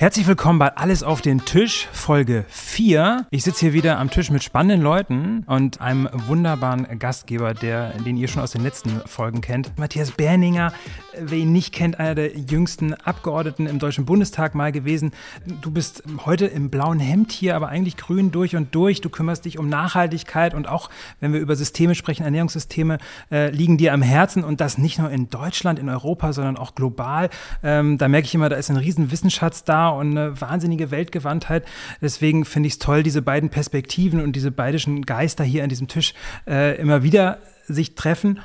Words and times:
Herzlich 0.00 0.28
willkommen 0.28 0.60
bei 0.60 0.76
Alles 0.76 1.02
auf 1.02 1.22
den 1.22 1.44
Tisch, 1.44 1.88
Folge 1.92 2.44
4. 2.48 3.26
Ich 3.30 3.42
sitze 3.42 3.66
hier 3.66 3.72
wieder 3.72 3.98
am 3.98 4.10
Tisch 4.10 4.30
mit 4.30 4.44
spannenden 4.44 4.80
Leuten 4.80 5.42
und 5.48 5.80
einem 5.80 6.08
wunderbaren 6.12 7.00
Gastgeber, 7.00 7.52
der, 7.52 7.90
den 7.94 8.16
ihr 8.16 8.28
schon 8.28 8.40
aus 8.42 8.52
den 8.52 8.62
letzten 8.62 9.00
Folgen 9.06 9.40
kennt. 9.40 9.76
Matthias 9.76 10.12
Berninger, 10.12 10.72
wer 11.20 11.38
ihn 11.38 11.52
nicht 11.52 11.74
kennt, 11.74 11.98
einer 11.98 12.14
der 12.14 12.36
jüngsten 12.36 12.94
Abgeordneten 12.94 13.66
im 13.66 13.78
Deutschen 13.78 14.04
Bundestag 14.04 14.54
mal 14.54 14.72
gewesen. 14.72 15.12
Du 15.60 15.70
bist 15.70 16.02
heute 16.24 16.46
im 16.46 16.70
blauen 16.70 17.00
Hemd 17.00 17.32
hier, 17.32 17.56
aber 17.56 17.68
eigentlich 17.68 17.96
grün 17.96 18.30
durch 18.30 18.56
und 18.56 18.74
durch. 18.74 19.00
Du 19.00 19.10
kümmerst 19.10 19.44
dich 19.44 19.58
um 19.58 19.68
Nachhaltigkeit 19.68 20.54
und 20.54 20.68
auch, 20.68 20.90
wenn 21.20 21.32
wir 21.32 21.40
über 21.40 21.56
Systeme 21.56 21.94
sprechen, 21.94 22.24
Ernährungssysteme, 22.24 22.98
äh, 23.30 23.50
liegen 23.50 23.78
dir 23.78 23.92
am 23.92 24.02
Herzen 24.02 24.44
und 24.44 24.60
das 24.60 24.78
nicht 24.78 24.98
nur 24.98 25.10
in 25.10 25.30
Deutschland, 25.30 25.78
in 25.78 25.88
Europa, 25.88 26.32
sondern 26.32 26.56
auch 26.56 26.74
global. 26.74 27.30
Ähm, 27.62 27.98
da 27.98 28.08
merke 28.08 28.26
ich 28.26 28.34
immer, 28.34 28.48
da 28.48 28.56
ist 28.56 28.70
ein 28.70 28.76
riesen 28.76 29.10
Wissensschatz 29.10 29.64
da 29.64 29.88
und 29.88 30.10
eine 30.10 30.40
wahnsinnige 30.40 30.90
Weltgewandtheit. 30.90 31.64
Deswegen 32.00 32.44
finde 32.44 32.68
ich 32.68 32.74
es 32.74 32.78
toll, 32.78 33.02
diese 33.02 33.22
beiden 33.22 33.50
Perspektiven 33.50 34.20
und 34.20 34.34
diese 34.34 34.50
beidischen 34.50 35.04
Geister 35.04 35.44
hier 35.44 35.62
an 35.62 35.68
diesem 35.68 35.88
Tisch 35.88 36.14
äh, 36.46 36.76
immer 36.80 37.02
wieder 37.02 37.38
sich 37.66 37.94
treffen. 37.94 38.40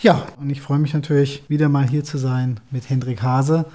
Ja, 0.00 0.26
und 0.40 0.48
ich 0.50 0.60
freue 0.60 0.78
mich 0.78 0.94
natürlich, 0.94 1.42
wieder 1.48 1.68
mal 1.68 1.88
hier 1.88 2.04
zu 2.04 2.18
sein 2.18 2.60
mit 2.70 2.88
Hendrik 2.88 3.20
Hase. 3.22 3.66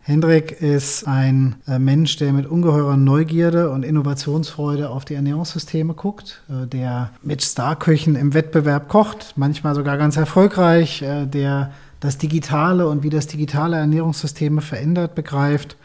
Hendrik 0.00 0.60
ist 0.60 1.06
ein 1.06 1.54
äh, 1.66 1.78
Mensch, 1.78 2.16
der 2.16 2.32
mit 2.32 2.46
ungeheurer 2.46 2.96
Neugierde 2.96 3.70
und 3.70 3.82
Innovationsfreude 3.82 4.90
auf 4.90 5.04
die 5.04 5.14
Ernährungssysteme 5.14 5.94
guckt, 5.94 6.42
äh, 6.50 6.66
der 6.66 7.12
mit 7.22 7.42
Starköchen 7.42 8.16
im 8.16 8.34
Wettbewerb 8.34 8.88
kocht, 8.88 9.34
manchmal 9.36 9.74
sogar 9.74 9.96
ganz 9.96 10.16
erfolgreich, 10.16 11.00
äh, 11.02 11.26
der 11.26 11.72
das 12.00 12.18
Digitale 12.18 12.88
und 12.88 13.02
wie 13.02 13.10
das 13.10 13.28
digitale 13.28 13.76
Ernährungssysteme 13.76 14.60
verändert 14.60 15.14
begreift 15.14 15.76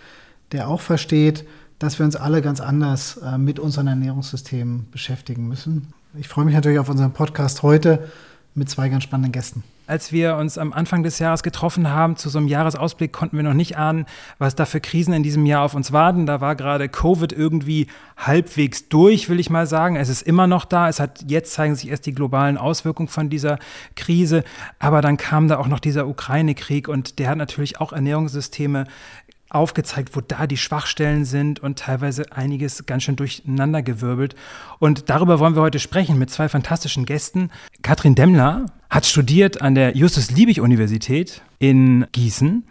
der 0.54 0.70
auch 0.70 0.82
versteht, 0.82 1.46
dass 1.78 2.00
wir 2.00 2.06
uns 2.06 2.16
alle 2.16 2.42
ganz 2.42 2.62
anders 2.62 3.20
mit 3.38 3.60
unseren 3.60 3.88
Ernährungssystemen 3.88 4.88
beschäftigen 4.92 5.48
müssen. 5.48 5.94
Ich 6.18 6.28
freue 6.28 6.46
mich 6.46 6.56
natürlich 6.56 6.80
auf 6.80 6.90
unseren 6.90 7.12
Podcast 7.12 7.64
heute 7.64 8.08
mit 8.56 8.70
zwei 8.70 8.90
ganz 8.90 9.04
spannenden 9.04 9.34
Gästen. 9.34 9.64
Als 9.88 10.12
wir 10.12 10.36
uns 10.36 10.58
am 10.58 10.74
Anfang 10.74 11.04
des 11.04 11.18
Jahres 11.18 11.44
getroffen 11.44 11.90
haben 11.90 12.18
zu 12.18 12.28
so 12.28 12.38
einem 12.38 12.50
Jahresausblick, 12.50 13.14
konnten 13.14 13.38
wir 13.38 13.44
noch 13.44 13.54
nicht 13.54 13.78
ahnen, 13.78 14.06
was 14.38 14.54
da 14.54 14.66
für 14.66 14.82
Krisen 14.82 15.14
in 15.14 15.24
diesem 15.24 15.46
Jahr 15.46 15.64
auf 15.64 15.76
uns 15.76 15.94
warten. 15.94 16.26
Da 16.26 16.42
war 16.42 16.58
gerade 16.58 16.90
Covid 16.90 17.32
irgendwie 17.32 17.88
halbwegs 18.18 18.90
durch, 18.90 19.30
will 19.30 19.40
ich 19.40 19.50
mal 19.50 19.66
sagen. 19.66 19.96
Es 19.96 20.10
ist 20.10 20.24
immer 20.24 20.46
noch 20.46 20.66
da. 20.66 20.90
Es 20.90 21.00
hat 21.00 21.24
jetzt 21.30 21.54
zeigen 21.54 21.76
sich 21.76 21.90
erst 21.90 22.06
die 22.06 22.14
globalen 22.14 22.58
Auswirkungen 22.58 23.08
von 23.08 23.30
dieser 23.30 23.60
Krise. 23.96 24.44
Aber 24.78 25.02
dann 25.02 25.16
kam 25.16 25.48
da 25.48 25.58
auch 25.58 25.68
noch 25.68 25.80
dieser 25.80 26.06
Ukraine-Krieg 26.08 26.90
und 26.90 27.18
der 27.18 27.30
hat 27.30 27.38
natürlich 27.38 27.80
auch 27.80 27.94
Ernährungssysteme 27.94 28.88
aufgezeigt, 29.50 30.16
wo 30.16 30.22
da 30.22 30.48
die 30.48 30.58
Schwachstellen 30.58 31.26
sind 31.26 31.60
und 31.60 31.80
teilweise 31.80 32.32
einiges 32.32 32.86
ganz 32.86 33.04
schön 33.04 33.16
durcheinandergewirbelt. 33.16 34.36
Und 34.80 35.10
darüber 35.10 35.40
wollen 35.40 35.56
wir 35.56 35.62
heute 35.62 35.80
sprechen 35.80 36.18
mit 36.18 36.30
zwei 36.30 36.50
fantastischen 36.50 37.06
Gästen. 37.06 37.50
Katrin 37.82 38.16
Demmler 38.16 38.66
hat 38.90 39.06
studiert 39.06 39.62
an 39.62 39.76
der 39.76 39.96
Justus-Liebig-Universität 39.96 41.42
in 41.60 42.06
Gießen 42.12 42.64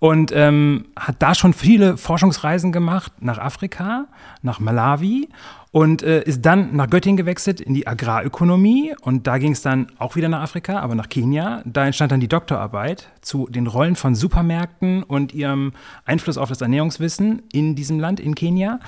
und 0.00 0.32
ähm, 0.34 0.86
hat 0.98 1.16
da 1.20 1.34
schon 1.34 1.52
viele 1.52 1.96
Forschungsreisen 1.96 2.72
gemacht 2.72 3.12
nach 3.20 3.38
Afrika, 3.38 4.06
nach 4.42 4.58
Malawi 4.58 5.28
und 5.72 6.02
äh, 6.02 6.22
ist 6.22 6.44
dann 6.44 6.74
nach 6.74 6.88
Göttingen 6.88 7.18
gewechselt 7.18 7.60
in 7.60 7.74
die 7.74 7.86
Agrarökonomie 7.86 8.94
und 9.02 9.26
da 9.26 9.38
ging 9.38 9.52
es 9.52 9.62
dann 9.62 9.88
auch 9.98 10.16
wieder 10.16 10.28
nach 10.28 10.42
Afrika, 10.42 10.80
aber 10.80 10.94
nach 10.94 11.10
Kenia. 11.10 11.62
Da 11.66 11.86
entstand 11.86 12.10
dann 12.10 12.20
die 12.20 12.28
Doktorarbeit 12.28 13.10
zu 13.20 13.46
den 13.48 13.66
Rollen 13.66 13.94
von 13.94 14.14
Supermärkten 14.14 15.02
und 15.02 15.34
ihrem 15.34 15.72
Einfluss 16.06 16.38
auf 16.38 16.48
das 16.48 16.62
Ernährungswissen 16.62 17.42
in 17.52 17.76
diesem 17.76 18.00
Land, 18.00 18.20
in 18.20 18.34
Kenia. 18.34 18.80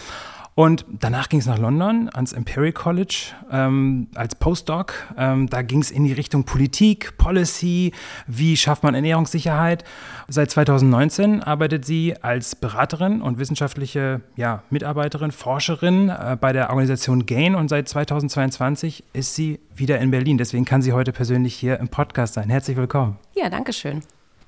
Und 0.54 0.84
danach 0.90 1.28
ging 1.30 1.40
es 1.40 1.46
nach 1.46 1.58
London 1.58 2.10
ans 2.12 2.32
Imperial 2.32 2.72
College 2.72 3.32
ähm, 3.50 4.08
als 4.14 4.34
Postdoc. 4.34 4.92
Ähm, 5.16 5.48
da 5.48 5.62
ging 5.62 5.80
es 5.80 5.90
in 5.90 6.04
die 6.04 6.12
Richtung 6.12 6.44
Politik, 6.44 7.16
Policy, 7.16 7.92
wie 8.26 8.56
schafft 8.56 8.82
man 8.82 8.94
Ernährungssicherheit. 8.94 9.84
Seit 10.28 10.50
2019 10.50 11.42
arbeitet 11.42 11.86
sie 11.86 12.14
als 12.22 12.54
Beraterin 12.54 13.22
und 13.22 13.38
wissenschaftliche 13.38 14.20
ja, 14.36 14.62
Mitarbeiterin, 14.68 15.32
Forscherin 15.32 16.10
äh, 16.10 16.36
bei 16.38 16.52
der 16.52 16.68
Organisation 16.68 17.24
GAIN 17.24 17.54
und 17.54 17.68
seit 17.68 17.88
2022 17.88 19.04
ist 19.14 19.34
sie 19.34 19.58
wieder 19.74 19.98
in 20.00 20.10
Berlin. 20.10 20.36
Deswegen 20.36 20.66
kann 20.66 20.82
sie 20.82 20.92
heute 20.92 21.12
persönlich 21.12 21.54
hier 21.54 21.78
im 21.80 21.88
Podcast 21.88 22.34
sein. 22.34 22.50
Herzlich 22.50 22.76
willkommen. 22.76 23.16
Ja, 23.34 23.48
danke 23.48 23.72
schön. 23.72 24.02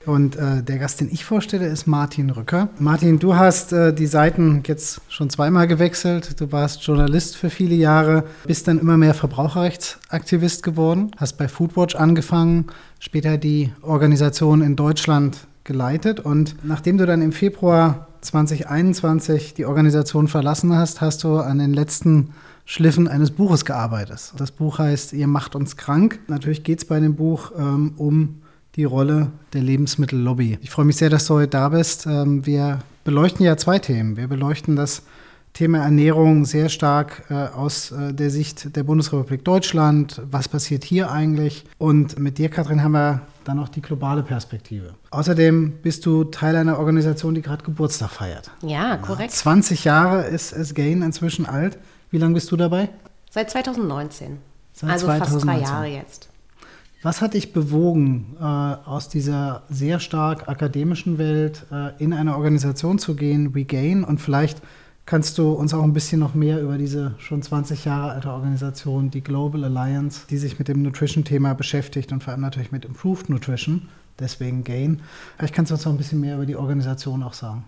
Und 0.07 0.37
äh, 0.37 0.63
der 0.63 0.79
Gast, 0.79 1.01
den 1.01 1.11
ich 1.11 1.25
vorstelle, 1.25 1.67
ist 1.67 1.87
Martin 1.87 2.31
Rücker. 2.31 2.69
Martin, 2.79 3.19
du 3.19 3.37
hast 3.37 3.73
äh, 3.73 3.93
die 3.93 4.07
Seiten 4.07 4.63
jetzt 4.67 5.01
schon 5.09 5.31
zweimal 5.31 5.67
gewechselt. 5.67 6.41
Du 6.41 6.53
warst 6.53 6.83
Journalist 6.83 7.37
für 7.37 7.51
viele 7.51 7.75
Jahre, 7.75 8.25
bist 8.47 8.69
dann 8.69 8.79
immer 8.79 8.97
mehr 8.97 9.15
Verbraucherrechtsaktivist 9.15 10.63
geworden, 10.63 11.11
hast 11.17 11.39
bei 11.39 11.49
Foodwatch 11.49 11.95
angefangen, 11.95 12.67
später 12.99 13.39
die 13.39 13.73
Organisation 13.83 14.63
in 14.63 14.77
Deutschland 14.77 15.47
geleitet. 15.65 16.21
Und 16.21 16.57
nachdem 16.63 16.99
du 16.99 17.07
dann 17.07 17.23
im 17.23 17.33
Februar 17.33 18.09
2021 18.21 19.55
die 19.55 19.67
Organisation 19.67 20.29
verlassen 20.29 20.75
hast, 20.75 21.01
hast 21.01 21.25
du 21.25 21.37
an 21.39 21.59
den 21.59 21.73
letzten 21.73 22.31
Schliffen 22.65 23.09
eines 23.09 23.31
Buches 23.31 23.65
gearbeitet. 23.65 24.33
Das 24.39 24.51
Buch 24.51 24.79
heißt 24.79 25.13
Ihr 25.13 25.27
macht 25.27 25.55
uns 25.55 25.77
krank. 25.77 26.21
Natürlich 26.29 26.65
geht 26.65 26.79
es 26.79 26.85
bei 26.87 26.99
dem 26.99 27.15
Buch 27.15 27.53
ähm, 27.59 27.93
um 27.97 28.41
die 28.77 28.85
Rolle 28.85 29.31
der 29.53 29.63
Lebensmittellobby. 29.63 30.59
Ich 30.63 30.71
freue 30.71 30.85
mich 30.85 30.97
sehr, 30.97 31.11
dass 31.11 31.27
du 31.27 31.35
heute 31.35 31.49
da 31.49 31.69
bist. 31.69 32.07
Ähm, 32.07 32.45
wir 32.47 32.81
beleuchten 33.05 33.45
ja 33.45 33.57
zwei 33.57 33.79
Themen. 33.79 34.17
Wir 34.17 34.29
beleuchten 34.29 34.77
das 34.77 35.03
Thema 35.53 35.79
Ernährung 35.85 36.45
sehr 36.45 36.69
stark 36.69 37.23
äh, 37.31 37.35
aus 37.35 37.93
äh, 37.93 38.13
der 38.13 38.31
Sicht 38.31 38.75
der 38.75 38.83
Bundesrepublik 38.83 39.45
Deutschland. 39.45 40.21
Was 40.29 40.49
passiert 40.49 40.83
hier 40.83 41.13
eigentlich? 41.13 41.65
Und 41.79 42.19
mit 42.19 42.39
dir, 42.39 42.49
Katrin, 42.49 42.83
haben 42.83 42.93
wir 42.93 43.23
dann 43.45 43.61
auch 43.61 43.69
die 43.69 43.81
globale 43.81 44.25
Perspektive. 44.25 44.95
Außerdem 45.11 45.75
bist 45.83 46.07
du 46.07 46.25
Teil 46.25 46.57
einer 46.57 46.79
Organisation, 46.79 47.37
die 47.37 47.43
gerade 47.43 47.63
Geburtstag 47.63 48.11
feiert. 48.11 48.51
Ja, 48.63 48.97
korrekt. 48.97 49.31
20 49.31 49.85
Jahre 49.85 50.23
ist 50.23 50.53
es 50.53 50.75
Gain 50.75 51.03
inzwischen 51.03 51.47
alt. 51.47 51.79
Wie 52.11 52.19
lange 52.19 52.35
bist 52.35 52.51
du 52.51 52.57
dabei? 52.57 52.89
Seit 53.31 53.51
2019. 53.51 54.39
Seit 54.73 54.91
also 54.91 55.07
2019. 55.07 55.33
fast 55.33 55.47
drei 55.47 55.73
Jahre 55.73 55.87
jetzt. 55.87 56.29
Was 57.05 57.21
hat 57.21 57.35
dich 57.35 57.53
bewogen, 57.53 58.35
äh, 58.41 58.43
aus 58.43 59.11
dieser 59.11 59.65
sehr 59.69 60.01
stark 60.01 60.49
akademischen 60.49 61.19
Welt 61.19 61.67
äh, 61.71 62.03
in 62.03 62.15
eine 62.15 62.35
Organisation 62.35 62.99
zu 62.99 63.15
gehen, 63.15 63.49
Regain? 63.49 64.05
Und 64.05 64.23
vielleicht 64.23 64.63
kannst 65.05 65.37
du 65.37 65.53
uns 65.53 65.75
auch 65.75 65.83
ein 65.83 65.93
bisschen 65.93 66.19
noch 66.19 66.33
mehr 66.33 66.63
über 66.63 66.79
diese 66.79 67.15
schon 67.19 67.43
20 67.43 67.85
Jahre 67.85 68.13
alte 68.13 68.31
Organisation, 68.31 69.11
die 69.11 69.21
Global 69.21 69.65
Alliance, 69.65 70.23
die 70.31 70.39
sich 70.39 70.59
mit 70.59 70.69
dem 70.69 70.81
Nutrition-Thema 70.81 71.53
beschäftigt 71.53 72.11
und 72.11 72.25
vor 72.25 72.33
allem 72.33 72.41
natürlich 72.41 72.73
mit 72.73 72.87
Improved 72.87 73.29
Nutrition, 73.29 73.91
deswegen 74.19 74.65
Gain. 74.65 75.03
Vielleicht 75.37 75.55
kannst 75.55 75.73
du 75.73 75.75
uns 75.75 75.85
noch 75.85 75.93
ein 75.93 75.99
bisschen 75.99 76.21
mehr 76.21 76.37
über 76.37 76.47
die 76.47 76.57
Organisation 76.57 77.23
auch 77.23 77.35
sagen. 77.35 77.65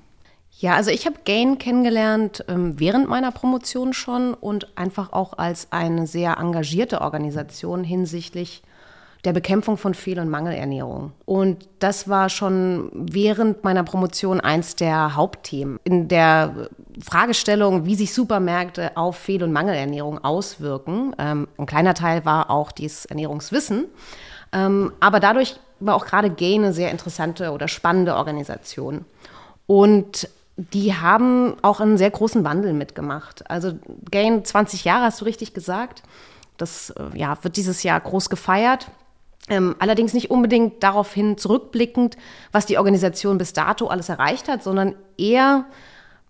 Ja, 0.60 0.76
also 0.76 0.90
ich 0.90 1.04
habe 1.04 1.16
Gain 1.26 1.58
kennengelernt 1.58 2.42
ähm, 2.48 2.80
während 2.80 3.06
meiner 3.10 3.32
Promotion 3.32 3.92
schon 3.92 4.32
und 4.32 4.78
einfach 4.78 5.12
auch 5.12 5.36
als 5.36 5.72
eine 5.72 6.06
sehr 6.06 6.38
engagierte 6.38 7.02
Organisation 7.02 7.84
hinsichtlich 7.84 8.62
der 9.24 9.32
Bekämpfung 9.32 9.76
von 9.76 9.94
Fehl- 9.94 10.20
und 10.20 10.28
Mangelernährung. 10.28 11.12
Und 11.24 11.68
das 11.78 12.08
war 12.08 12.28
schon 12.28 12.90
während 12.92 13.64
meiner 13.64 13.82
Promotion 13.82 14.40
eins 14.40 14.76
der 14.76 15.16
Hauptthemen. 15.16 15.78
In 15.84 16.08
der 16.08 16.68
Fragestellung, 17.04 17.86
wie 17.86 17.94
sich 17.94 18.14
Supermärkte 18.14 18.96
auf 18.96 19.16
Fehl- 19.16 19.42
und 19.42 19.52
Mangelernährung 19.52 20.22
auswirken. 20.22 21.14
Ähm, 21.18 21.48
ein 21.58 21.66
kleiner 21.66 21.94
Teil 21.94 22.24
war 22.24 22.50
auch 22.50 22.72
dieses 22.72 23.04
Ernährungswissen. 23.06 23.86
Ähm, 24.52 24.92
aber 25.00 25.20
dadurch 25.20 25.56
war 25.80 25.94
auch 25.94 26.06
gerade 26.06 26.30
Gain 26.30 26.64
eine 26.64 26.72
sehr 26.72 26.90
interessante 26.90 27.50
oder 27.52 27.68
spannende 27.68 28.14
Organisation. 28.14 29.04
Und 29.66 30.28
die 30.56 30.94
haben 30.94 31.56
auch 31.62 31.80
einen 31.80 31.98
sehr 31.98 32.10
großen 32.10 32.44
Wandel 32.44 32.72
mitgemacht. 32.72 33.48
Also 33.50 33.72
Gain 34.10 34.44
20 34.44 34.84
Jahre, 34.84 35.04
hast 35.04 35.20
du 35.20 35.26
richtig 35.26 35.52
gesagt. 35.52 36.02
Das 36.56 36.90
äh, 36.90 37.18
ja, 37.18 37.36
wird 37.42 37.56
dieses 37.56 37.82
Jahr 37.82 38.00
groß 38.00 38.30
gefeiert. 38.30 38.86
Ähm, 39.48 39.76
allerdings 39.78 40.12
nicht 40.12 40.30
unbedingt 40.30 40.82
daraufhin 40.82 41.38
zurückblickend, 41.38 42.16
was 42.50 42.66
die 42.66 42.78
Organisation 42.78 43.38
bis 43.38 43.52
dato 43.52 43.86
alles 43.86 44.08
erreicht 44.08 44.48
hat, 44.48 44.62
sondern 44.62 44.96
eher, 45.16 45.66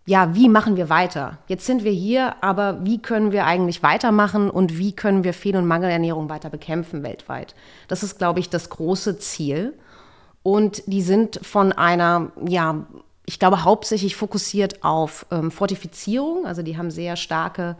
ja, 0.04 0.34
wie 0.34 0.50
machen 0.50 0.76
wir 0.76 0.90
weiter? 0.90 1.38
Jetzt 1.48 1.64
sind 1.64 1.82
wir 1.82 1.92
hier, 1.92 2.42
aber 2.42 2.84
wie 2.84 2.98
können 3.00 3.32
wir 3.32 3.46
eigentlich 3.46 3.82
weitermachen 3.82 4.50
und 4.50 4.76
wie 4.76 4.92
können 4.92 5.24
wir 5.24 5.32
Fehl- 5.32 5.56
und 5.56 5.66
Mangelernährung 5.66 6.28
weiter 6.28 6.50
bekämpfen 6.50 7.02
weltweit? 7.02 7.54
Das 7.88 8.02
ist, 8.02 8.18
glaube 8.18 8.40
ich, 8.40 8.50
das 8.50 8.68
große 8.68 9.18
Ziel. 9.18 9.72
Und 10.42 10.82
die 10.86 11.02
sind 11.02 11.40
von 11.42 11.72
einer, 11.72 12.30
ja, 12.46 12.86
ich 13.24 13.38
glaube, 13.38 13.64
hauptsächlich 13.64 14.14
fokussiert 14.14 14.84
auf 14.84 15.26
ähm, 15.32 15.50
Fortifizierung. 15.50 16.46
Also 16.46 16.62
die 16.62 16.76
haben 16.76 16.90
sehr 16.90 17.16
starke 17.16 17.76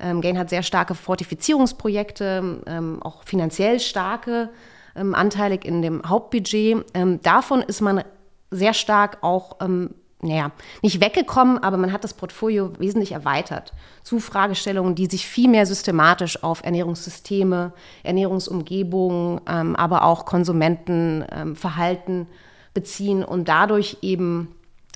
ähm, 0.00 0.20
Gain 0.20 0.38
hat 0.38 0.50
sehr 0.50 0.62
starke 0.62 0.94
Fortifizierungsprojekte, 0.94 2.62
ähm, 2.66 3.02
auch 3.02 3.22
finanziell 3.24 3.80
starke 3.80 4.50
ähm, 4.96 5.14
anteilig 5.14 5.64
in 5.64 5.82
dem 5.82 6.02
Hauptbudget. 6.08 6.84
Ähm, 6.94 7.20
davon 7.22 7.62
ist 7.62 7.80
man 7.80 8.02
sehr 8.50 8.74
stark 8.74 9.18
auch 9.22 9.56
ähm, 9.60 9.90
naja, 10.24 10.52
nicht 10.82 11.00
weggekommen, 11.00 11.58
aber 11.58 11.76
man 11.76 11.92
hat 11.92 12.02
das 12.02 12.14
Portfolio 12.14 12.72
wesentlich 12.78 13.12
erweitert 13.12 13.74
zu 14.02 14.20
Fragestellungen, 14.20 14.94
die 14.94 15.06
sich 15.06 15.26
viel 15.26 15.48
mehr 15.48 15.66
systematisch 15.66 16.42
auf 16.42 16.64
Ernährungssysteme, 16.64 17.72
Ernährungsumgebungen, 18.02 19.42
ähm, 19.46 19.76
aber 19.76 20.04
auch 20.04 20.24
Konsumentenverhalten 20.24 22.20
ähm, 22.20 22.26
beziehen 22.72 23.22
und 23.22 23.48
dadurch 23.48 23.98
eben 24.02 24.54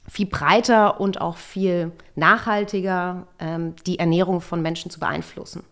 viel 0.08 0.26
breiter 0.26 0.98
und 1.00 1.20
auch 1.20 1.36
viel 1.36 1.92
nachhaltiger 2.16 3.26
ähm, 3.38 3.74
die 3.86 3.98
Ernährung 3.98 4.40
von 4.40 4.62
Menschen 4.62 4.90
zu 4.90 4.98
beeinflussen. 4.98 5.62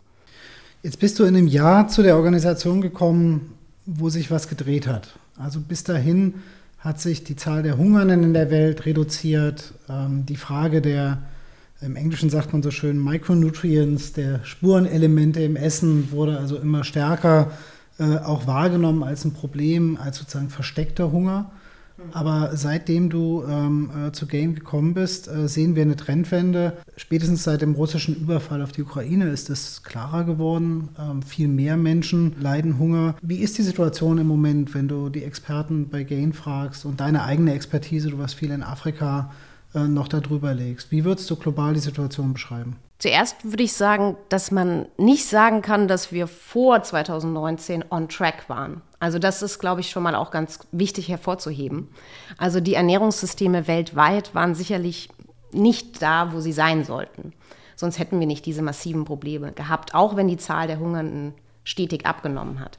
Jetzt 0.82 1.00
bist 1.00 1.19
du 1.19 1.25
in 1.25 1.34
einem 1.34 1.46
Jahr 1.46 1.88
zu 1.88 2.02
der 2.02 2.17
Organisation 2.17 2.82
gekommen, 2.82 3.56
wo 3.87 4.11
sich 4.11 4.31
was 4.31 4.49
gedreht 4.49 4.87
hat. 4.87 5.19
Also 5.38 5.61
bis 5.61 5.85
dahin 5.85 6.35
hat 6.79 7.00
sich 7.00 7.25
die 7.25 7.37
Zahl 7.37 7.62
der 7.62 7.79
Hungernden 7.79 8.23
in 8.23 8.35
der 8.35 8.50
Welt 8.50 8.85
reduziert. 8.85 9.75
Ähm, 9.88 10.27
die 10.27 10.37
Frage 10.37 10.83
der, 10.83 11.23
im 11.81 11.97
Englischen 11.97 12.31
sagt 12.31 12.53
man 12.53 12.62
so 12.62 12.71
schön, 12.71 13.03
Micronutrients, 13.03 14.12
der 14.12 14.44
Spurenelemente 14.44 15.43
im 15.43 15.56
Essen 15.56 16.11
wurde 16.11 16.38
also 16.38 16.56
immer 16.59 16.85
stärker 16.85 17.53
äh, 17.99 18.19
auch 18.19 18.47
wahrgenommen 18.47 19.03
als 19.03 19.25
ein 19.25 19.33
Problem, 19.33 19.97
als 19.97 20.19
sozusagen 20.19 20.50
versteckter 20.50 21.12
Hunger. 21.12 21.50
Aber 22.12 22.50
seitdem 22.54 23.10
du 23.10 23.44
ähm, 23.48 23.90
äh, 24.08 24.12
zu 24.12 24.26
Gain 24.26 24.54
gekommen 24.54 24.94
bist, 24.94 25.28
äh, 25.28 25.48
sehen 25.48 25.75
wir 25.75 25.82
eine 25.82 25.96
Trendwende. 25.96 26.75
Spätestens 26.96 27.44
seit 27.44 27.62
dem 27.62 27.75
russischen 27.75 28.14
Überfall 28.16 28.62
auf 28.62 28.72
die 28.72 28.82
Ukraine 28.82 29.28
ist 29.28 29.50
es 29.50 29.82
klarer 29.82 30.25
geworden. 30.25 30.90
Ähm, 30.98 31.22
viel 31.22 31.48
mehr 31.48 31.76
Menschen 31.76 32.37
leiden 32.40 32.78
Hunger. 32.78 33.16
Wie 33.22 33.38
ist 33.38 33.58
die 33.58 33.62
Situation 33.62 34.19
im 34.19 34.26
Moment, 34.26 34.75
wenn 34.75 34.88
du 34.88 35.08
die 35.08 35.25
Experten 35.25 35.88
bei 35.88 36.04
Gain 36.04 36.32
fragst 36.32 36.84
und 36.84 37.00
deine 37.00 37.25
eigene 37.25 37.54
Expertise, 37.54 38.10
du 38.10 38.19
warst 38.19 38.34
viel 38.34 38.50
in 38.50 38.62
Afrika, 38.62 39.32
äh, 39.75 39.81
noch 39.81 40.08
darüber 40.08 40.54
legst? 40.54 40.90
Wie 40.90 41.04
würdest 41.04 41.31
du 41.31 41.37
global 41.37 41.75
die 41.75 41.81
Situation 41.81 42.32
beschreiben? 42.32 42.76
Zuerst 42.99 43.37
würde 43.44 43.62
ich 43.62 43.75
sagen, 43.75 44.16
dass 44.31 44.50
man 44.50 44.87
nicht 44.96 45.26
sagen 45.26 45.60
kann, 45.60 45.87
dass 45.87 46.12
wir 46.12 46.26
vor 46.26 46.82
2019 46.82 47.84
on 47.90 48.08
track 48.08 48.49
waren. 48.49 48.81
Also 48.98 49.19
das 49.19 49.43
ist, 49.43 49.58
glaube 49.58 49.81
ich, 49.81 49.90
schon 49.90 50.02
mal 50.02 50.14
auch 50.14 50.31
ganz 50.31 50.60
wichtig 50.72 51.08
hervorzuheben. 51.08 51.88
Also 52.38 52.60
die 52.60 52.75
Ernährungssysteme 52.75 53.66
weltweit 53.66 54.34
waren 54.34 54.54
sicherlich 54.54 55.10
nicht 55.52 56.00
da, 56.02 56.32
wo 56.32 56.40
sie 56.40 56.52
sein 56.52 56.84
sollten. 56.84 57.32
Sonst 57.76 57.98
hätten 57.98 58.19
wir 58.20 58.26
nicht 58.26 58.46
diese 58.46 58.62
massiven 58.62 59.04
Probleme 59.04 59.52
gehabt, 59.52 59.94
auch 59.94 60.16
wenn 60.16 60.28
die 60.28 60.38
Zahl 60.38 60.66
der 60.66 60.78
Hungernden 60.78 61.34
stetig 61.62 62.06
abgenommen 62.06 62.60
hat. 62.60 62.78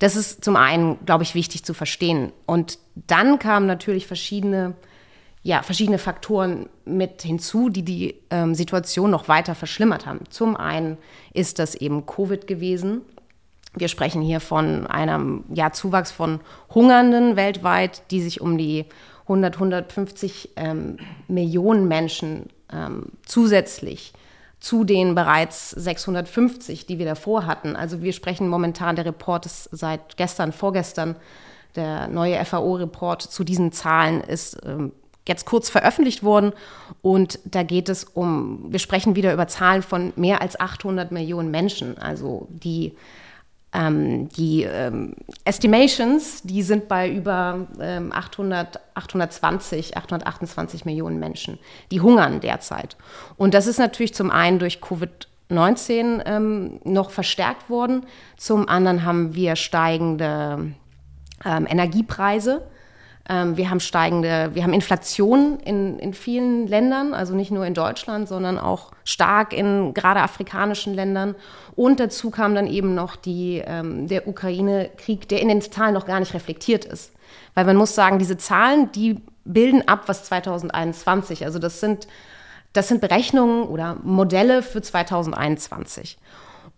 Das 0.00 0.16
ist 0.16 0.44
zum 0.44 0.56
einen, 0.56 0.98
glaube 1.06 1.22
ich, 1.22 1.34
wichtig 1.34 1.64
zu 1.64 1.72
verstehen. 1.72 2.32
Und 2.46 2.78
dann 2.94 3.38
kamen 3.38 3.66
natürlich 3.66 4.06
verschiedene 4.06 4.74
ja, 5.44 5.62
verschiedene 5.62 5.98
Faktoren 5.98 6.70
mit 6.86 7.20
hinzu, 7.20 7.68
die 7.68 7.82
die 7.82 8.14
ähm, 8.30 8.54
Situation 8.54 9.10
noch 9.10 9.28
weiter 9.28 9.54
verschlimmert 9.54 10.06
haben. 10.06 10.20
Zum 10.30 10.56
einen 10.56 10.96
ist 11.34 11.58
das 11.58 11.74
eben 11.74 12.06
Covid 12.06 12.46
gewesen. 12.46 13.02
Wir 13.74 13.88
sprechen 13.88 14.22
hier 14.22 14.40
von 14.40 14.86
einem 14.86 15.44
ja, 15.52 15.72
Zuwachs 15.72 16.12
von 16.12 16.40
Hungernden 16.74 17.36
weltweit, 17.36 18.02
die 18.10 18.22
sich 18.22 18.40
um 18.40 18.56
die 18.56 18.86
100, 19.22 19.54
150 19.54 20.50
ähm, 20.56 20.98
Millionen 21.28 21.88
Menschen 21.88 22.50
ähm, 22.72 23.06
zusätzlich 23.24 24.12
zu 24.60 24.84
den 24.84 25.14
bereits 25.14 25.70
650, 25.70 26.86
die 26.86 26.98
wir 26.98 27.06
davor 27.06 27.46
hatten. 27.46 27.76
Also 27.76 28.00
wir 28.00 28.12
sprechen 28.12 28.48
momentan, 28.48 28.96
der 28.96 29.04
Report 29.04 29.44
ist 29.44 29.68
seit 29.72 30.16
gestern, 30.16 30.52
vorgestern, 30.52 31.16
der 31.76 32.08
neue 32.08 32.42
FAO-Report 32.44 33.20
zu 33.20 33.44
diesen 33.44 33.72
Zahlen 33.72 34.20
ist 34.20 34.56
ähm, 34.64 34.92
jetzt 35.28 35.44
kurz 35.46 35.68
veröffentlicht 35.68 36.22
worden. 36.22 36.52
Und 37.02 37.38
da 37.44 37.62
geht 37.62 37.88
es 37.88 38.04
um, 38.04 38.66
wir 38.72 38.78
sprechen 38.78 39.16
wieder 39.16 39.32
über 39.32 39.48
Zahlen 39.48 39.82
von 39.82 40.12
mehr 40.16 40.40
als 40.40 40.58
800 40.58 41.12
Millionen 41.12 41.50
Menschen. 41.50 41.98
Also 41.98 42.48
die, 42.50 42.94
ähm, 43.74 44.28
die 44.30 44.62
ähm, 44.62 45.14
Estimations, 45.44 46.42
die 46.42 46.62
sind 46.62 46.88
bei 46.88 47.10
über 47.10 47.66
ähm, 47.80 48.12
800, 48.12 48.80
820, 48.94 49.96
828 49.96 50.84
Millionen 50.84 51.18
Menschen, 51.18 51.58
die 51.90 52.00
hungern 52.00 52.40
derzeit. 52.40 52.96
Und 53.36 53.52
das 53.52 53.66
ist 53.66 53.78
natürlich 53.78 54.14
zum 54.14 54.30
einen 54.30 54.58
durch 54.58 54.80
Covid 54.80 55.28
19 55.48 56.22
ähm, 56.24 56.80
noch 56.84 57.10
verstärkt 57.10 57.68
worden. 57.68 58.06
Zum 58.36 58.68
anderen 58.68 59.04
haben 59.04 59.34
wir 59.34 59.56
steigende 59.56 60.72
ähm, 61.44 61.66
Energiepreise. 61.68 62.66
Ähm, 63.28 63.56
wir 63.56 63.70
haben 63.70 63.80
steigende, 63.80 64.50
wir 64.52 64.62
haben 64.62 64.74
Inflation 64.74 65.58
in, 65.60 65.98
in 65.98 66.12
vielen 66.12 66.66
Ländern, 66.66 67.14
also 67.14 67.34
nicht 67.34 67.50
nur 67.50 67.64
in 67.64 67.72
Deutschland, 67.72 68.28
sondern 68.28 68.58
auch 68.58 68.92
stark 69.04 69.52
in 69.52 69.94
gerade 69.94 70.20
afrikanischen 70.20 70.94
Ländern. 70.94 71.34
Und 71.74 72.00
dazu 72.00 72.30
kam 72.30 72.54
dann 72.54 72.66
eben 72.66 72.94
noch 72.94 73.16
die, 73.16 73.62
ähm, 73.64 74.08
der 74.08 74.28
Ukraine-Krieg, 74.28 75.28
der 75.28 75.40
in 75.40 75.48
den 75.48 75.62
Zahlen 75.62 75.94
noch 75.94 76.06
gar 76.06 76.20
nicht 76.20 76.34
reflektiert 76.34 76.84
ist. 76.84 77.12
Weil 77.54 77.64
man 77.64 77.76
muss 77.76 77.94
sagen, 77.94 78.18
diese 78.18 78.36
Zahlen, 78.36 78.92
die 78.92 79.16
bilden 79.44 79.88
ab, 79.88 80.02
was 80.06 80.24
2021, 80.24 81.44
also 81.44 81.58
das 81.58 81.80
sind, 81.80 82.06
das 82.74 82.88
sind 82.88 83.00
Berechnungen 83.00 83.64
oder 83.64 83.96
Modelle 84.02 84.62
für 84.62 84.82
2021. 84.82 86.18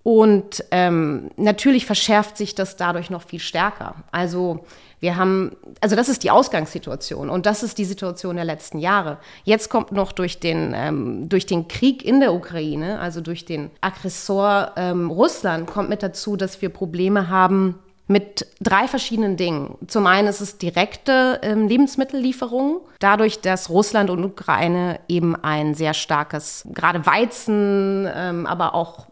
Und 0.02 0.64
ähm, 0.70 1.31
natürlich 1.37 1.84
verschärft 1.84 2.37
sich 2.37 2.54
das 2.54 2.76
dadurch 2.76 3.10
noch 3.10 3.22
viel 3.22 3.40
stärker. 3.40 3.96
Also 4.12 4.64
wir 5.00 5.16
haben, 5.16 5.56
also 5.81 5.94
das 5.94 6.08
ist 6.08 6.22
die 6.25 6.31
Ausgangssituation 6.31 7.28
und 7.28 7.46
das 7.46 7.62
ist 7.62 7.78
die 7.78 7.84
Situation 7.84 8.37
der 8.37 8.44
letzten 8.44 8.78
Jahre. 8.78 9.19
Jetzt 9.44 9.69
kommt 9.69 9.93
noch 9.93 10.12
durch 10.12 10.40
den, 10.40 10.72
ähm, 10.75 11.28
durch 11.28 11.46
den 11.46 11.69
Krieg 11.69 12.04
in 12.04 12.20
der 12.20 12.32
Ukraine, 12.32 12.98
also 12.98 13.20
durch 13.20 13.44
den 13.44 13.70
Aggressor 13.81 14.72
ähm, 14.76 15.10
Russland, 15.10 15.66
kommt 15.66 15.90
mit 15.90 16.02
dazu, 16.02 16.37
dass 16.37 16.62
wir 16.62 16.70
Probleme 16.70 17.28
haben 17.28 17.78
mit 18.08 18.46
drei 18.60 18.87
verschiedenen 18.87 19.37
Dingen. 19.37 19.76
Zum 19.88 20.06
einen 20.06 20.28
ist 20.28 20.40
es 20.40 20.58
direkte 20.58 21.40
ähm, 21.42 21.66
Lebensmittellieferung, 21.66 22.81
dadurch, 23.00 23.40
dass 23.40 23.69
Russland 23.69 24.10
und 24.10 24.25
Ukraine 24.25 25.00
eben 25.08 25.34
ein 25.34 25.75
sehr 25.75 25.92
starkes, 25.92 26.66
gerade 26.72 27.04
Weizen, 27.04 28.08
ähm, 28.14 28.46
aber 28.46 28.75
auch 28.75 29.08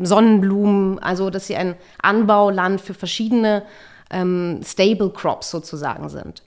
Sonnenblumen, 0.00 0.98
also 1.00 1.30
dass 1.30 1.46
sie 1.48 1.56
ein 1.56 1.74
Anbauland 2.00 2.80
für 2.80 2.94
verschiedene 2.94 3.62
ähm, 4.10 4.60
Stable 4.64 5.10
Crops 5.10 5.50
sozusagen 5.50 6.08
sind. 6.08 6.42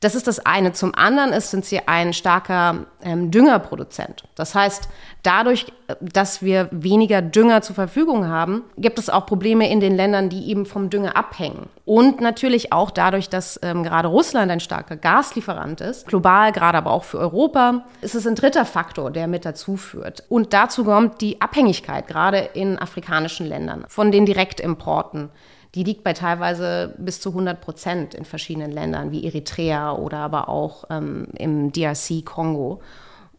Das 0.00 0.14
ist 0.14 0.26
das 0.26 0.44
eine. 0.46 0.72
Zum 0.72 0.94
anderen 0.94 1.30
ist, 1.34 1.50
sind 1.50 1.66
sie 1.66 1.86
ein 1.86 2.14
starker 2.14 2.86
ähm, 3.02 3.30
Düngerproduzent. 3.30 4.24
Das 4.34 4.54
heißt, 4.54 4.88
dadurch, 5.22 5.66
dass 6.00 6.40
wir 6.40 6.68
weniger 6.70 7.20
Dünger 7.20 7.60
zur 7.60 7.74
Verfügung 7.74 8.26
haben, 8.26 8.64
gibt 8.78 8.98
es 8.98 9.10
auch 9.10 9.26
Probleme 9.26 9.70
in 9.70 9.80
den 9.80 9.94
Ländern, 9.94 10.30
die 10.30 10.48
eben 10.48 10.64
vom 10.64 10.88
Dünger 10.88 11.18
abhängen. 11.18 11.68
Und 11.84 12.22
natürlich 12.22 12.72
auch 12.72 12.90
dadurch, 12.90 13.28
dass 13.28 13.60
ähm, 13.62 13.82
gerade 13.82 14.08
Russland 14.08 14.50
ein 14.50 14.60
starker 14.60 14.96
Gaslieferant 14.96 15.82
ist, 15.82 16.06
global, 16.06 16.52
gerade 16.52 16.78
aber 16.78 16.92
auch 16.92 17.04
für 17.04 17.18
Europa, 17.18 17.84
ist 18.00 18.14
es 18.14 18.26
ein 18.26 18.36
dritter 18.36 18.64
Faktor, 18.64 19.10
der 19.10 19.26
mit 19.26 19.44
dazu 19.44 19.76
führt. 19.76 20.24
Und 20.30 20.54
dazu 20.54 20.84
kommt 20.84 21.20
die 21.20 21.42
Abhängigkeit, 21.42 22.06
gerade 22.06 22.38
in 22.38 22.78
afrikanischen 22.78 23.46
Ländern, 23.46 23.84
von 23.86 24.10
den 24.10 24.24
Direktimporten 24.24 25.28
die 25.74 25.84
liegt 25.84 26.02
bei 26.02 26.12
teilweise 26.12 26.94
bis 26.98 27.20
zu 27.20 27.30
100 27.30 27.60
Prozent 27.60 28.14
in 28.14 28.24
verschiedenen 28.24 28.72
Ländern 28.72 29.12
wie 29.12 29.24
Eritrea 29.24 29.92
oder 29.92 30.18
aber 30.18 30.48
auch 30.48 30.84
ähm, 30.90 31.28
im 31.36 31.72
DRC 31.72 32.24
Kongo 32.24 32.80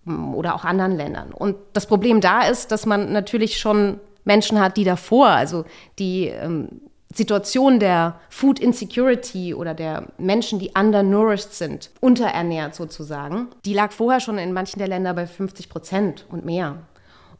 ähm, 0.07 0.33
oder 0.33 0.55
auch 0.55 0.63
anderen 0.63 0.95
Ländern. 0.95 1.33
Und 1.33 1.57
das 1.73 1.85
Problem 1.85 2.21
da 2.21 2.43
ist, 2.43 2.71
dass 2.71 2.85
man 2.85 3.11
natürlich 3.11 3.59
schon 3.59 3.99
Menschen 4.23 4.59
hat, 4.59 4.77
die 4.77 4.83
davor, 4.83 5.27
also 5.27 5.65
die 5.99 6.27
ähm, 6.27 6.81
Situation 7.13 7.79
der 7.79 8.19
Food 8.29 8.59
Insecurity 8.59 9.53
oder 9.53 9.73
der 9.73 10.07
Menschen, 10.17 10.59
die 10.59 10.71
undernourished 10.77 11.53
sind, 11.53 11.91
unterernährt 11.99 12.75
sozusagen, 12.75 13.47
die 13.65 13.73
lag 13.73 13.91
vorher 13.91 14.21
schon 14.21 14.37
in 14.37 14.53
manchen 14.53 14.79
der 14.79 14.87
Länder 14.87 15.13
bei 15.13 15.27
50 15.27 15.69
Prozent 15.69 16.25
und 16.29 16.45
mehr. 16.45 16.77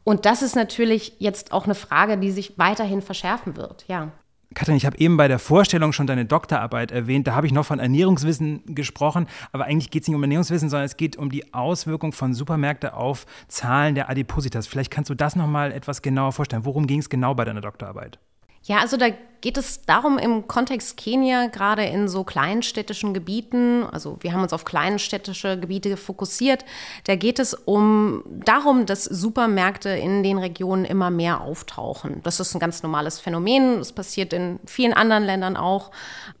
Und 0.04 0.26
das 0.26 0.42
ist 0.42 0.56
natürlich 0.56 1.14
jetzt 1.18 1.52
auch 1.52 1.64
eine 1.64 1.74
Frage, 1.76 2.18
die 2.18 2.32
sich 2.32 2.58
weiterhin 2.58 3.02
verschärfen 3.02 3.56
wird, 3.56 3.84
ja. 3.88 4.10
Katrin, 4.54 4.76
ich 4.76 4.86
habe 4.86 4.98
eben 4.98 5.16
bei 5.16 5.28
der 5.28 5.38
Vorstellung 5.38 5.92
schon 5.92 6.06
deine 6.06 6.24
Doktorarbeit 6.24 6.90
erwähnt. 6.90 7.26
Da 7.26 7.34
habe 7.34 7.46
ich 7.46 7.52
noch 7.52 7.66
von 7.66 7.78
Ernährungswissen 7.78 8.74
gesprochen. 8.74 9.26
Aber 9.52 9.64
eigentlich 9.64 9.90
geht 9.90 10.02
es 10.02 10.08
nicht 10.08 10.16
um 10.16 10.22
Ernährungswissen, 10.22 10.68
sondern 10.68 10.86
es 10.86 10.96
geht 10.96 11.16
um 11.16 11.30
die 11.30 11.52
Auswirkung 11.54 12.12
von 12.12 12.34
Supermärkten 12.34 12.90
auf 12.90 13.26
Zahlen 13.48 13.94
der 13.94 14.10
Adipositas. 14.10 14.66
Vielleicht 14.66 14.90
kannst 14.90 15.10
du 15.10 15.14
das 15.14 15.36
noch 15.36 15.46
mal 15.46 15.72
etwas 15.72 16.02
genauer 16.02 16.32
vorstellen. 16.32 16.64
Worum 16.64 16.86
ging 16.86 17.00
es 17.00 17.08
genau 17.08 17.34
bei 17.34 17.44
deiner 17.44 17.60
Doktorarbeit? 17.60 18.18
Ja, 18.64 18.78
also 18.78 18.96
da 18.96 19.08
geht 19.40 19.58
es 19.58 19.82
darum 19.86 20.18
im 20.18 20.46
Kontext 20.46 20.96
Kenia, 20.96 21.48
gerade 21.48 21.84
in 21.84 22.06
so 22.06 22.22
kleinstädtischen 22.22 23.12
Gebieten, 23.12 23.84
also 23.90 24.16
wir 24.20 24.32
haben 24.32 24.42
uns 24.42 24.52
auf 24.52 24.64
kleinstädtische 24.64 25.58
Gebiete 25.58 25.96
fokussiert, 25.96 26.64
da 27.04 27.16
geht 27.16 27.40
es 27.40 27.52
um 27.52 28.22
darum, 28.26 28.86
dass 28.86 29.04
Supermärkte 29.04 29.88
in 29.88 30.22
den 30.22 30.38
Regionen 30.38 30.84
immer 30.84 31.10
mehr 31.10 31.40
auftauchen. 31.40 32.20
Das 32.22 32.38
ist 32.38 32.54
ein 32.54 32.60
ganz 32.60 32.84
normales 32.84 33.18
Phänomen, 33.18 33.78
das 33.78 33.92
passiert 33.92 34.32
in 34.32 34.60
vielen 34.64 34.94
anderen 34.94 35.24
Ländern 35.24 35.56
auch, 35.56 35.90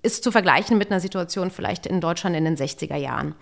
ist 0.02 0.22
zu 0.22 0.30
vergleichen 0.30 0.78
mit 0.78 0.92
einer 0.92 1.00
Situation 1.00 1.50
vielleicht 1.50 1.86
in 1.86 2.00
Deutschland 2.00 2.36
in 2.36 2.44
den 2.44 2.56
60er 2.56 2.96
Jahren. 2.96 3.34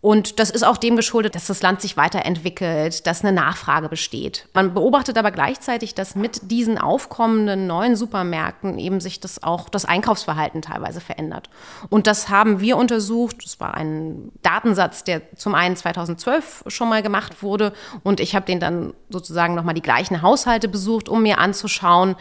Und 0.00 0.38
das 0.38 0.50
ist 0.50 0.64
auch 0.64 0.76
dem 0.76 0.94
geschuldet, 0.94 1.34
dass 1.34 1.48
das 1.48 1.60
Land 1.60 1.80
sich 1.80 1.96
weiterentwickelt, 1.96 3.04
dass 3.08 3.24
eine 3.24 3.32
Nachfrage 3.32 3.88
besteht. 3.88 4.46
Man 4.54 4.72
beobachtet 4.72 5.18
aber 5.18 5.32
gleichzeitig, 5.32 5.92
dass 5.92 6.14
mit 6.14 6.52
diesen 6.52 6.78
aufkommenden 6.78 7.66
neuen 7.66 7.96
Supermärkten 7.96 8.78
eben 8.78 9.00
sich 9.00 9.18
das 9.18 9.42
auch 9.42 9.68
das 9.68 9.84
Einkaufsverhalten 9.84 10.62
teilweise 10.62 11.00
verändert. 11.00 11.50
Und 11.88 12.06
das 12.06 12.28
haben 12.28 12.60
wir 12.60 12.76
untersucht. 12.76 13.44
Das 13.44 13.58
war 13.58 13.74
ein 13.74 14.30
Datensatz, 14.42 15.02
der 15.02 15.34
zum 15.34 15.56
einen 15.56 15.74
2012 15.74 16.64
schon 16.68 16.88
mal 16.88 17.02
gemacht 17.02 17.42
wurde 17.42 17.72
und 18.04 18.20
ich 18.20 18.36
habe 18.36 18.46
den 18.46 18.60
dann 18.60 18.94
sozusagen 19.08 19.56
nochmal 19.56 19.74
die 19.74 19.82
gleichen 19.82 20.22
Haushalte 20.22 20.68
besucht, 20.68 21.08
um 21.08 21.24
mir 21.24 21.38
anzuschauen, 21.38 22.14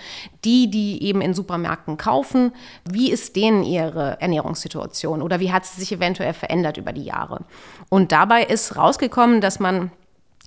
die, 0.43 0.71
die 0.71 1.03
eben 1.03 1.21
in 1.21 1.35
Supermärkten 1.35 1.97
kaufen, 1.97 2.53
wie 2.89 3.11
ist 3.11 3.35
denen 3.35 3.63
ihre 3.63 4.19
Ernährungssituation 4.19 5.21
oder 5.21 5.39
wie 5.39 5.51
hat 5.51 5.65
sie 5.65 5.79
sich 5.79 5.91
eventuell 5.91 6.33
verändert 6.33 6.77
über 6.77 6.93
die 6.93 7.03
Jahre. 7.03 7.41
Und 7.89 8.11
dabei 8.11 8.43
ist 8.43 8.75
rausgekommen, 8.75 9.41
dass 9.41 9.59
man 9.59 9.91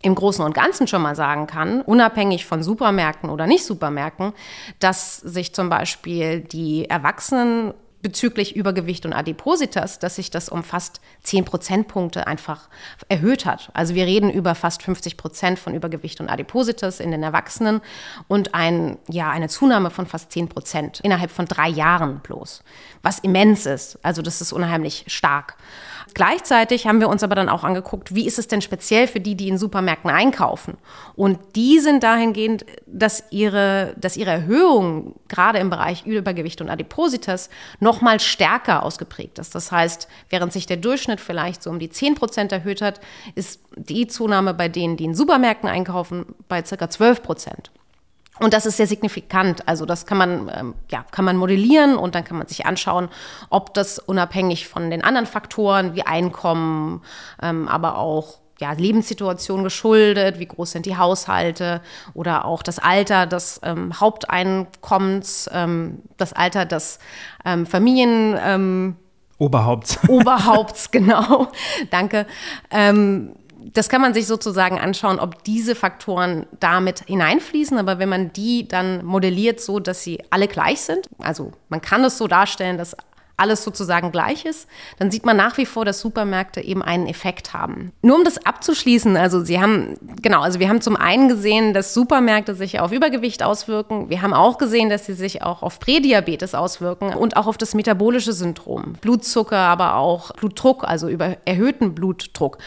im 0.03 0.15
Großen 0.15 0.45
und 0.45 0.55
Ganzen 0.55 0.87
schon 0.87 1.03
mal 1.03 1.15
sagen 1.15 1.47
kann, 1.47 1.83
unabhängig 1.83 2.47
von 2.47 2.63
Supermärkten 2.63 3.29
oder 3.29 3.47
nicht 3.47 3.65
Supermärkten, 3.65 4.33
dass 4.79 5.19
sich 5.19 5.55
zum 5.55 5.69
Beispiel 5.69 6.41
die 6.41 6.89
Erwachsenen 6.89 7.75
bezüglich 8.03 8.57
Übergewicht 8.57 9.05
und 9.05 9.13
Adipositas, 9.13 9.99
dass 9.99 10.17
sich 10.17 10.31
das 10.31 10.49
um 10.49 10.63
fast 10.63 11.01
10 11.23 11.45
Prozentpunkte 11.45 12.27
einfach 12.27 12.69
erhöht 13.09 13.45
hat. 13.45 13.71
Also 13.75 13.95
wir 13.95 14.07
reden 14.07 14.31
über 14.31 14.55
fast 14.55 14.83
50 14.83 15.17
Prozent 15.17 15.59
von 15.59 15.75
Übergewicht 15.75 16.21
und 16.21 16.29
Adipositas 16.29 17.01
in 17.01 17.11
den 17.11 17.23
Erwachsenen 17.23 17.81
und 18.29 18.55
ein, 18.55 18.97
ja, 19.09 19.31
eine 19.31 19.49
Zunahme 19.49 19.91
von 19.91 20.07
fast 20.07 20.33
10 20.33 20.49
Prozent 20.49 21.01
innerhalb 21.01 21.31
von 21.31 21.47
drei 21.47 21.69
Jahren 21.69 22.21
bloß, 22.21 22.63
was 23.03 23.19
immens 23.19 23.67
ist. 23.67 23.99
Also 24.03 24.23
das 24.23 24.41
ist 24.41 24.53
unheimlich 24.53 25.05
stark. 25.09 25.57
Gleichzeitig 26.15 26.87
haben 26.87 27.01
wir 27.01 27.09
uns 27.09 27.23
aber 27.23 27.35
dann 27.35 27.49
auch 27.49 27.65
angeguckt, 27.65 28.15
wie 28.15 28.27
ist 28.27 28.39
es 28.39 28.49
denn 28.49 28.63
speziell 28.63 29.07
für 29.07 29.21
die, 29.21 29.35
die 29.35 29.49
in 29.49 29.59
Supermärkten 29.59 30.11
einkaufen? 30.11 30.77
Und 31.17 31.39
die 31.57 31.79
sind 31.79 32.03
dahingehend, 32.03 32.65
dass 32.87 33.25
ihre, 33.31 33.95
dass 33.99 34.17
ihre 34.17 34.31
Erhöhung 34.31 35.17
gerade 35.29 35.59
im 35.59 35.71
Bereich 35.71 36.07
Übergewicht 36.07 36.61
und 36.61 36.71
Adipositas 36.71 37.51
noch 37.81 38.01
mal 38.01 38.21
stärker 38.21 38.83
ausgeprägt 38.83 39.39
ist. 39.39 39.55
Das 39.55 39.73
heißt, 39.73 40.09
während 40.29 40.53
sich 40.53 40.67
der 40.67 40.77
Durchschnitt 40.77 41.21
vielleicht 41.21 41.63
so 41.63 41.71
um 41.71 41.79
die 41.79 41.91
10 41.91 42.15
Prozent 42.15 42.53
erhöht 42.53 42.83
hat, 42.83 43.01
ist 43.35 43.61
die 43.77 44.07
Zunahme 44.07 44.55
bei 44.55 44.69
denen, 44.69 44.97
die 44.97 45.05
in 45.05 45.15
Supermärkten 45.15 45.69
einkaufen, 45.69 46.27
bei 46.49 46.65
circa 46.65 46.91
12 46.91 47.23
Prozent. 47.23 47.71
Und 48.41 48.55
das 48.55 48.67
ist 48.67 48.79
sehr 48.79 48.87
signifikant. 48.87 49.69
Also 49.69 49.85
das 49.85 50.07
kann 50.07 50.19
man, 50.19 50.51
ähm, 50.55 50.75
ja, 50.91 51.05
kann 51.11 51.25
man 51.25 51.37
modellieren 51.37 51.97
und 51.97 52.15
dann 52.15 52.25
kann 52.25 52.39
man 52.39 52.47
sich 52.47 52.67
anschauen, 52.67 53.09
ob 53.51 53.75
das 53.75 53.99
unabhängig 53.99 54.67
von 54.67 54.91
den 54.91 55.05
anderen 55.05 55.27
Faktoren 55.27 55.95
wie 55.95 56.03
Einkommen, 56.03 57.03
ähm, 57.43 57.69
aber 57.69 57.99
auch 57.99 58.39
ja, 58.59 58.73
Lebenssituation 58.73 59.65
geschuldet, 59.65 60.39
wie 60.39 60.47
groß 60.47 60.73
sind 60.73 60.87
die 60.87 60.97
Haushalte 60.97 61.81
oder 62.13 62.45
auch 62.45 62.63
das 62.63 62.79
Alter 62.79 63.27
des 63.27 63.61
ähm, 63.63 63.99
Haupteinkommens, 63.99 65.49
ähm, 65.53 66.03
das 66.17 66.33
Alter 66.33 66.67
des 66.67 66.99
Familien. 67.65 68.39
Ähm, 68.39 68.97
Oberhaupts. 69.39 69.99
Oberhaupts, 70.09 70.91
genau. 70.93 71.49
Danke. 71.91 72.27
Ähm, 72.71 73.35
das 73.73 73.89
kann 73.89 74.01
man 74.01 74.15
sich 74.15 74.27
sozusagen 74.27 74.79
anschauen, 74.79 75.19
ob 75.19 75.45
diese 75.45 75.75
Faktoren 75.75 76.47
damit 76.59 77.05
hineinfließen. 77.07 77.79
Aber 77.79 77.99
wenn 77.99 78.09
man 78.09 78.33
die 78.33 78.67
dann 78.67 79.05
modelliert 79.05 79.61
so, 79.61 79.81
dass 79.81 80.03
sie 80.03 80.23
alle 80.31 80.49
gleich 80.49 80.81
sind, 80.81 81.09
also 81.19 81.53
man 81.69 81.81
kann 81.81 82.05
es 82.05 82.19
so 82.19 82.27
darstellen, 82.27 82.79
dass 82.79 82.97
alles 83.41 83.65
sozusagen 83.65 84.13
gleich 84.13 84.45
ist, 84.45 84.69
dann 84.99 85.11
sieht 85.11 85.25
man 85.25 85.37
nach 85.37 85.57
wie 85.57 85.67
vor, 85.67 85.85
dass 85.85 86.01
Supermärkte 86.01 86.61
eben 86.61 86.83
einen 86.83 87.07
Effekt 87.07 87.53
haben. 87.53 87.93
Nur 88.03 88.17
um 88.17 88.25
das 88.25 88.45
abzuschließen, 88.45 89.17
also 89.17 89.43
sie 89.43 89.61
haben, 89.61 89.97
genau, 90.23 90.43
also 90.43 90.61
wir 90.61 90.69
haben 90.69 90.81
zum 90.81 90.97
einen 90.97 91.29
gesehen, 91.29 91.75
dass 91.75 91.95
Supermärkte 91.95 92.55
sich 92.55 92.81
auf 92.81 92.93
Übergewicht 92.93 93.43
auswirken. 93.43 94.11
Wir 94.11 94.23
haben 94.23 94.35
auch 94.35 94.59
gesehen, 94.59 94.91
dass 94.91 95.07
sie 95.07 95.15
sich 95.15 95.43
auch 95.43 95.63
auf 95.63 95.81
Prädiabetes 95.81 96.55
auswirken 96.55 97.15
und 97.15 97.37
auch 97.37 97.47
auf 97.47 97.57
das 97.57 97.75
metabolische 97.75 98.33
Syndrom. 98.33 98.95
Blutzucker, 99.01 99.57
aber 99.57 99.97
auch 99.97 100.33
Blutdruck, 100.33 100.85
also 100.85 101.09
über 101.09 101.37
erhöhten 101.45 101.95
Blutdruck. 101.95 102.59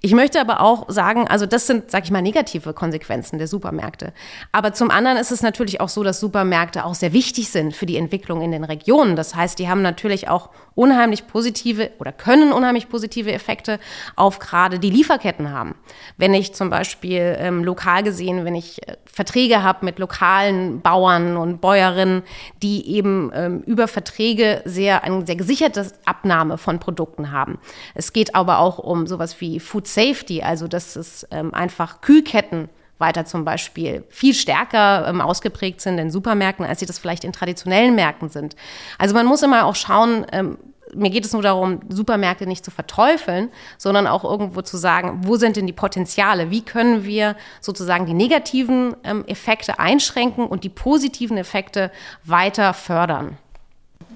Ich 0.00 0.12
möchte 0.12 0.40
aber 0.40 0.60
auch 0.60 0.88
sagen, 0.88 1.26
also 1.28 1.46
das 1.46 1.66
sind, 1.66 1.90
sag 1.90 2.04
ich 2.04 2.10
mal, 2.10 2.22
negative 2.22 2.72
Konsequenzen 2.72 3.38
der 3.38 3.48
Supermärkte. 3.48 4.12
Aber 4.52 4.72
zum 4.72 4.90
anderen 4.90 5.18
ist 5.18 5.32
es 5.32 5.42
natürlich 5.42 5.80
auch 5.80 5.88
so, 5.88 6.02
dass 6.02 6.20
Supermärkte 6.20 6.84
auch 6.84 6.94
sehr 6.94 7.12
wichtig 7.12 7.50
sind 7.50 7.74
für 7.74 7.86
die 7.86 7.96
Entwicklung 7.96 8.42
in 8.42 8.52
den 8.52 8.64
Regionen. 8.64 9.16
Das 9.16 9.34
heißt, 9.34 9.58
die 9.58 9.68
haben 9.68 9.82
natürlich 9.82 10.11
natürlich 10.12 10.28
auch 10.28 10.50
unheimlich 10.74 11.26
positive 11.26 11.90
oder 11.98 12.12
können 12.12 12.52
unheimlich 12.52 12.88
positive 12.88 13.32
Effekte 13.32 13.78
auf 14.16 14.38
gerade 14.38 14.78
die 14.78 14.90
Lieferketten 14.90 15.50
haben. 15.50 15.74
Wenn 16.16 16.34
ich 16.34 16.54
zum 16.54 16.70
Beispiel 16.70 17.36
ähm, 17.38 17.64
lokal 17.64 18.02
gesehen, 18.02 18.44
wenn 18.44 18.54
ich 18.54 18.86
äh, 18.88 18.96
Verträge 19.04 19.62
habe 19.62 19.84
mit 19.84 19.98
lokalen 19.98 20.80
Bauern 20.80 21.36
und 21.36 21.60
Bäuerinnen, 21.60 22.22
die 22.62 22.88
eben 22.88 23.30
ähm, 23.34 23.60
über 23.66 23.88
Verträge 23.88 24.62
sehr 24.64 25.04
eine 25.04 25.26
sehr 25.26 25.36
gesicherte 25.36 25.92
Abnahme 26.04 26.56
von 26.56 26.78
Produkten 26.78 27.32
haben. 27.32 27.58
Es 27.94 28.12
geht 28.12 28.34
aber 28.34 28.58
auch 28.58 28.78
um 28.78 29.06
sowas 29.06 29.40
wie 29.40 29.60
Food 29.60 29.86
Safety, 29.86 30.42
also 30.42 30.68
dass 30.68 30.96
es 30.96 31.26
ähm, 31.30 31.52
einfach 31.52 32.00
Kühlketten 32.00 32.68
weiter 33.02 33.26
zum 33.26 33.44
Beispiel 33.44 34.04
viel 34.08 34.32
stärker 34.32 35.06
ähm, 35.06 35.20
ausgeprägt 35.20 35.82
sind 35.82 35.98
in 35.98 36.10
Supermärkten, 36.10 36.64
als 36.64 36.80
sie 36.80 36.86
das 36.86 36.98
vielleicht 36.98 37.24
in 37.24 37.32
traditionellen 37.34 37.94
Märkten 37.94 38.30
sind. 38.30 38.56
Also 38.96 39.14
man 39.14 39.26
muss 39.26 39.42
immer 39.42 39.66
auch 39.66 39.74
schauen, 39.74 40.24
ähm, 40.32 40.56
mir 40.94 41.10
geht 41.10 41.24
es 41.24 41.32
nur 41.32 41.42
darum, 41.42 41.80
Supermärkte 41.88 42.46
nicht 42.46 42.64
zu 42.64 42.70
verteufeln, 42.70 43.50
sondern 43.78 44.06
auch 44.06 44.24
irgendwo 44.24 44.62
zu 44.62 44.76
sagen, 44.76 45.20
wo 45.24 45.36
sind 45.36 45.56
denn 45.56 45.66
die 45.66 45.72
Potenziale? 45.72 46.50
Wie 46.50 46.62
können 46.62 47.04
wir 47.04 47.36
sozusagen 47.60 48.06
die 48.06 48.14
negativen 48.14 48.96
ähm, 49.04 49.24
Effekte 49.26 49.78
einschränken 49.78 50.46
und 50.46 50.64
die 50.64 50.68
positiven 50.68 51.36
Effekte 51.36 51.90
weiter 52.24 52.74
fördern? 52.74 53.38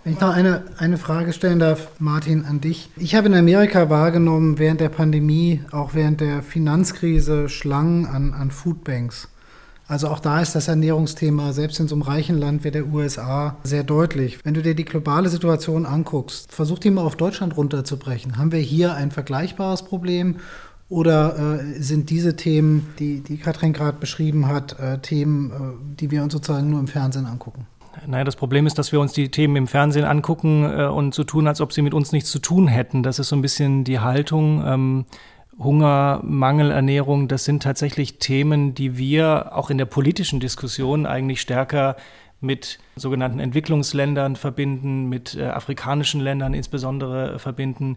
Wenn 0.06 0.12
ich 0.12 0.20
noch 0.20 0.32
eine, 0.32 0.62
eine 0.78 0.98
Frage 0.98 1.32
stellen 1.32 1.58
darf, 1.58 1.88
Martin, 1.98 2.44
an 2.44 2.60
dich. 2.60 2.90
Ich 2.96 3.16
habe 3.16 3.26
in 3.26 3.34
Amerika 3.34 3.90
wahrgenommen, 3.90 4.56
während 4.56 4.80
der 4.80 4.88
Pandemie, 4.88 5.62
auch 5.72 5.94
während 5.94 6.20
der 6.20 6.44
Finanzkrise, 6.44 7.48
Schlangen 7.48 8.06
an, 8.06 8.32
an 8.32 8.52
Foodbanks. 8.52 9.26
Also 9.88 10.06
auch 10.06 10.20
da 10.20 10.40
ist 10.40 10.54
das 10.54 10.68
Ernährungsthema, 10.68 11.52
selbst 11.52 11.80
in 11.80 11.88
so 11.88 11.96
einem 11.96 12.02
reichen 12.02 12.38
Land 12.38 12.62
wie 12.62 12.70
der 12.70 12.86
USA, 12.86 13.56
sehr 13.64 13.82
deutlich. 13.82 14.38
Wenn 14.44 14.54
du 14.54 14.62
dir 14.62 14.76
die 14.76 14.84
globale 14.84 15.28
Situation 15.28 15.86
anguckst, 15.86 16.52
versuch 16.52 16.78
die 16.78 16.92
mal 16.92 17.02
auf 17.02 17.16
Deutschland 17.16 17.56
runterzubrechen. 17.56 18.38
Haben 18.38 18.52
wir 18.52 18.60
hier 18.60 18.94
ein 18.94 19.10
vergleichbares 19.10 19.82
Problem 19.82 20.36
oder 20.88 21.58
äh, 21.58 21.82
sind 21.82 22.10
diese 22.10 22.36
Themen, 22.36 22.94
die, 23.00 23.22
die 23.22 23.38
Katrin 23.38 23.72
gerade 23.72 23.98
beschrieben 23.98 24.46
hat, 24.46 24.78
äh, 24.78 25.00
Themen, 25.00 25.50
äh, 25.50 25.96
die 25.98 26.12
wir 26.12 26.22
uns 26.22 26.32
sozusagen 26.32 26.70
nur 26.70 26.78
im 26.78 26.86
Fernsehen 26.86 27.26
angucken? 27.26 27.66
Naja, 28.06 28.24
das 28.24 28.36
Problem 28.36 28.66
ist, 28.66 28.78
dass 28.78 28.92
wir 28.92 29.00
uns 29.00 29.12
die 29.12 29.30
Themen 29.30 29.56
im 29.56 29.66
Fernsehen 29.66 30.04
angucken 30.04 30.64
äh, 30.64 30.86
und 30.86 31.14
so 31.14 31.24
tun, 31.24 31.46
als 31.46 31.60
ob 31.60 31.72
sie 31.72 31.82
mit 31.82 31.94
uns 31.94 32.12
nichts 32.12 32.30
zu 32.30 32.38
tun 32.38 32.68
hätten. 32.68 33.02
Das 33.02 33.18
ist 33.18 33.28
so 33.28 33.36
ein 33.36 33.42
bisschen 33.42 33.84
die 33.84 34.00
Haltung. 34.00 34.62
Ähm, 34.66 35.04
Hunger, 35.58 36.20
Mangelernährung, 36.22 37.28
das 37.28 37.44
sind 37.44 37.62
tatsächlich 37.62 38.18
Themen, 38.18 38.74
die 38.74 38.98
wir 38.98 39.56
auch 39.56 39.70
in 39.70 39.78
der 39.78 39.86
politischen 39.86 40.38
Diskussion 40.38 41.06
eigentlich 41.06 41.40
stärker 41.40 41.96
mit 42.40 42.78
sogenannten 42.96 43.40
Entwicklungsländern 43.40 44.36
verbinden, 44.36 45.08
mit 45.08 45.34
äh, 45.34 45.46
afrikanischen 45.46 46.20
Ländern 46.20 46.52
insbesondere 46.52 47.38
verbinden. 47.38 47.96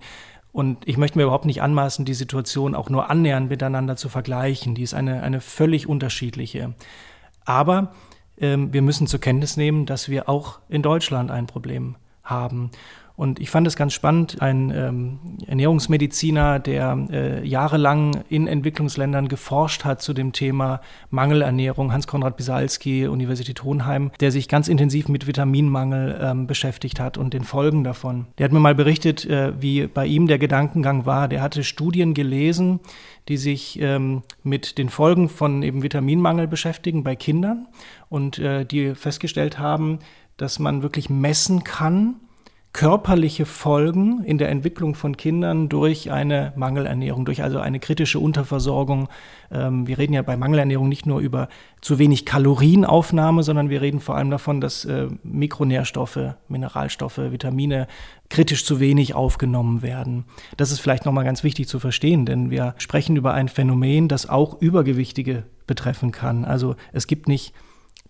Und 0.51 0.87
ich 0.87 0.97
möchte 0.97 1.17
mir 1.17 1.25
überhaupt 1.25 1.45
nicht 1.45 1.61
anmaßen, 1.61 2.05
die 2.05 2.13
Situation 2.13 2.75
auch 2.75 2.89
nur 2.89 3.09
annähernd 3.09 3.49
miteinander 3.49 3.97
zu 3.97 4.09
vergleichen. 4.09 4.73
Die 4.73 4.81
ist 4.81 4.93
eine, 4.93 5.21
eine 5.21 5.41
völlig 5.41 5.87
unterschiedliche. 5.87 6.73
Aber 7.45 7.91
wir 8.39 8.81
müssen 8.81 9.05
zur 9.05 9.19
Kenntnis 9.19 9.57
nehmen, 9.57 9.85
dass 9.85 10.07
wir 10.07 10.29
auch 10.29 10.59
in 10.69 10.81
Deutschland 10.81 11.29
ein 11.29 11.45
Problem 11.45 11.95
haben. 12.23 12.71
Und 13.19 13.41
ich 13.41 13.49
fand 13.49 13.67
es 13.67 13.75
ganz 13.75 13.91
spannend, 13.91 14.41
ein 14.41 14.71
ähm, 14.73 15.19
Ernährungsmediziner, 15.45 16.57
der 16.57 16.97
äh, 17.11 17.45
jahrelang 17.45 18.23
in 18.29 18.47
Entwicklungsländern 18.47 19.27
geforscht 19.27 19.83
hat 19.83 20.01
zu 20.01 20.13
dem 20.13 20.31
Thema 20.31 20.79
Mangelernährung, 21.09 21.91
Hans-Konrad 21.91 22.37
Bisalski, 22.37 23.07
Universität 23.07 23.61
Hohenheim, 23.61 24.11
der 24.21 24.31
sich 24.31 24.47
ganz 24.47 24.69
intensiv 24.69 25.09
mit 25.09 25.27
Vitaminmangel 25.27 26.17
ähm, 26.21 26.47
beschäftigt 26.47 27.01
hat 27.01 27.17
und 27.17 27.33
den 27.33 27.43
Folgen 27.43 27.83
davon. 27.83 28.27
Der 28.37 28.45
hat 28.45 28.53
mir 28.53 28.61
mal 28.61 28.73
berichtet, 28.73 29.25
äh, 29.25 29.51
wie 29.61 29.87
bei 29.87 30.05
ihm 30.05 30.27
der 30.27 30.39
Gedankengang 30.39 31.05
war. 31.05 31.27
Der 31.27 31.41
hatte 31.41 31.65
Studien 31.65 32.13
gelesen, 32.13 32.79
die 33.27 33.35
sich 33.35 33.81
ähm, 33.81 34.23
mit 34.43 34.77
den 34.77 34.87
Folgen 34.87 35.27
von 35.27 35.61
eben 35.61 35.83
Vitaminmangel 35.83 36.47
beschäftigen 36.47 37.03
bei 37.03 37.17
Kindern 37.17 37.67
und 38.07 38.39
äh, 38.39 38.63
die 38.63 38.95
festgestellt 38.95 39.59
haben, 39.59 39.99
dass 40.37 40.57
man 40.57 40.83
wirklich 40.83 41.09
messen 41.09 41.65
kann, 41.65 42.15
körperliche 42.71 43.45
Folgen 43.45 44.23
in 44.23 44.37
der 44.37 44.49
Entwicklung 44.49 44.93
von 44.93 45.17
Kindern 45.17 45.69
durch 45.69 46.11
eine 46.11 46.53
Mangelernährung, 46.55 47.25
durch 47.25 47.41
also 47.41 47.59
eine 47.59 47.79
kritische 47.79 48.19
Unterversorgung. 48.19 49.09
Ähm, 49.51 49.87
wir 49.87 49.97
reden 49.97 50.13
ja 50.13 50.21
bei 50.21 50.37
Mangelernährung 50.37 50.87
nicht 50.87 51.07
nur 51.07 51.19
über 51.19 51.49
zu 51.81 51.97
wenig 51.97 52.25
Kalorienaufnahme, 52.25 53.41
sondern 53.41 53.71
wir 53.71 53.81
reden 53.81 53.99
vor 53.99 54.15
allem 54.15 54.29
davon, 54.29 54.61
dass 54.61 54.85
äh, 54.85 55.07
Mikronährstoffe, 55.23 56.35
Mineralstoffe, 56.47 57.17
Vitamine 57.17 57.87
kritisch 58.29 58.63
zu 58.63 58.79
wenig 58.79 59.15
aufgenommen 59.15 59.81
werden. 59.81 60.25
Das 60.55 60.71
ist 60.71 60.79
vielleicht 60.79 61.05
nochmal 61.05 61.25
ganz 61.25 61.43
wichtig 61.43 61.67
zu 61.67 61.79
verstehen, 61.79 62.27
denn 62.27 62.51
wir 62.51 62.75
sprechen 62.77 63.15
über 63.15 63.33
ein 63.33 63.49
Phänomen, 63.49 64.07
das 64.07 64.29
auch 64.29 64.61
Übergewichtige 64.61 65.43
betreffen 65.65 66.11
kann. 66.11 66.45
Also 66.45 66.75
es 66.93 67.07
gibt 67.07 67.27
nicht 67.27 67.53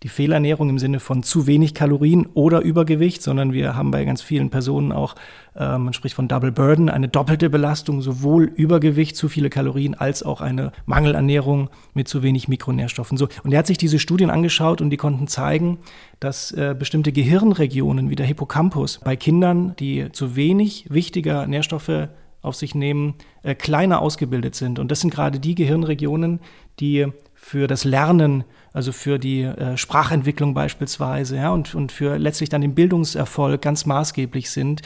die 0.04 0.08
Fehlernährung 0.08 0.70
im 0.70 0.80
Sinne 0.80 1.02
von 1.02 1.24
zu 1.24 1.46
wenig 1.46 1.74
Kalorien 1.74 2.28
oder 2.34 2.62
Übergewicht, 2.62 3.22
sondern 3.22 3.52
wir 3.52 3.76
haben 3.76 3.92
bei 3.92 4.06
ganz 4.06 4.22
vielen 4.22 4.50
Personen 4.50 4.94
auch, 4.94 5.16
äh, 5.56 5.78
man 5.78 5.92
spricht 5.92 6.16
von 6.16 6.30
Double 6.30 6.54
Burden, 6.54 6.90
eine 6.90 7.10
doppelte 7.10 7.50
Belastung, 7.50 8.02
sowohl 8.02 8.46
Übergewicht, 8.46 9.18
zu 9.18 9.28
viele 9.28 9.50
Kalorien, 9.50 9.96
als 9.96 10.24
auch 10.24 10.40
eine 10.40 10.72
Mangelernährung 10.86 11.70
mit 11.94 12.08
zu 12.08 12.24
wenig 12.24 12.48
Mikronährstoffen. 12.48 13.18
So, 13.18 13.28
und 13.44 13.52
er 13.52 13.60
hat 13.60 13.68
sich 13.68 13.78
diese 13.78 14.00
Studien 14.00 14.30
angeschaut 14.30 14.80
und 14.80 14.90
die 14.90 14.98
konnten 14.98 15.28
zeigen, 15.28 15.80
dass 16.22 16.52
äh, 16.54 16.76
bestimmte 16.78 17.12
Gehirnregionen 17.12 18.10
wie 18.10 18.16
der 18.16 18.26
Hippocampus 18.26 19.02
bei 19.04 19.18
Kindern, 19.18 19.76
die 19.80 20.12
zu 20.14 20.38
wenig 20.38 20.86
wichtiger 20.90 21.46
Nährstoffe 21.46 22.08
auf 22.42 22.56
sich 22.56 22.74
nehmen, 22.74 23.16
äh, 23.44 23.54
kleiner 23.54 24.02
ausgebildet 24.02 24.56
sind. 24.56 24.80
Und 24.80 24.92
das 24.92 25.02
sind 25.02 25.14
gerade 25.14 25.42
die 25.42 25.56
Gehirnregionen, 25.56 26.40
die 26.80 27.08
für 27.34 27.68
das 27.68 27.84
Lernen 27.84 28.46
also 28.80 28.94
für 28.94 29.20
die 29.20 29.42
äh, 29.42 29.76
Sprachentwicklung 29.76 30.54
beispielsweise, 30.54 31.36
ja, 31.36 31.50
und, 31.50 31.76
und 31.76 31.92
für 31.92 32.18
letztlich 32.18 32.48
dann 32.48 32.62
den 32.62 32.76
Bildungserfolg 32.76 33.62
ganz 33.62 33.86
maßgeblich 33.86 34.50
sind, 34.50 34.84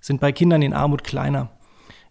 sind 0.00 0.20
bei 0.20 0.32
Kindern 0.32 0.62
in 0.62 0.72
Armut 0.72 1.04
kleiner. 1.04 1.50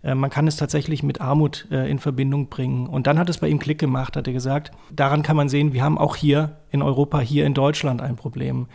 Äh, 0.02 0.16
man 0.16 0.30
kann 0.30 0.48
es 0.48 0.56
tatsächlich 0.56 1.04
mit 1.04 1.20
Armut 1.20 1.68
äh, 1.72 1.92
in 1.92 2.00
Verbindung 2.00 2.48
bringen. 2.48 2.88
Und 2.88 3.06
dann 3.06 3.20
hat 3.20 3.30
es 3.30 3.40
bei 3.40 3.50
ihm 3.50 3.60
Klick 3.60 3.80
gemacht, 3.80 4.16
hat 4.16 4.28
er 4.28 4.32
gesagt. 4.32 4.72
Daran 4.94 5.24
kann 5.24 5.36
man 5.36 5.50
sehen, 5.50 5.74
wir 5.74 5.84
haben 5.84 5.98
auch 5.98 6.16
hier 6.16 6.62
in 6.72 6.82
Europa, 6.82 7.20
hier 7.20 7.46
in 7.46 7.54
Deutschland 7.54 8.02
ein 8.02 8.16
Problem. 8.16 8.68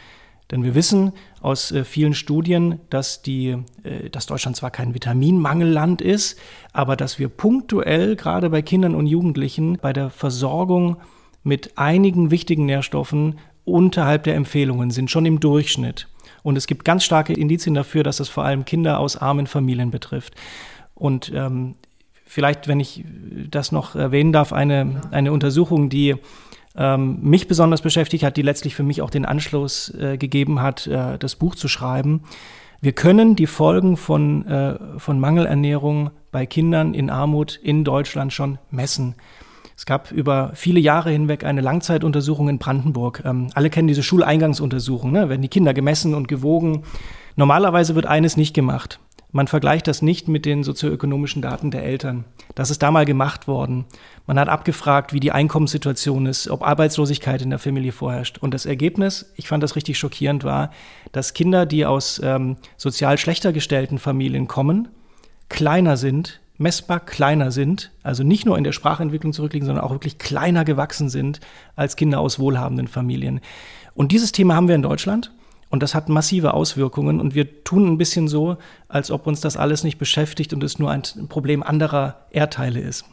Denn 0.51 0.63
wir 0.65 0.75
wissen 0.75 1.13
aus 1.41 1.73
äh, 1.73 1.83
vielen 1.83 2.13
Studien, 2.13 2.79
dass, 2.91 3.23
die, 3.23 3.57
dass 4.13 4.27
Deutschland 4.27 4.55
zwar 4.55 4.71
kein 4.71 4.93
Vitaminmangelland 4.93 6.03
ist, 6.03 6.39
aber 6.75 6.95
dass 6.95 7.19
wir 7.19 7.31
punktuell, 7.31 8.17
gerade 8.17 8.51
bei 8.51 8.61
Kindern 8.61 8.95
und 8.95 9.07
Jugendlichen, 9.07 9.79
bei 9.81 9.95
der 9.95 10.11
Versorgung 10.11 10.99
mit 11.43 11.77
einigen 11.77 12.31
wichtigen 12.31 12.67
Nährstoffen 12.67 13.39
unterhalb 13.65 14.25
der 14.25 14.35
Empfehlungen 14.35 14.91
sind, 14.91 15.11
schon 15.11 15.27
im 15.27 15.41
Durchschnitt. 15.41 16.09
Und 16.43 16.57
es 16.57 16.67
gibt 16.67 16.85
ganz 16.85 17.05
starke 17.05 17.33
Indizien 17.33 17.75
dafür, 17.75 18.03
dass 18.03 18.21
es 18.21 18.29
vor 18.29 18.45
allem 18.45 18.65
Kinder 18.65 18.99
aus 18.99 19.17
armen 19.17 19.47
Familien 19.47 19.91
betrifft. 19.91 20.35
Und 20.95 21.33
ähm, 21.35 21.77
vielleicht, 22.25 22.69
wenn 22.69 22.81
ich 22.81 23.05
das 23.51 23.73
noch 23.73 23.95
erwähnen 23.95 24.33
darf, 24.33 24.53
eine, 24.53 25.03
eine 25.11 25.33
Untersuchung, 25.33 25.89
die 25.89 26.17
ähm, 26.77 27.19
mich 27.23 27.49
besonders 27.49 27.83
beschäftigt 27.83 28.25
hat, 28.25 28.37
die 28.37 28.43
letztlich 28.43 28.75
für 28.75 28.83
mich 28.83 29.03
auch 29.03 29.11
den 29.11 29.25
Anschluss 29.25 29.93
äh, 29.95 30.17
gegeben 30.17 30.63
hat, 30.63 30.87
äh, 30.87 31.19
das 31.19 31.37
Buch 31.37 31.55
zu 31.55 31.69
schreiben. 31.69 32.23
Wir 32.81 32.93
können 32.93 33.35
die 33.35 33.47
Folgen 33.47 33.97
von, 33.97 34.47
äh, 34.47 34.79
von 34.99 35.19
Mangelernährung 35.19 36.11
bei 36.31 36.47
Kindern 36.47 36.95
in 36.95 37.11
Armut 37.11 37.57
in 37.57 37.83
Deutschland 37.85 38.33
schon 38.33 38.59
messen. 38.71 39.17
Es 39.79 39.87
gab 39.87 40.11
über 40.11 40.51
viele 40.55 40.81
Jahre 40.81 41.13
hinweg 41.13 41.45
eine 41.45 41.61
Langzeituntersuchung 41.61 42.49
in 42.49 42.59
Brandenburg. 42.59 43.23
Ähm, 43.25 43.47
alle 43.55 43.71
kennen 43.71 43.87
diese 43.87 44.03
Schuleingangsuntersuchung, 44.03 45.13
ne? 45.13 45.29
werden 45.29 45.41
die 45.41 45.47
Kinder 45.49 45.73
gemessen 45.73 46.17
und 46.17 46.27
gewogen. 46.27 46.83
Normalerweise 47.37 47.95
wird 47.95 48.05
eines 48.05 48.37
nicht 48.37 48.55
gemacht. 48.55 48.99
Man 49.31 49.47
vergleicht 49.47 49.87
das 49.87 50.03
nicht 50.03 50.27
mit 50.27 50.47
den 50.47 50.65
sozioökonomischen 50.65 51.43
Daten 51.43 51.71
der 51.71 51.85
Eltern. 51.85 52.25
Das 52.57 52.71
ist 52.71 52.83
da 52.83 52.91
mal 52.91 53.05
gemacht 53.05 53.47
worden. 53.47 53.85
Man 54.27 54.37
hat 54.41 54.49
abgefragt, 54.49 55.13
wie 55.13 55.21
die 55.21 55.31
Einkommenssituation 55.31 56.27
ist, 56.27 56.51
ob 56.51 56.67
Arbeitslosigkeit 56.67 57.41
in 57.41 57.51
der 57.51 57.61
Familie 57.61 57.93
vorherrscht. 57.93 58.39
Und 58.39 58.55
das 58.55 58.67
Ergebnis, 58.67 59.33
ich 59.37 59.47
fand 59.47 59.63
das 59.63 59.77
richtig 59.77 59.97
schockierend, 59.97 60.43
war, 60.43 60.73
dass 61.13 61.35
Kinder, 61.35 61.67
die 61.67 61.87
aus 61.87 62.21
ähm, 62.25 62.57
sozial 62.77 63.17
schlechter 63.17 63.53
gestellten 63.53 63.99
Familien 63.99 64.49
kommen, 64.49 64.89
kleiner 65.49 65.97
sind 65.97 66.41
messbar 66.59 67.01
kleiner 67.01 67.51
sind, 67.53 67.93
also 68.03 68.25
nicht 68.25 68.45
nur 68.45 68.59
in 68.59 68.65
der 68.65 68.73
Sprachentwicklung 68.73 69.33
zurückliegen, 69.33 69.67
sondern 69.67 69.85
auch 69.85 69.93
wirklich 69.93 70.19
kleiner 70.19 70.65
gewachsen 70.65 71.09
sind 71.09 71.41
als 71.77 71.97
Kinder 71.97 72.21
aus 72.21 72.39
wohlhabenden 72.39 72.89
Familien. 72.89 73.41
Und 73.95 74.13
dieses 74.13 74.33
Thema 74.33 74.55
haben 74.55 74.69
wir 74.69 74.75
in 74.75 74.83
Deutschland 74.83 75.33
und 75.71 75.83
das 75.83 75.95
hat 75.95 76.09
massive 76.09 76.55
Auswirkungen 76.55 77.21
und 77.21 77.35
wir 77.35 77.65
tun 77.65 77.87
ein 77.87 77.99
bisschen 77.99 78.29
so, 78.29 78.59
als 78.89 79.11
ob 79.11 79.27
uns 79.27 79.41
das 79.41 79.57
alles 79.57 79.85
nicht 79.85 79.99
beschäftigt 79.99 80.53
und 80.53 80.63
es 80.65 80.79
nur 80.79 80.91
ein 80.91 81.03
Problem 81.29 81.63
anderer 81.63 82.27
Erdteile 82.31 82.81
ist. 82.81 83.05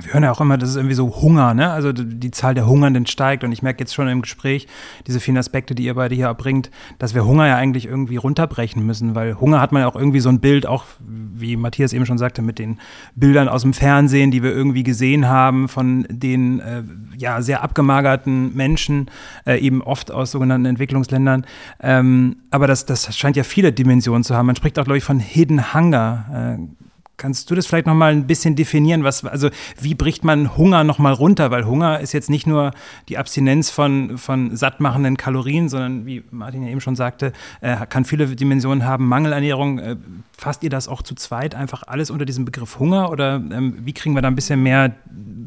Wir 0.00 0.14
hören 0.14 0.22
ja 0.22 0.32
auch 0.32 0.40
immer, 0.40 0.56
das 0.56 0.70
ist 0.70 0.76
irgendwie 0.76 0.94
so 0.94 1.20
Hunger, 1.20 1.52
ne? 1.52 1.70
Also 1.70 1.92
die 1.92 2.30
Zahl 2.30 2.54
der 2.54 2.66
Hungernden 2.66 3.06
steigt 3.06 3.44
und 3.44 3.52
ich 3.52 3.62
merke 3.62 3.80
jetzt 3.80 3.94
schon 3.94 4.08
im 4.08 4.22
Gespräch 4.22 4.66
diese 5.06 5.20
vielen 5.20 5.36
Aspekte, 5.36 5.74
die 5.74 5.84
ihr 5.84 5.94
beide 5.94 6.14
hier 6.14 6.26
erbringt, 6.26 6.70
dass 6.98 7.14
wir 7.14 7.26
Hunger 7.26 7.46
ja 7.46 7.56
eigentlich 7.56 7.86
irgendwie 7.86 8.16
runterbrechen 8.16 8.86
müssen, 8.86 9.14
weil 9.14 9.38
Hunger 9.38 9.60
hat 9.60 9.70
man 9.70 9.82
ja 9.82 9.88
auch 9.88 9.96
irgendwie 9.96 10.20
so 10.20 10.30
ein 10.30 10.40
Bild, 10.40 10.66
auch 10.66 10.84
wie 10.98 11.56
Matthias 11.56 11.92
eben 11.92 12.06
schon 12.06 12.16
sagte, 12.16 12.40
mit 12.40 12.58
den 12.58 12.78
Bildern 13.16 13.48
aus 13.48 13.62
dem 13.62 13.74
Fernsehen, 13.74 14.30
die 14.30 14.42
wir 14.42 14.52
irgendwie 14.52 14.82
gesehen 14.82 15.28
haben 15.28 15.68
von 15.68 16.06
den 16.08 16.60
äh, 16.60 16.82
ja 17.18 17.42
sehr 17.42 17.62
abgemagerten 17.62 18.56
Menschen, 18.56 19.10
äh, 19.46 19.58
eben 19.58 19.82
oft 19.82 20.10
aus 20.10 20.30
sogenannten 20.30 20.64
Entwicklungsländern. 20.64 21.44
Ähm, 21.80 22.36
aber 22.50 22.66
das, 22.66 22.86
das 22.86 23.14
scheint 23.14 23.36
ja 23.36 23.44
viele 23.44 23.72
Dimensionen 23.72 24.24
zu 24.24 24.34
haben. 24.34 24.46
Man 24.46 24.56
spricht 24.56 24.78
auch, 24.78 24.84
glaube 24.84 24.98
ich, 24.98 25.04
von 25.04 25.18
Hidden 25.18 25.74
Hunger. 25.74 26.58
Äh, 26.58 26.81
Kannst 27.22 27.48
du 27.48 27.54
das 27.54 27.68
vielleicht 27.68 27.86
noch 27.86 27.94
mal 27.94 28.10
ein 28.10 28.26
bisschen 28.26 28.56
definieren? 28.56 29.04
Was, 29.04 29.24
also 29.24 29.48
wie 29.80 29.94
bricht 29.94 30.24
man 30.24 30.56
Hunger 30.56 30.82
noch 30.82 30.98
mal 30.98 31.12
runter? 31.12 31.52
Weil 31.52 31.64
Hunger 31.64 32.00
ist 32.00 32.12
jetzt 32.12 32.28
nicht 32.28 32.48
nur 32.48 32.72
die 33.08 33.16
Abstinenz 33.16 33.70
von, 33.70 34.18
von 34.18 34.56
sattmachenden 34.56 35.16
Kalorien, 35.16 35.68
sondern 35.68 36.04
wie 36.04 36.24
Martin 36.32 36.64
ja 36.64 36.70
eben 36.70 36.80
schon 36.80 36.96
sagte, 36.96 37.32
äh, 37.60 37.76
kann 37.86 38.04
viele 38.04 38.26
Dimensionen 38.26 38.84
haben. 38.84 39.06
Mangelernährung, 39.06 39.78
äh, 39.78 39.96
fasst 40.36 40.64
ihr 40.64 40.70
das 40.70 40.88
auch 40.88 41.00
zu 41.00 41.14
zweit 41.14 41.54
einfach 41.54 41.84
alles 41.86 42.10
unter 42.10 42.24
diesem 42.24 42.44
Begriff 42.44 42.80
Hunger? 42.80 43.12
Oder 43.12 43.36
ähm, 43.36 43.76
wie 43.82 43.92
kriegen 43.92 44.16
wir 44.16 44.22
da 44.22 44.26
ein 44.26 44.34
bisschen 44.34 44.60
mehr 44.60 44.96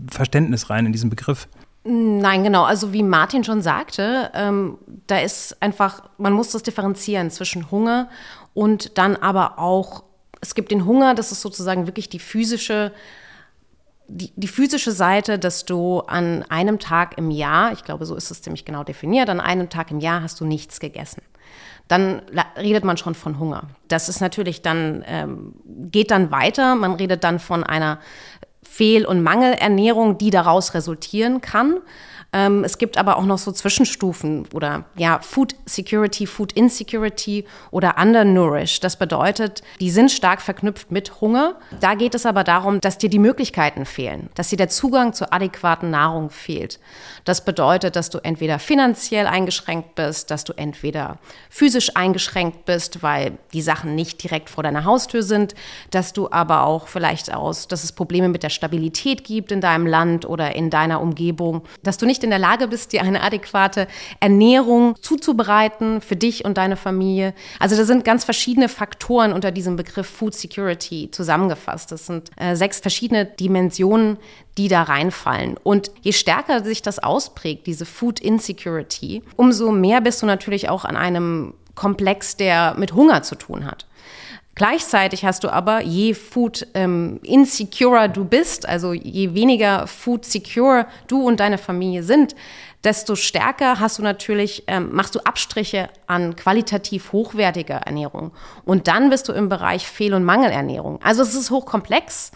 Verständnis 0.10 0.70
rein 0.70 0.86
in 0.86 0.94
diesen 0.94 1.10
Begriff? 1.10 1.50
Nein, 1.84 2.46
genau. 2.46 2.64
Also 2.64 2.94
wie 2.94 3.04
Martin 3.04 3.44
schon 3.44 3.62
sagte, 3.62 4.32
ähm, 4.34 4.78
da 5.08 5.20
ist 5.20 5.62
einfach, 5.62 6.04
man 6.18 6.32
muss 6.32 6.52
das 6.52 6.64
differenzieren 6.64 7.32
zwischen 7.32 7.70
Hunger 7.70 8.08
und 8.54 8.98
dann 8.98 9.18
aber 9.18 9.60
auch 9.60 10.05
es 10.46 10.56
gibt 10.56 10.72
den 10.72 10.86
Hunger, 10.86 11.16
das 11.16 11.32
ist 11.32 11.42
sozusagen 11.42 11.88
wirklich 11.88 12.08
die 12.08 12.20
physische, 12.20 12.92
die, 14.08 14.32
die 14.36 14.48
physische 14.48 14.92
Seite, 14.92 15.40
dass 15.40 15.66
du 15.66 16.02
an 16.02 16.44
einem 16.50 16.80
Tag 16.80 17.18
im 17.18 17.32
Jahr, 17.32 17.72
ich 17.74 17.84
glaube, 17.84 18.06
so 18.06 18.16
ist 18.16 18.30
es 18.30 18.42
ziemlich 18.42 18.64
genau 18.64 18.84
definiert, 18.84 19.30
an 19.30 19.40
einem 19.40 19.70
Tag 19.70 19.92
im 19.92 20.00
Jahr 20.00 20.22
hast 20.22 20.40
du 20.40 20.46
nichts 20.46 20.80
gegessen 20.80 21.22
dann 21.88 22.22
redet 22.58 22.84
man 22.84 22.98
schon 22.98 23.14
von 23.14 23.40
Hunger. 23.40 23.64
Das 23.88 24.10
ist 24.10 24.20
natürlich 24.20 24.62
dann, 24.62 25.04
ähm, 25.08 25.54
geht 25.66 26.12
dann 26.12 26.32
weiter. 26.32 26.76
Man 26.76 26.94
redet 26.94 27.24
dann 27.24 27.40
von 27.40 27.64
einer 27.64 28.00
Fehl- 28.64 29.06
und 29.06 29.22
Mangelernährung, 29.22 30.18
die 30.18 30.32
daraus 30.32 30.74
resultieren 30.74 31.42
kann. 31.42 31.78
Ähm, 32.36 32.65
es 32.65 32.78
gibt 32.78 32.98
aber 32.98 33.15
auch 33.15 33.24
noch 33.24 33.38
so 33.38 33.54
Zwischenstufen 33.54 34.45
oder 34.54 34.84
ja, 34.98 35.19
Food 35.21 35.56
Security, 35.65 36.28
Food 36.28 36.52
Insecurity 36.52 37.45
oder 37.71 37.95
Undernourished. 37.98 38.84
Das 38.84 38.98
bedeutet, 38.98 39.63
die 39.80 39.89
sind 39.89 40.12
stark 40.12 40.41
verknüpft 40.41 40.91
mit 40.91 41.21
Hunger. 41.21 41.56
Da 41.80 41.95
geht 41.95 42.13
es 42.13 42.26
aber 42.26 42.43
darum, 42.43 42.82
dass 42.82 42.98
dir 42.98 43.10
die 43.10 43.19
Möglichkeiten 43.19 43.86
fehlen, 43.86 44.30
dass 44.36 44.50
dir 44.50 44.58
der 44.58 44.67
Zugang 44.67 45.13
zur 45.13 45.34
adäquaten 45.34 45.91
Nahrung 45.91 46.30
fehlt. 46.30 46.82
Das 47.24 47.45
bedeutet, 47.45 47.95
dass 47.95 48.10
du 48.10 48.17
entweder 48.17 48.60
finanziell 48.60 49.28
eingeschränkt 49.28 49.95
bist, 49.95 50.30
dass 50.30 50.43
du 50.43 50.52
entweder 50.58 51.19
physisch 51.50 51.95
eingeschränkt 51.95 52.65
bist, 52.65 53.02
weil 53.02 53.38
die 53.54 53.62
Sachen 53.62 53.95
nicht 53.95 54.21
direkt 54.21 54.50
vor 54.50 54.63
deiner 54.63 54.84
Haustür 54.84 55.24
sind, 55.24 55.56
dass 55.91 56.12
du 56.12 56.30
aber 56.30 56.65
auch 56.65 56.89
vielleicht 56.89 57.34
aus, 57.34 57.69
dass 57.69 57.86
es 57.86 57.93
Probleme 57.93 58.28
mit 58.28 58.43
der 58.43 58.50
Stabilität 58.50 59.24
gibt 59.24 59.54
in 59.54 59.62
deinem 59.62 59.88
Land 59.88 60.26
oder 60.26 60.54
in 60.54 60.69
deiner 60.69 61.00
Umgebung, 61.00 61.62
dass 61.82 61.98
du 61.98 62.06
nicht 62.06 62.25
in 62.26 62.30
der 62.32 62.40
Lage 62.40 62.68
bist, 62.68 62.92
dir 62.92 63.04
eine 63.04 63.22
adäquate 63.22 63.88
Ernährung 64.20 64.96
zuzubereiten 65.02 66.02
für 66.02 66.18
dich 66.18 66.44
und 66.44 66.58
deine 66.58 66.76
Familie. 66.76 67.34
Also 67.60 67.78
da 67.78 67.86
sind 67.86 68.04
ganz 68.04 68.26
verschiedene 68.26 68.68
Faktoren 68.68 69.32
unter 69.32 69.52
diesem 69.52 69.78
Begriff 69.78 70.08
Food 70.08 70.36
Security 70.36 71.10
zusammengefasst. 71.12 71.92
Das 71.92 72.06
sind 72.06 72.32
äh, 72.36 72.56
sechs 72.56 72.80
verschiedene 72.80 73.26
Dimensionen, 73.26 74.18
die 74.58 74.68
da 74.68 74.84
reinfallen. 74.84 75.56
Und 75.64 75.92
je 76.02 76.12
stärker 76.12 76.64
sich 76.64 76.82
das 76.82 77.00
ausprägt, 77.00 77.68
diese 77.68 77.86
Food 77.86 78.20
Insecurity, 78.20 79.24
umso 79.36 79.72
mehr 79.72 80.02
bist 80.02 80.22
du 80.22 80.26
natürlich 80.26 80.70
auch 80.70 80.84
an 80.86 80.98
einem 80.98 81.54
Komplex, 81.76 82.38
der 82.38 82.74
mit 82.78 82.94
Hunger 82.94 83.22
zu 83.22 83.36
tun 83.36 83.66
hat. 83.66 83.86
Gleichzeitig 84.56 85.26
hast 85.26 85.44
du 85.44 85.50
aber, 85.50 85.82
je 85.82 86.13
Food 86.13 86.65
ähm, 86.76 87.20
insecurer 87.24 88.08
du 88.08 88.24
bist, 88.24 88.68
also 88.68 88.94
je 88.94 89.34
weniger 89.34 89.86
Food 89.86 90.24
secure 90.26 90.88
du 91.08 91.22
und 91.22 91.41
deine 91.41 91.58
Familie 91.58 92.04
sind, 92.04 92.36
desto 92.86 93.15
stärker 93.15 93.82
hast 93.82 94.00
du 94.00 94.04
natürlich, 94.04 94.63
ähm, 94.68 94.89
machst 94.94 95.13
du 95.13 95.20
Abstriche 95.20 95.89
an 96.08 96.38
qualitativ 96.38 97.12
hochwertiger 97.12 97.78
Ernährung. 97.78 98.32
Und 98.63 98.88
dann 98.88 99.10
bist 99.10 99.28
du 99.28 99.34
im 99.34 99.50
Bereich 99.50 99.88
Fehl- 99.88 100.13
und 100.13 100.24
Mangelernährung. 100.24 101.02
Also 101.04 101.24
es 101.24 101.36
ist 101.36 101.52
hochkomplex. 101.52 102.32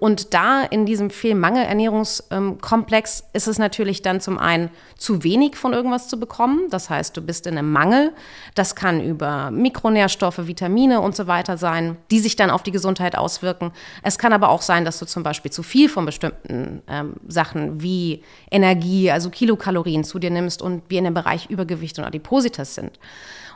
Und 0.00 0.34
da 0.34 0.62
in 0.62 0.86
diesem 0.86 1.10
Fehl-Mangel-Ernährungskomplex 1.10 3.24
ist 3.32 3.48
es 3.48 3.58
natürlich 3.58 4.02
dann 4.02 4.20
zum 4.20 4.38
einen 4.38 4.70
zu 4.96 5.24
wenig 5.24 5.56
von 5.56 5.72
irgendwas 5.72 6.08
zu 6.08 6.20
bekommen. 6.20 6.68
Das 6.70 6.90
heißt, 6.90 7.16
du 7.16 7.22
bist 7.22 7.46
in 7.46 7.56
einem 7.58 7.72
Mangel. 7.72 8.12
Das 8.54 8.76
kann 8.76 9.02
über 9.02 9.50
Mikronährstoffe, 9.50 10.46
Vitamine 10.46 11.00
und 11.00 11.16
so 11.16 11.26
weiter 11.26 11.56
sein, 11.56 11.96
die 12.10 12.20
sich 12.20 12.36
dann 12.36 12.50
auf 12.50 12.62
die 12.62 12.70
Gesundheit 12.70 13.16
auswirken. 13.16 13.72
Es 14.02 14.18
kann 14.18 14.32
aber 14.32 14.50
auch 14.50 14.62
sein, 14.62 14.84
dass 14.84 14.98
du 14.98 15.06
zum 15.06 15.22
Beispiel 15.22 15.50
zu 15.50 15.62
viel 15.62 15.88
von 15.88 16.04
bestimmten 16.06 16.82
ähm, 16.88 17.14
Sachen 17.26 17.82
wie 17.82 18.22
Energie, 18.50 19.10
also 19.10 19.30
Kilokalorien 19.30 20.04
zu 20.04 20.18
dir 20.18 20.30
nimmst 20.30 20.62
und 20.62 20.82
wir 20.88 20.98
in 20.98 21.04
dem 21.04 21.14
Bereich 21.14 21.50
Übergewicht 21.50 21.98
und 21.98 22.04
Adipositas 22.04 22.74
sind. 22.74 22.98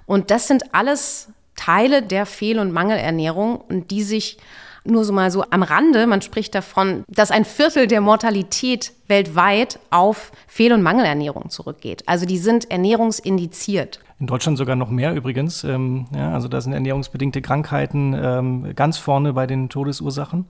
Und 0.07 0.31
das 0.31 0.49
sind 0.49 0.75
alles 0.75 1.29
Teile 1.57 2.03
der 2.03 2.27
Fehl- 2.27 2.59
und 2.59 2.73
Mangelernährung 2.73 3.57
und 3.57 3.91
die 3.91 4.03
sich 4.03 4.39
nur 4.85 5.05
so 5.05 5.13
mal 5.13 5.31
so 5.31 5.45
am 5.51 5.63
Rande, 5.63 6.07
man 6.07 6.23
spricht 6.23 6.55
davon, 6.55 7.05
dass 7.09 7.31
ein 7.31 7.45
Viertel 7.45 7.87
der 7.87 8.01
Mortalität 8.01 8.93
weltweit 9.09 9.79
auf 9.91 10.33
Fehl- 10.47 10.73
und 10.73 10.83
Mangelernährung 10.83 11.51
zurückgeht. 11.51 12.03
Also 12.07 12.27
die 12.27 12.39
sind 12.39 12.71
ernährungsindiziert. 12.71 14.01
In 14.19 14.27
Deutschland 14.27 14.57
sogar 14.57 14.77
noch 14.77 14.91
mehr 14.91 15.15
übrigens. 15.15 15.65
Ähm, 15.65 16.07
ja, 16.15 16.33
also 16.33 16.49
da 16.49 16.61
sind 16.61 16.73
ernährungsbedingte 16.73 17.43
Krankheiten 17.43 18.15
ähm, 18.15 18.75
ganz 18.75 18.99
vorne 18.99 19.33
bei 19.33 19.47
den 19.47 19.69
Todesursachen. 19.69 20.47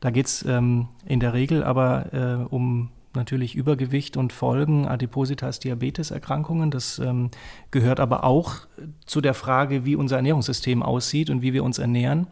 Da 0.00 0.10
geht 0.10 0.26
es 0.26 0.44
ähm, 0.44 0.88
in 1.04 1.20
der 1.20 1.34
Regel 1.34 1.62
aber 1.62 2.12
äh, 2.12 2.46
um 2.52 2.90
natürlich 3.14 3.56
Übergewicht 3.56 4.16
und 4.16 4.32
Folgen, 4.32 4.86
Adipositas, 4.86 5.58
Diabeteserkrankungen. 5.58 6.70
Das 6.70 6.98
ähm, 6.98 7.30
gehört 7.70 8.00
aber 8.00 8.24
auch 8.24 8.56
zu 9.04 9.20
der 9.20 9.34
Frage, 9.34 9.84
wie 9.84 9.96
unser 9.96 10.16
Ernährungssystem 10.16 10.82
aussieht 10.82 11.28
und 11.28 11.42
wie 11.42 11.52
wir 11.52 11.64
uns 11.64 11.78
ernähren. 11.78 12.28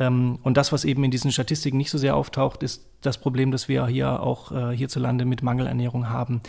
Ähm, 0.00 0.38
und 0.42 0.56
das, 0.56 0.72
was 0.72 0.84
eben 0.84 1.04
in 1.04 1.12
diesen 1.12 1.30
Statistiken 1.30 1.76
nicht 1.76 1.90
so 1.90 1.98
sehr 1.98 2.16
auftaucht, 2.16 2.64
ist 2.64 2.86
das 3.02 3.18
Problem, 3.18 3.52
das 3.52 3.68
wir 3.68 3.86
hier 3.86 4.20
auch 4.20 4.50
äh, 4.50 4.76
hierzulande 4.76 5.24
mit 5.24 5.42
Mangelernährung 5.42 6.08
haben. 6.08 6.40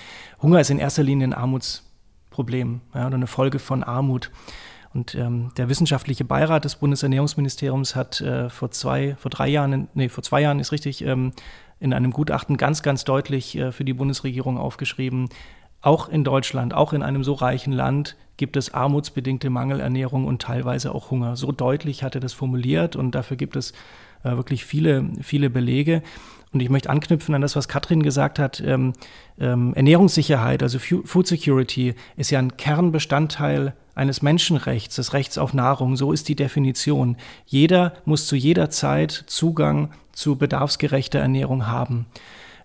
Hunger 0.42 0.62
ist 0.62 0.72
in 0.72 0.80
erster 0.80 1.04
Linie 1.04 1.28
ein 1.28 1.34
Armutsproblem 1.34 2.82
ja, 2.96 3.06
oder 3.06 3.16
eine 3.16 3.28
Folge 3.28 3.60
von 3.60 3.84
Armut. 3.84 4.32
Und 4.94 5.16
ähm, 5.16 5.52
der 5.56 5.70
wissenschaftliche 5.70 6.26
Beirat 6.26 6.66
des 6.66 6.76
Bundesernährungsministeriums 6.78 7.96
hat 7.96 8.20
äh, 8.22 8.50
vor 8.50 8.72
zwei, 8.72 9.16
vor 9.18 9.30
drei 9.30 9.48
Jahren, 9.48 9.88
nee, 9.94 10.10
vor 10.10 10.24
zwei 10.24 10.42
Jahren 10.42 10.60
ist 10.60 10.72
richtig, 10.72 11.06
ähm, 11.06 11.34
in 11.80 11.94
einem 11.94 12.12
Gutachten 12.12 12.58
ganz, 12.58 12.84
ganz 12.84 13.04
deutlich 13.04 13.58
äh, 13.58 13.72
für 13.72 13.86
die 13.86 13.94
Bundesregierung 13.94 14.58
aufgeschrieben, 14.58 15.30
auch 15.82 16.10
in 16.10 16.24
Deutschland, 16.24 16.74
auch 16.74 16.94
in 16.94 17.04
einem 17.04 17.24
so 17.24 17.34
reichen 17.34 17.74
Land, 17.74 18.16
gibt 18.38 18.58
es 18.58 18.74
armutsbedingte 18.74 19.50
Mangelernährung 19.50 20.26
und 20.26 20.42
teilweise 20.42 20.94
auch 20.96 21.12
Hunger. 21.12 21.36
So 21.36 21.52
deutlich 21.52 22.04
hat 22.04 22.16
er 22.16 22.22
das 22.22 22.34
formuliert 22.34 22.96
und 22.96 23.14
dafür 23.14 23.38
gibt 23.38 23.56
es 23.56 23.72
äh, 24.24 24.32
wirklich 24.32 24.66
viele, 24.66 25.06
viele 25.22 25.50
Belege. 25.50 26.02
Und 26.54 26.60
ich 26.60 26.70
möchte 26.70 26.90
anknüpfen 26.90 27.34
an 27.34 27.42
das, 27.42 27.56
was 27.56 27.68
Katrin 27.68 28.04
gesagt 28.04 28.38
hat. 28.38 28.62
Ähm, 28.66 28.94
ähm, 29.40 29.74
Ernährungssicherheit, 29.74 30.62
also 30.64 30.80
Food 30.80 31.28
Security, 31.28 31.96
ist 32.18 32.30
ja 32.30 32.40
ein 32.40 32.58
Kernbestandteil 32.58 33.74
eines 33.96 34.22
Menschenrechts, 34.22 34.96
des 34.96 35.14
Rechts 35.14 35.38
auf 35.38 35.54
Nahrung. 35.54 35.96
So 35.96 36.12
ist 36.12 36.28
die 36.28 36.36
Definition. 36.36 37.18
Jeder 37.46 37.94
muss 38.06 38.28
zu 38.28 38.36
jeder 38.36 38.70
Zeit 38.70 39.12
Zugang 39.28 39.92
zu 40.12 40.36
bedarfsgerechter 40.36 41.20
Ernährung 41.20 41.68
haben. 41.68 42.08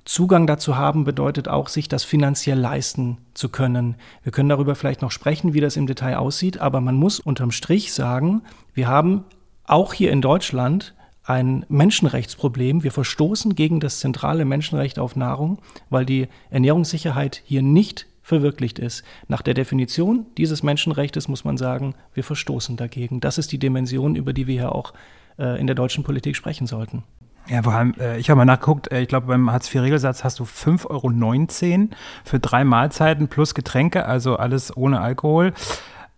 Zugang 0.07 0.47
dazu 0.47 0.77
haben 0.77 1.03
bedeutet 1.03 1.49
auch, 1.49 1.69
sich 1.69 1.89
das 1.89 2.05
finanziell 2.05 2.59
leisten 2.59 3.19
zu 3.35 3.49
können. 3.49 3.97
Wir 4.23 4.31
können 4.31 4.49
darüber 4.49 4.77
vielleicht 4.77 5.03
noch 5.03 5.11
sprechen, 5.11 5.53
wie 5.53 5.61
das 5.61 5.77
im 5.77 5.89
Detail 5.89 6.17
aussieht, 6.17 6.61
aber 6.61 6.81
man 6.81 6.95
muss 6.95 7.19
unterm 7.19 7.51
Strich 7.51 7.93
sagen, 7.93 8.43
wir 8.73 8.87
haben 8.87 9.25
auch 9.65 9.93
hier 9.93 10.13
in 10.13 10.23
Deutschland 10.23 10.95
ein 11.25 11.67
Menschenrechtsproblem. 11.69 12.85
Wir 12.85 12.93
verstoßen 12.93 13.57
gegen 13.57 13.81
das 13.81 13.99
zentrale 13.99 14.45
Menschenrecht 14.45 15.01
auf 15.01 15.17
Nahrung, 15.17 15.59
weil 15.91 16.07
die 16.07 16.29
Ernährungssicherheit 16.51 17.43
hier 17.45 17.63
nicht 17.63 18.07
verwirklicht 18.23 18.79
ist. 18.79 19.03
Nach 19.27 19.43
der 19.43 19.55
Definition 19.55 20.27
dieses 20.39 20.63
Menschenrechts 20.63 21.27
muss 21.27 21.45
man 21.45 21.57
sagen, 21.57 21.97
wir 22.15 22.23
verstoßen 22.23 22.77
dagegen. 22.77 23.19
Das 23.19 23.39
ist 23.39 23.51
die 23.51 23.59
Dimension, 23.59 24.15
über 24.15 24.33
die 24.33 24.47
wir 24.47 24.55
ja 24.55 24.69
auch 24.69 24.93
äh, 25.37 25.61
in 25.61 25.67
der 25.67 25.75
deutschen 25.75 26.05
Politik 26.05 26.37
sprechen 26.37 26.69
sollten. 26.69 27.03
Ja, 27.49 27.63
vor 27.63 27.75
allem, 27.75 27.95
äh, 28.01 28.19
ich 28.19 28.29
habe 28.29 28.39
mal 28.39 28.45
nachgeguckt, 28.45 28.91
äh, 28.91 29.01
ich 29.01 29.09
glaube, 29.09 29.29
beim 29.29 29.51
Hartz-IV-Regelsatz 29.53 30.25
hast 30.25 30.41
du 30.41 30.45
5,19 30.45 30.87
Euro 30.91 31.89
für 32.25 32.41
drei 32.41 32.65
Mahlzeiten 32.65 33.29
plus 33.29 33.55
Getränke, 33.55 34.05
also 34.07 34.37
alles 34.37 34.77
ohne 34.77 35.01
Alkohol. 35.01 35.53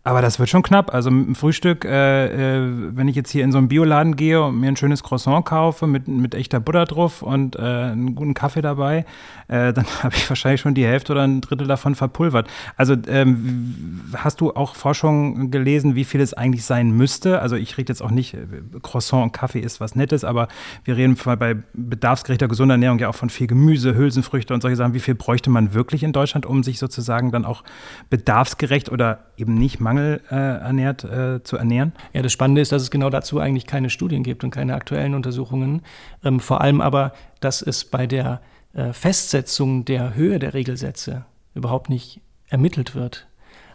Aber 0.09 0.23
das 0.23 0.39
wird 0.39 0.49
schon 0.49 0.63
knapp. 0.63 0.95
Also 0.95 1.11
mit 1.11 1.27
dem 1.27 1.35
Frühstück, 1.35 1.85
äh, 1.85 2.63
äh, 2.63 2.97
wenn 2.97 3.09
ich 3.09 3.15
jetzt 3.15 3.31
hier 3.31 3.45
in 3.45 3.53
so 3.53 3.59
einen 3.59 3.69
Bioladen 3.69 4.17
gehe 4.17 4.43
und 4.43 4.59
mir 4.59 4.69
ein 4.69 4.77
schönes 4.77 5.03
Croissant 5.03 5.45
kaufe 5.45 5.87
mit, 5.87 6.09
mit 6.09 6.35
echter 6.35 6.61
Butter 6.61 6.87
drauf 6.87 7.21
und 7.21 7.57
äh, 7.57 7.59
einen 7.59 8.15
guten 8.15 8.33
Kaffee 8.33 8.63
dabei, 8.63 9.05
äh, 9.49 9.75
dann 9.75 9.85
habe 10.03 10.15
ich 10.17 10.27
wahrscheinlich 10.27 10.63
schon 10.63 10.73
die 10.73 10.87
Hälfte 10.87 11.13
oder 11.13 11.25
ein 11.25 11.43
Drittel 11.43 11.67
davon 11.67 11.95
verpulvert. 11.95 12.49
Also 12.79 12.97
ähm, 13.07 14.05
hast 14.17 14.41
du 14.41 14.55
auch 14.55 14.77
Forschung 14.77 15.51
gelesen, 15.51 15.95
wie 15.95 16.05
viel 16.05 16.23
es 16.23 16.33
eigentlich 16.33 16.65
sein 16.65 16.91
müsste? 16.91 17.43
Also 17.43 17.57
ich 17.57 17.77
rede 17.77 17.91
jetzt 17.93 18.01
auch 18.01 18.11
nicht, 18.11 18.33
äh, 18.33 18.47
Croissant 18.83 19.23
und 19.23 19.33
Kaffee 19.33 19.61
ist 19.61 19.79
was 19.79 19.95
Nettes, 19.95 20.25
aber 20.25 20.49
wir 20.85 20.97
reden 20.97 21.19
bei 21.39 21.55
bedarfsgerechter 21.75 22.49
gesunder 22.49 22.77
Ernährung 22.77 22.99
ja 22.99 23.11
auch 23.11 23.15
von 23.15 23.29
viel 23.29 23.47
Gemüse, 23.47 23.95
Hülsenfrüchte 23.95 24.55
und 24.55 24.63
solche 24.63 24.77
Sachen. 24.77 24.95
Wie 24.95 25.01
viel 25.01 25.17
bräuchte 25.17 25.51
man 25.51 25.75
wirklich 25.75 26.03
in 26.03 26.15
Deutschland, 26.15 26.47
um 26.47 26.63
sich 26.63 26.79
sozusagen 26.79 27.31
dann 27.31 27.45
auch 27.45 27.63
bedarfsgerecht 28.09 28.91
oder 28.91 29.27
eben 29.37 29.53
nicht 29.53 29.81
mangel 29.81 29.98
mangelernährt 29.99 31.05
äh, 31.05 31.37
äh, 31.37 31.43
zu 31.43 31.57
ernähren? 31.57 31.93
Ja, 32.13 32.23
das 32.23 32.33
Spannende 32.33 32.61
ist, 32.61 32.73
dass 32.73 32.83
es 32.83 32.91
genau 32.91 33.11
dazu 33.11 33.39
eigentlich 33.41 33.67
keine 33.67 33.91
Studien 33.91 34.23
gibt 34.23 34.45
und 34.45 34.51
keine 34.51 34.75
aktuellen 34.75 35.15
Untersuchungen. 35.15 35.83
Ähm, 36.25 36.41
vor 36.41 36.61
allem 36.61 36.81
aber, 36.81 37.13
dass 37.41 37.63
es 37.63 37.85
bei 37.85 38.07
der 38.07 38.41
äh, 38.75 38.93
Festsetzung 38.93 39.85
der 39.85 40.15
Höhe 40.15 40.39
der 40.39 40.55
Regelsätze 40.55 41.25
überhaupt 41.55 41.89
nicht 41.89 42.21
ermittelt 42.49 42.95
wird. 42.95 43.27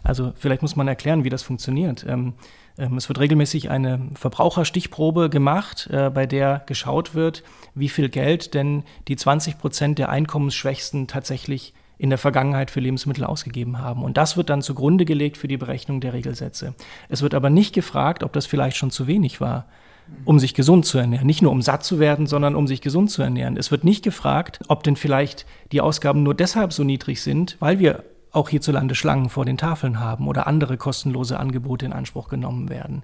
Also 0.02 0.32
vielleicht 0.36 0.62
muss 0.62 0.76
man 0.76 0.88
erklären, 0.88 1.24
wie 1.24 1.30
das 1.30 1.42
funktioniert. 1.42 2.04
Ähm, 2.06 2.34
ähm, 2.76 2.96
es 2.96 3.08
wird 3.08 3.20
regelmäßig 3.20 3.70
eine 3.70 4.10
Verbraucherstichprobe 4.14 5.30
gemacht, 5.30 5.88
äh, 5.90 6.10
bei 6.10 6.26
der 6.26 6.62
geschaut 6.66 7.14
wird, 7.14 7.42
wie 7.74 7.88
viel 7.88 8.08
Geld 8.08 8.54
denn 8.54 8.82
die 9.08 9.16
20 9.16 9.58
Prozent 9.58 9.98
der 9.98 10.10
Einkommensschwächsten 10.10 11.06
tatsächlich 11.06 11.72
in 11.98 12.10
der 12.10 12.18
Vergangenheit 12.18 12.70
für 12.70 12.80
Lebensmittel 12.80 13.24
ausgegeben 13.24 13.78
haben. 13.78 14.02
Und 14.02 14.16
das 14.16 14.36
wird 14.36 14.50
dann 14.50 14.62
zugrunde 14.62 15.04
gelegt 15.04 15.36
für 15.36 15.48
die 15.48 15.56
Berechnung 15.56 16.00
der 16.00 16.12
Regelsätze. 16.12 16.74
Es 17.08 17.22
wird 17.22 17.34
aber 17.34 17.50
nicht 17.50 17.74
gefragt, 17.74 18.22
ob 18.22 18.32
das 18.32 18.46
vielleicht 18.46 18.76
schon 18.76 18.90
zu 18.90 19.06
wenig 19.06 19.40
war, 19.40 19.66
um 20.24 20.38
sich 20.38 20.54
gesund 20.54 20.84
zu 20.86 20.98
ernähren. 20.98 21.26
Nicht 21.26 21.42
nur 21.42 21.52
um 21.52 21.62
satt 21.62 21.84
zu 21.84 21.98
werden, 21.98 22.26
sondern 22.26 22.56
um 22.56 22.66
sich 22.66 22.80
gesund 22.80 23.10
zu 23.10 23.22
ernähren. 23.22 23.56
Es 23.56 23.70
wird 23.70 23.84
nicht 23.84 24.02
gefragt, 24.02 24.60
ob 24.68 24.82
denn 24.82 24.96
vielleicht 24.96 25.46
die 25.72 25.80
Ausgaben 25.80 26.22
nur 26.22 26.34
deshalb 26.34 26.72
so 26.72 26.84
niedrig 26.84 27.22
sind, 27.22 27.56
weil 27.60 27.78
wir 27.78 28.04
auch 28.32 28.48
hierzulande 28.48 28.94
Schlangen 28.94 29.30
vor 29.30 29.44
den 29.44 29.56
Tafeln 29.56 30.00
haben 30.00 30.26
oder 30.26 30.46
andere 30.46 30.76
kostenlose 30.76 31.38
Angebote 31.38 31.86
in 31.86 31.92
Anspruch 31.92 32.28
genommen 32.28 32.68
werden. 32.68 33.02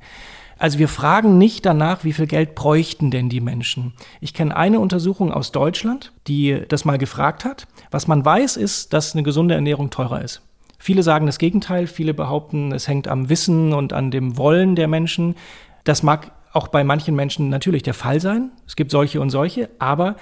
Also 0.60 0.78
wir 0.78 0.88
fragen 0.88 1.38
nicht 1.38 1.64
danach, 1.64 2.04
wie 2.04 2.12
viel 2.12 2.26
Geld 2.26 2.54
bräuchten 2.54 3.10
denn 3.10 3.30
die 3.30 3.40
Menschen. 3.40 3.94
Ich 4.20 4.34
kenne 4.34 4.54
eine 4.54 4.78
Untersuchung 4.78 5.32
aus 5.32 5.52
Deutschland, 5.52 6.12
die 6.28 6.64
das 6.68 6.84
mal 6.84 6.98
gefragt 6.98 7.46
hat. 7.46 7.66
Was 7.90 8.06
man 8.06 8.22
weiß, 8.22 8.58
ist, 8.58 8.92
dass 8.92 9.14
eine 9.14 9.22
gesunde 9.22 9.54
Ernährung 9.54 9.88
teurer 9.88 10.20
ist. 10.20 10.42
Viele 10.78 11.02
sagen 11.02 11.24
das 11.24 11.38
Gegenteil, 11.38 11.86
viele 11.86 12.12
behaupten, 12.12 12.72
es 12.72 12.88
hängt 12.88 13.08
am 13.08 13.30
Wissen 13.30 13.72
und 13.72 13.94
an 13.94 14.10
dem 14.10 14.36
Wollen 14.36 14.76
der 14.76 14.86
Menschen. 14.86 15.34
Das 15.84 16.02
mag 16.02 16.30
auch 16.52 16.68
bei 16.68 16.84
manchen 16.84 17.16
Menschen 17.16 17.48
natürlich 17.48 17.82
der 17.82 17.94
Fall 17.94 18.20
sein. 18.20 18.50
Es 18.66 18.76
gibt 18.76 18.90
solche 18.90 19.22
und 19.22 19.30
solche, 19.30 19.70
aber 19.78 20.16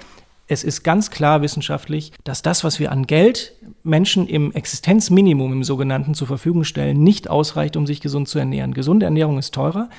es 0.51 0.63
ist 0.63 0.81
ganz 0.81 1.11
klar 1.11 1.43
wissenschaftlich, 1.43 2.11
dass 2.23 2.41
das, 2.41 2.63
was 2.63 2.79
wir 2.79 2.91
an 2.91 3.05
Geld 3.05 3.53
Menschen 3.83 4.27
im 4.27 4.51
Existenzminimum 4.51 5.53
im 5.53 5.63
sogenannten 5.63 6.15
zur 6.15 6.25
Verfügung 6.25 6.63
stellen, 6.63 7.03
nicht 7.03 7.29
ausreicht, 7.29 7.77
um 7.77 7.85
sich 7.85 8.01
gesund 8.01 8.27
zu 8.27 8.39
ernähren. 8.39 8.73
Gesunde 8.73 9.05
Ernährung 9.05 9.37
ist 9.37 9.53
teurer. 9.53 9.89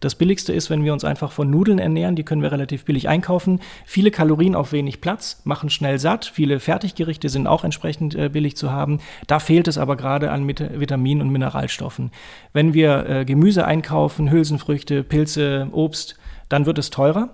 Das 0.00 0.16
billigste 0.16 0.52
ist, 0.52 0.68
wenn 0.68 0.84
wir 0.84 0.92
uns 0.92 1.04
einfach 1.04 1.30
von 1.30 1.48
Nudeln 1.48 1.78
ernähren, 1.78 2.16
die 2.16 2.24
können 2.24 2.42
wir 2.42 2.50
relativ 2.50 2.84
billig 2.84 3.08
einkaufen. 3.08 3.60
Viele 3.86 4.10
Kalorien 4.10 4.56
auf 4.56 4.72
wenig 4.72 5.00
Platz, 5.00 5.42
machen 5.44 5.70
schnell 5.70 6.00
satt. 6.00 6.26
Viele 6.26 6.58
Fertiggerichte 6.58 7.28
sind 7.28 7.46
auch 7.46 7.62
entsprechend 7.62 8.16
äh, 8.16 8.28
billig 8.28 8.56
zu 8.56 8.72
haben. 8.72 8.98
Da 9.28 9.38
fehlt 9.38 9.68
es 9.68 9.78
aber 9.78 9.96
gerade 9.96 10.32
an 10.32 10.48
Vitaminen 10.48 11.22
und 11.22 11.30
Mineralstoffen. 11.30 12.10
Wenn 12.52 12.74
wir 12.74 13.08
äh, 13.08 13.24
Gemüse 13.24 13.64
einkaufen, 13.64 14.32
Hülsenfrüchte, 14.32 15.04
Pilze, 15.04 15.68
Obst, 15.70 16.16
dann 16.48 16.66
wird 16.66 16.78
es 16.78 16.90
teurer. 16.90 17.30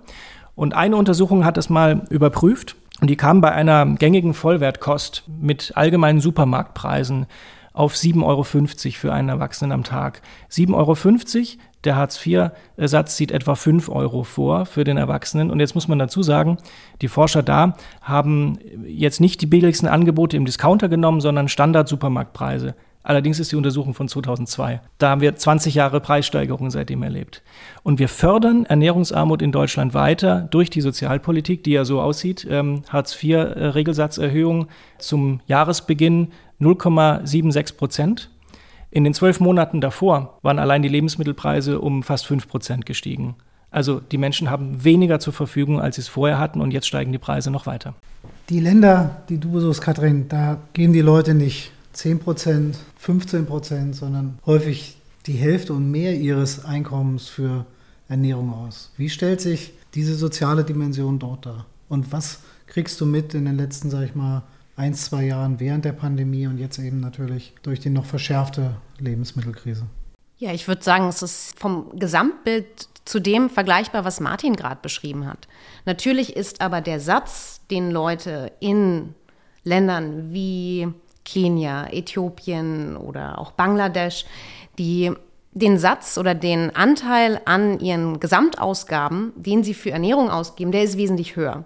Und 0.57 0.75
eine 0.75 0.97
Untersuchung 0.97 1.45
hat 1.45 1.59
es 1.59 1.71
mal 1.71 2.03
überprüft 2.11 2.75
und 3.01 3.09
die 3.09 3.16
kam 3.16 3.40
bei 3.40 3.53
einer 3.53 3.87
gängigen 3.87 4.35
Vollwertkost 4.35 5.25
mit 5.38 5.73
allgemeinen 5.77 6.21
Supermarktpreisen 6.21 7.27
auf 7.75 7.92
7,50 7.92 8.25
Euro 8.25 8.42
für 8.42 9.12
einen 9.12 9.29
Erwachsenen 9.29 9.71
am 9.71 9.85
Tag. 9.85 10.23
7,50 10.51 10.73
Euro, 10.75 11.62
der 11.85 11.97
Hartz-IV-Satz 11.97 13.16
sieht 13.19 13.31
etwa 13.31 13.55
5 13.55 13.90
Euro 13.90 14.25
vor 14.25 14.64
für 14.64 14.83
den 14.83 14.97
Erwachsenen. 14.97 15.51
Und 15.51 15.61
jetzt 15.61 15.75
muss 15.75 15.88
man 15.88 15.99
dazu 15.99 16.23
sagen, 16.23 16.57
die 17.03 17.09
Forscher 17.09 17.42
da 17.42 17.77
haben 18.01 18.59
jetzt 18.87 19.21
nicht 19.21 19.42
die 19.42 19.47
billigsten 19.47 19.88
Angebote 19.88 20.38
im 20.38 20.47
Discounter 20.47 20.88
genommen, 20.88 21.21
sondern 21.21 21.49
Standard-Supermarktpreise. 21.49 22.75
Allerdings 23.07 23.38
ist 23.38 23.53
die 23.53 23.57
Untersuchung 23.57 23.95
von 23.95 24.09
2002. 24.09 24.81
Da 24.99 25.11
haben 25.11 25.21
wir 25.21 25.37
20 25.37 25.77
Jahre 25.77 26.01
Preissteigerungen 26.01 26.73
seitdem 26.73 27.05
erlebt. 27.05 27.40
Und 27.85 28.01
wir 28.01 28.09
fördern 28.09 28.64
Ernährungsarmut 28.64 29.42
in 29.42 29.53
Deutschland 29.53 29.95
weiter 29.95 30.49
durch 30.51 30.71
die 30.71 30.81
Sozialpolitik, 30.81 31.62
die 31.62 31.71
ja 31.71 31.85
so 31.85 32.01
aussieht. 32.01 32.45
Ähm, 32.51 32.83
Hartz-IV-Regelsatzerhöhung 32.88 34.66
zum 34.99 35.38
Jahresbeginn 35.47 36.33
0,76 36.61 37.77
Prozent. 37.77 38.29
In 38.90 39.05
den 39.05 39.14
zwölf 39.14 39.38
Monaten 39.38 39.81
davor 39.81 40.40
waren 40.42 40.59
allein 40.59 40.83
die 40.83 40.88
Lebensmittelpreise 40.88 41.81
um 41.81 42.03
fast 42.03 42.27
5 42.27 42.49
Prozent 42.49 42.87
gestiegen. 42.87 43.37
Also 43.71 44.01
die 44.01 44.19
Menschen 44.19 44.51
haben 44.51 44.83
weniger 44.83 45.21
zur 45.21 45.33
Verfügung, 45.33 45.81
als 45.81 45.95
sie 45.95 46.01
es 46.03 46.09
vorher 46.09 46.40
hatten 46.40 46.61
und 46.61 46.73
jetzt 46.73 46.88
steigen 46.88 47.12
die 47.12 47.19
Preise 47.19 47.53
noch 47.53 47.66
weiter. 47.66 47.95
Die 48.49 48.59
Länder, 48.59 49.23
die 49.29 49.38
du 49.38 49.53
besuchst, 49.53 49.81
Katrin, 49.81 50.29
da 50.29 50.59
gehen 50.73 50.92
die 50.92 51.03
Leute 51.03 51.35
nicht 51.35 51.71
10 51.97 52.19
Prozent, 52.19 52.79
15 52.99 53.47
Prozent, 53.47 53.97
sondern 53.97 54.39
häufig 54.45 54.99
die 55.27 55.33
Hälfte 55.33 55.73
und 55.73 55.91
mehr 55.91 56.15
ihres 56.15 56.65
Einkommens 56.65 57.29
für 57.29 57.65
Ernährung 58.09 58.53
aus. 58.53 58.93
Wie 58.97 59.09
stellt 59.09 59.41
sich 59.41 59.73
diese 59.95 60.15
soziale 60.15 60.63
Dimension 60.63 61.19
dort 61.19 61.47
dar? 61.47 61.67
Und 61.89 62.13
was 62.13 62.41
kriegst 62.67 63.01
du 63.01 63.07
mit 63.07 63.33
in 63.33 63.47
den 63.47 63.57
letzten, 63.57 63.91
sag 63.91 64.05
ich 64.05 64.15
mal, 64.15 64.43
ein, 64.77 64.93
zwei 64.93 65.25
Jahren 65.25 65.59
während 65.59 65.87
der 65.87 65.93
Pandemie 65.93 66.47
und 66.47 66.59
jetzt 66.59 66.79
eben 66.79 67.01
natürlich 67.01 67.55
durch 67.63 67.81
die 67.81 67.91
noch 67.91 68.05
verschärfte 68.05 68.77
Lebensmittelkrise? 68.99 69.87
Ja, 70.37 70.53
ich 70.53 70.69
würde 70.69 70.83
sagen, 70.83 71.09
es 71.09 71.23
ist 71.23 71.59
vom 71.59 71.99
Gesamtbild 71.99 72.89
zu 73.07 73.21
dem 73.21 73.49
vergleichbar, 73.49 74.05
was 74.05 74.21
Martin 74.21 74.55
gerade 74.55 74.81
beschrieben 74.83 75.27
hat. 75.27 75.49
Natürlich 75.87 76.37
ist 76.37 76.61
aber 76.61 76.83
der 76.83 77.01
Satz, 77.01 77.63
den 77.71 77.91
Leute 77.91 78.53
in 78.61 79.15
Ländern 79.65 80.35
wie 80.35 80.89
Kenia, 81.27 81.89
Äthiopien 81.93 82.97
oder 82.97 83.39
auch 83.39 83.51
Bangladesch, 83.51 84.25
die 84.79 85.12
den 85.53 85.79
Satz 85.79 86.17
oder 86.19 86.35
den 86.35 86.75
Anteil 86.75 87.41
an 87.45 87.81
ihren 87.81 88.21
Gesamtausgaben, 88.21 89.33
den 89.37 89.65
sie 89.65 89.75
für 89.75 89.91
Ernährung 89.91 90.31
ausgeben, 90.31 90.73
der 90.73 90.83
ist 90.83 90.97
wesentlich 90.97 91.37
höher. 91.37 91.65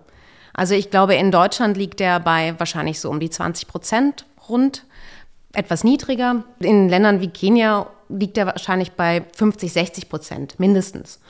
Also 0.54 0.74
ich 0.74 0.90
glaube, 0.90 1.14
in 1.14 1.30
Deutschland 1.30 1.76
liegt 1.76 2.00
der 2.00 2.20
bei 2.20 2.54
wahrscheinlich 2.58 3.00
so 3.00 3.10
um 3.10 3.20
die 3.20 3.30
20 3.30 3.68
Prozent 3.68 4.26
rund, 4.48 4.84
etwas 5.52 5.84
niedriger. 5.84 6.44
In 6.60 6.88
Ländern 6.88 7.20
wie 7.20 7.28
Kenia 7.28 7.88
liegt 8.08 8.38
er 8.38 8.46
wahrscheinlich 8.46 8.92
bei 8.92 9.24
50, 9.36 9.72
60 9.72 10.08
Prozent 10.08 10.60
mindestens. 10.60 11.20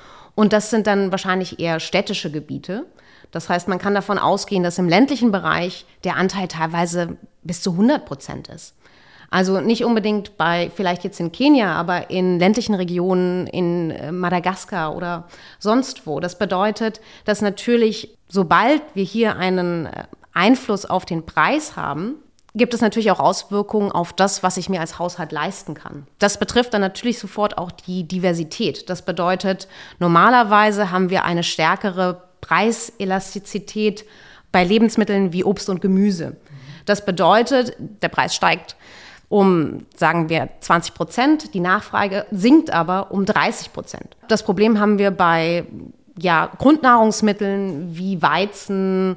Und 0.40 0.55
das 0.55 0.70
sind 0.70 0.87
dann 0.87 1.11
wahrscheinlich 1.11 1.61
eher 1.61 1.81
städtische 1.81 2.31
Gebiete. 2.31 2.87
Das 3.31 3.50
heißt, 3.50 3.68
man 3.68 3.79
kann 3.79 3.94
davon 3.94 4.16
ausgehen, 4.16 4.62
dass 4.62 4.79
im 4.79 4.88
ländlichen 4.88 5.33
Bereich 5.33 5.85
der 6.03 6.16
Anteil 6.16 6.48
teilweise 6.48 7.18
bis 7.42 7.61
zu 7.61 7.72
100 7.72 8.07
Prozent 8.07 8.48
ist. 8.48 8.74
Also 9.29 9.61
nicht 9.61 9.85
unbedingt 9.85 10.38
bei, 10.38 10.70
vielleicht 10.74 11.05
jetzt 11.05 11.20
in 11.20 11.31
Kenia, 11.31 11.74
aber 11.74 12.09
in 12.09 12.38
ländlichen 12.38 12.74
Regionen, 12.74 13.48
in 13.48 13.90
äh, 13.90 14.12
Madagaskar 14.12 14.96
oder 14.96 15.29
sonst 15.59 16.07
wo. 16.07 16.20
Das 16.20 16.38
bedeutet, 16.38 17.03
dass 17.26 17.42
natürlich, 17.42 18.16
sobald 18.26 18.81
wir 18.94 19.05
hier 19.05 19.37
einen 19.37 19.85
äh, 19.85 20.05
Einfluss 20.33 20.87
auf 20.87 21.05
den 21.05 21.26
Preis 21.26 21.76
haben, 21.76 22.14
gibt 22.55 22.75
es 22.75 22.81
natürlich 22.81 23.11
auch 23.11 23.21
Auswirkungen 23.21 23.93
auf 23.93 24.13
das, 24.13 24.43
was 24.43 24.57
ich 24.57 24.69
mir 24.69 24.81
als 24.81 24.99
Haushalt 24.99 25.33
leisten 25.33 25.75
kann. 25.75 26.07
Das 26.19 26.39
betrifft 26.39 26.75
dann 26.75 26.81
natürlich 26.81 27.19
sofort 27.19 27.59
auch 27.59 27.71
die 27.71 28.05
Diversität. 28.05 28.91
Das 28.91 29.03
bedeutet, 29.03 29.69
normalerweise 29.99 30.91
haben 30.91 31.11
wir 31.11 31.25
eine 31.25 31.43
stärkere 31.43 32.23
Preiselastizität 32.41 34.05
bei 34.53 34.65
Lebensmitteln 34.65 35.33
wie 35.33 35.45
Obst 35.45 35.69
und 35.69 35.81
Gemüse. 35.81 36.37
Das 36.87 37.05
bedeutet, 37.05 37.77
der 37.79 38.09
Preis 38.09 38.35
steigt 38.35 38.77
um, 39.29 39.87
sagen 39.95 40.29
wir, 40.29 40.49
20 40.59 40.93
Prozent, 40.93 41.55
die 41.55 41.61
Nachfrage 41.61 42.27
sinkt 42.33 42.71
aber 42.71 43.13
um 43.13 43.25
30 43.25 43.73
Prozent. 43.73 44.17
Das 44.27 44.43
Problem 44.43 44.81
haben 44.81 44.99
wir 44.99 45.13
bei 45.13 45.67
ja, 46.19 46.51
Grundnahrungsmitteln 46.59 47.97
wie 47.97 48.21
Weizen, 48.21 49.17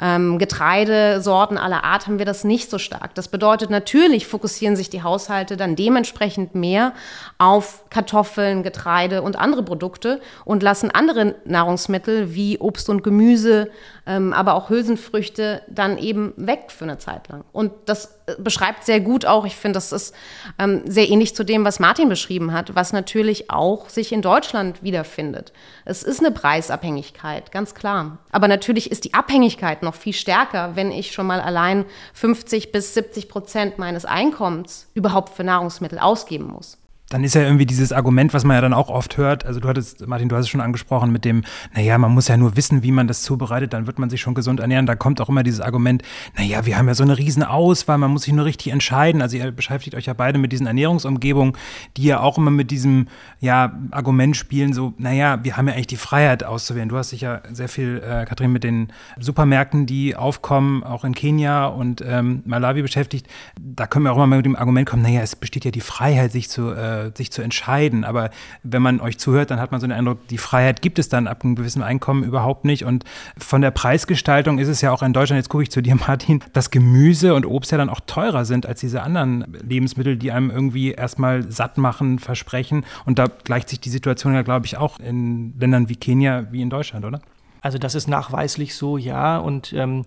ähm, 0.00 0.38
Getreidesorten 0.38 1.58
aller 1.58 1.84
Art 1.84 2.06
haben 2.06 2.18
wir 2.18 2.24
das 2.24 2.42
nicht 2.42 2.70
so 2.70 2.78
stark. 2.78 3.14
Das 3.14 3.28
bedeutet, 3.28 3.70
natürlich 3.70 4.26
fokussieren 4.26 4.74
sich 4.74 4.88
die 4.88 5.02
Haushalte 5.02 5.56
dann 5.56 5.76
dementsprechend 5.76 6.54
mehr 6.54 6.94
auf 7.38 7.84
Kartoffeln, 7.90 8.62
Getreide 8.62 9.22
und 9.22 9.36
andere 9.36 9.62
Produkte 9.62 10.20
und 10.44 10.62
lassen 10.62 10.90
andere 10.90 11.34
Nahrungsmittel 11.44 12.34
wie 12.34 12.58
Obst 12.58 12.88
und 12.88 13.02
Gemüse, 13.02 13.70
ähm, 14.10 14.32
aber 14.32 14.54
auch 14.54 14.70
Hülsenfrüchte 14.70 15.62
dann 15.68 15.96
eben 15.96 16.32
weg 16.36 16.72
für 16.72 16.82
eine 16.82 16.98
Zeit 16.98 17.28
lang. 17.28 17.44
Und 17.52 17.70
das 17.86 18.18
äh, 18.26 18.34
beschreibt 18.38 18.84
sehr 18.84 18.98
gut 18.98 19.24
auch, 19.24 19.46
ich 19.46 19.54
finde, 19.54 19.76
das 19.76 19.92
ist 19.92 20.16
ähm, 20.58 20.82
sehr 20.84 21.08
ähnlich 21.08 21.36
zu 21.36 21.44
dem, 21.44 21.64
was 21.64 21.78
Martin 21.78 22.08
beschrieben 22.08 22.52
hat, 22.52 22.74
was 22.74 22.92
natürlich 22.92 23.50
auch 23.52 23.88
sich 23.88 24.10
in 24.10 24.20
Deutschland 24.20 24.82
wiederfindet. 24.82 25.52
Es 25.84 26.02
ist 26.02 26.18
eine 26.18 26.32
Preisabhängigkeit, 26.32 27.52
ganz 27.52 27.76
klar. 27.76 28.18
Aber 28.32 28.48
natürlich 28.48 28.90
ist 28.90 29.04
die 29.04 29.14
Abhängigkeit 29.14 29.84
noch 29.84 29.94
viel 29.94 30.12
stärker, 30.12 30.74
wenn 30.74 30.90
ich 30.90 31.12
schon 31.12 31.28
mal 31.28 31.40
allein 31.40 31.84
50 32.14 32.72
bis 32.72 32.94
70 32.94 33.28
Prozent 33.28 33.78
meines 33.78 34.04
Einkommens 34.06 34.88
überhaupt 34.94 35.36
für 35.36 35.44
Nahrungsmittel 35.44 36.00
ausgeben 36.00 36.48
muss 36.48 36.79
dann 37.10 37.24
ist 37.24 37.34
ja 37.34 37.42
irgendwie 37.42 37.66
dieses 37.66 37.92
Argument, 37.92 38.32
was 38.32 38.44
man 38.44 38.54
ja 38.54 38.60
dann 38.60 38.72
auch 38.72 38.88
oft 38.88 39.16
hört, 39.16 39.44
also 39.44 39.58
du 39.58 39.68
hattest, 39.68 40.06
Martin, 40.06 40.28
du 40.28 40.36
hast 40.36 40.44
es 40.44 40.48
schon 40.48 40.60
angesprochen 40.60 41.10
mit 41.10 41.24
dem, 41.24 41.42
naja, 41.74 41.98
man 41.98 42.12
muss 42.12 42.28
ja 42.28 42.36
nur 42.36 42.56
wissen, 42.56 42.84
wie 42.84 42.92
man 42.92 43.08
das 43.08 43.22
zubereitet, 43.22 43.72
dann 43.72 43.88
wird 43.88 43.98
man 43.98 44.08
sich 44.08 44.20
schon 44.20 44.34
gesund 44.34 44.60
ernähren. 44.60 44.86
Da 44.86 44.94
kommt 44.94 45.20
auch 45.20 45.28
immer 45.28 45.42
dieses 45.42 45.60
Argument, 45.60 46.02
naja, 46.38 46.66
wir 46.66 46.78
haben 46.78 46.86
ja 46.86 46.94
so 46.94 47.02
eine 47.02 47.18
riesen 47.18 47.42
Auswahl, 47.42 47.98
man 47.98 48.12
muss 48.12 48.22
sich 48.22 48.32
nur 48.32 48.44
richtig 48.44 48.72
entscheiden. 48.72 49.22
Also 49.22 49.36
ihr 49.36 49.50
beschäftigt 49.50 49.96
euch 49.96 50.06
ja 50.06 50.12
beide 50.12 50.38
mit 50.38 50.52
diesen 50.52 50.68
Ernährungsumgebungen, 50.68 51.54
die 51.96 52.04
ja 52.04 52.20
auch 52.20 52.38
immer 52.38 52.52
mit 52.52 52.70
diesem, 52.70 53.08
ja, 53.40 53.76
Argument 53.90 54.36
spielen, 54.36 54.72
so, 54.72 54.94
naja, 54.96 55.40
wir 55.42 55.56
haben 55.56 55.66
ja 55.66 55.74
eigentlich 55.74 55.88
die 55.88 55.96
Freiheit 55.96 56.44
auszuwählen. 56.44 56.88
Du 56.88 56.96
hast 56.96 57.10
dich 57.10 57.22
ja 57.22 57.42
sehr 57.50 57.68
viel, 57.68 58.00
äh, 58.06 58.24
Katrin, 58.24 58.52
mit 58.52 58.62
den 58.62 58.92
Supermärkten, 59.18 59.84
die 59.84 60.14
aufkommen, 60.14 60.84
auch 60.84 61.04
in 61.04 61.16
Kenia 61.16 61.66
und 61.66 62.04
ähm, 62.06 62.42
Malawi 62.44 62.82
beschäftigt. 62.82 63.26
Da 63.60 63.88
können 63.88 64.04
wir 64.04 64.12
auch 64.12 64.16
immer 64.16 64.36
mit 64.36 64.46
dem 64.46 64.54
Argument 64.54 64.88
kommen, 64.88 65.02
naja, 65.02 65.22
es 65.22 65.34
besteht 65.34 65.64
ja 65.64 65.72
die 65.72 65.80
Freiheit, 65.80 66.30
sich 66.30 66.48
zu 66.48 66.70
äh, 66.70 66.99
sich 67.14 67.32
zu 67.32 67.42
entscheiden. 67.42 68.04
Aber 68.04 68.30
wenn 68.62 68.82
man 68.82 69.00
euch 69.00 69.18
zuhört, 69.18 69.50
dann 69.50 69.60
hat 69.60 69.72
man 69.72 69.80
so 69.80 69.86
den 69.86 69.96
Eindruck, 69.96 70.26
die 70.28 70.38
Freiheit 70.38 70.82
gibt 70.82 70.98
es 70.98 71.08
dann 71.08 71.26
ab 71.26 71.44
einem 71.44 71.56
gewissen 71.56 71.82
Einkommen 71.82 72.24
überhaupt 72.24 72.64
nicht. 72.64 72.84
Und 72.84 73.04
von 73.36 73.60
der 73.60 73.70
Preisgestaltung 73.70 74.58
ist 74.58 74.68
es 74.68 74.80
ja 74.80 74.92
auch 74.92 75.02
in 75.02 75.12
Deutschland, 75.12 75.38
jetzt 75.38 75.48
gucke 75.48 75.62
ich 75.62 75.70
zu 75.70 75.82
dir, 75.82 75.94
Martin, 76.06 76.42
dass 76.52 76.70
Gemüse 76.70 77.34
und 77.34 77.46
Obst 77.46 77.72
ja 77.72 77.78
dann 77.78 77.90
auch 77.90 78.00
teurer 78.00 78.44
sind 78.44 78.66
als 78.66 78.80
diese 78.80 79.02
anderen 79.02 79.58
Lebensmittel, 79.62 80.16
die 80.16 80.32
einem 80.32 80.50
irgendwie 80.50 80.92
erstmal 80.92 81.50
satt 81.50 81.78
machen, 81.78 82.18
versprechen. 82.18 82.84
Und 83.04 83.18
da 83.18 83.26
gleicht 83.26 83.68
sich 83.68 83.80
die 83.80 83.90
Situation 83.90 84.34
ja, 84.34 84.42
glaube 84.42 84.66
ich, 84.66 84.76
auch 84.76 84.98
in 85.00 85.58
Ländern 85.58 85.88
wie 85.88 85.96
Kenia 85.96 86.46
wie 86.50 86.62
in 86.62 86.70
Deutschland, 86.70 87.04
oder? 87.04 87.20
Also 87.60 87.78
das 87.78 87.94
ist 87.94 88.08
nachweislich 88.08 88.74
so, 88.74 88.96
ja. 88.96 89.38
Und 89.38 89.72
ähm, 89.72 90.04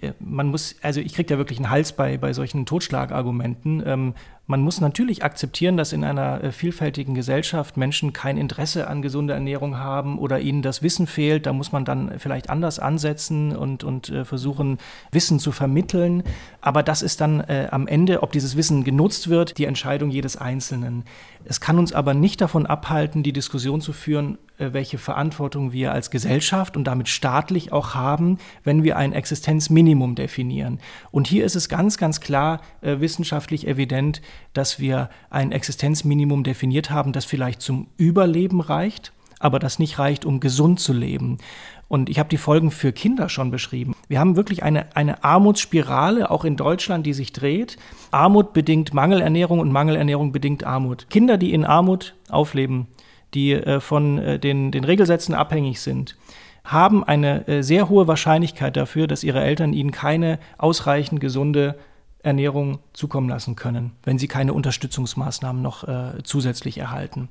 äh, 0.00 0.12
man 0.20 0.48
muss, 0.48 0.76
also 0.82 1.00
ich 1.00 1.14
kriege 1.14 1.28
da 1.28 1.38
wirklich 1.38 1.58
einen 1.58 1.70
Hals 1.70 1.92
bei, 1.92 2.18
bei 2.18 2.32
solchen 2.32 2.66
Totschlagargumenten. 2.66 3.82
Ähm, 3.86 4.14
man 4.46 4.60
muss 4.60 4.80
natürlich 4.80 5.24
akzeptieren, 5.24 5.76
dass 5.78 5.92
in 5.92 6.04
einer 6.04 6.44
äh, 6.44 6.52
vielfältigen 6.52 7.14
Gesellschaft 7.14 7.78
Menschen 7.78 8.12
kein 8.12 8.36
Interesse 8.36 8.88
an 8.88 9.00
gesunder 9.00 9.34
Ernährung 9.34 9.78
haben 9.78 10.18
oder 10.18 10.38
ihnen 10.40 10.60
das 10.60 10.82
Wissen 10.82 11.06
fehlt. 11.06 11.46
Da 11.46 11.54
muss 11.54 11.72
man 11.72 11.86
dann 11.86 12.18
vielleicht 12.18 12.50
anders 12.50 12.78
ansetzen 12.78 13.56
und, 13.56 13.84
und 13.84 14.10
äh, 14.10 14.24
versuchen, 14.26 14.78
Wissen 15.12 15.38
zu 15.38 15.50
vermitteln. 15.50 16.22
Aber 16.60 16.82
das 16.82 17.00
ist 17.00 17.22
dann 17.22 17.40
äh, 17.40 17.68
am 17.70 17.86
Ende, 17.86 18.22
ob 18.22 18.32
dieses 18.32 18.56
Wissen 18.56 18.84
genutzt 18.84 19.28
wird, 19.28 19.56
die 19.56 19.64
Entscheidung 19.64 20.10
jedes 20.10 20.36
Einzelnen. 20.36 21.04
Es 21.46 21.60
kann 21.60 21.78
uns 21.78 21.92
aber 21.92 22.12
nicht 22.12 22.40
davon 22.40 22.66
abhalten, 22.66 23.22
die 23.22 23.32
Diskussion 23.32 23.80
zu 23.80 23.92
führen, 23.92 24.38
äh, 24.58 24.72
welche 24.72 24.98
Verantwortung 24.98 25.72
wir 25.72 25.92
als 25.92 26.10
Gesellschaft 26.10 26.76
und 26.76 26.84
damit 26.84 27.08
staatlich 27.08 27.72
auch 27.72 27.94
haben, 27.94 28.38
wenn 28.62 28.84
wir 28.84 28.96
ein 28.96 29.12
Existenzminimum 29.12 30.14
definieren. 30.14 30.78
Und 31.10 31.26
hier 31.26 31.44
ist 31.44 31.56
es 31.56 31.68
ganz, 31.68 31.98
ganz 31.98 32.20
klar 32.20 32.60
äh, 32.80 33.00
wissenschaftlich 33.00 33.66
evident, 33.66 34.22
dass 34.52 34.78
wir 34.78 35.10
ein 35.30 35.52
Existenzminimum 35.52 36.44
definiert 36.44 36.90
haben, 36.90 37.12
das 37.12 37.24
vielleicht 37.24 37.60
zum 37.60 37.88
Überleben 37.96 38.60
reicht, 38.60 39.12
aber 39.40 39.58
das 39.58 39.78
nicht 39.78 39.98
reicht, 39.98 40.24
um 40.24 40.40
gesund 40.40 40.80
zu 40.80 40.92
leben. 40.92 41.38
Und 41.88 42.08
ich 42.08 42.18
habe 42.18 42.28
die 42.28 42.38
Folgen 42.38 42.70
für 42.70 42.92
Kinder 42.92 43.28
schon 43.28 43.50
beschrieben. 43.50 43.94
Wir 44.08 44.18
haben 44.18 44.36
wirklich 44.36 44.62
eine, 44.62 44.96
eine 44.96 45.22
Armutsspirale, 45.22 46.30
auch 46.30 46.44
in 46.44 46.56
Deutschland, 46.56 47.06
die 47.06 47.12
sich 47.12 47.32
dreht. 47.32 47.76
Armut 48.10 48.52
bedingt 48.52 48.94
Mangelernährung 48.94 49.60
und 49.60 49.70
Mangelernährung 49.70 50.32
bedingt 50.32 50.64
Armut. 50.64 51.08
Kinder, 51.10 51.36
die 51.36 51.52
in 51.52 51.64
Armut 51.64 52.14
aufleben, 52.30 52.86
die 53.34 53.52
äh, 53.52 53.80
von 53.80 54.18
äh, 54.18 54.38
den, 54.38 54.70
den 54.70 54.84
Regelsätzen 54.84 55.34
abhängig 55.34 55.80
sind, 55.80 56.16
haben 56.64 57.04
eine 57.04 57.46
äh, 57.46 57.62
sehr 57.62 57.88
hohe 57.88 58.08
Wahrscheinlichkeit 58.08 58.76
dafür, 58.76 59.06
dass 59.06 59.22
ihre 59.22 59.42
Eltern 59.42 59.72
ihnen 59.72 59.92
keine 59.92 60.38
ausreichend 60.56 61.20
gesunde 61.20 61.78
Ernährung 62.24 62.78
zukommen 62.92 63.28
lassen 63.28 63.54
können, 63.54 63.92
wenn 64.02 64.18
sie 64.18 64.28
keine 64.28 64.54
Unterstützungsmaßnahmen 64.54 65.62
noch 65.62 65.86
äh, 65.86 66.22
zusätzlich 66.24 66.78
erhalten. 66.78 67.28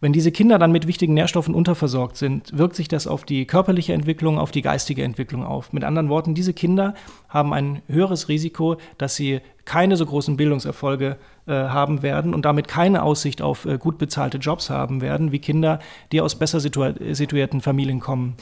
Wenn 0.00 0.12
diese 0.12 0.30
Kinder 0.30 0.58
dann 0.58 0.72
mit 0.72 0.86
wichtigen 0.86 1.14
Nährstoffen 1.14 1.54
unterversorgt 1.54 2.18
sind, 2.18 2.56
wirkt 2.56 2.76
sich 2.76 2.86
das 2.86 3.06
auf 3.06 3.24
die 3.24 3.46
körperliche 3.46 3.94
Entwicklung, 3.94 4.38
auf 4.38 4.50
die 4.50 4.60
geistige 4.60 5.02
Entwicklung 5.02 5.42
auf. 5.42 5.72
Mit 5.72 5.84
anderen 5.84 6.10
Worten, 6.10 6.34
diese 6.34 6.52
Kinder 6.52 6.92
haben 7.30 7.54
ein 7.54 7.80
höheres 7.88 8.28
Risiko, 8.28 8.76
dass 8.98 9.16
sie 9.16 9.40
keine 9.64 9.96
so 9.96 10.04
großen 10.04 10.36
Bildungserfolge 10.36 11.16
äh, 11.46 11.52
haben 11.52 12.02
werden 12.02 12.34
und 12.34 12.44
damit 12.44 12.68
keine 12.68 13.02
Aussicht 13.02 13.40
auf 13.40 13.64
äh, 13.64 13.78
gut 13.78 13.96
bezahlte 13.96 14.36
Jobs 14.36 14.68
haben 14.68 15.00
werden, 15.00 15.32
wie 15.32 15.38
Kinder, 15.38 15.78
die 16.12 16.20
aus 16.20 16.34
besser 16.34 16.60
situa 16.60 16.92
situierten 17.12 17.62
Familien 17.62 18.00
kommen. 18.00 18.36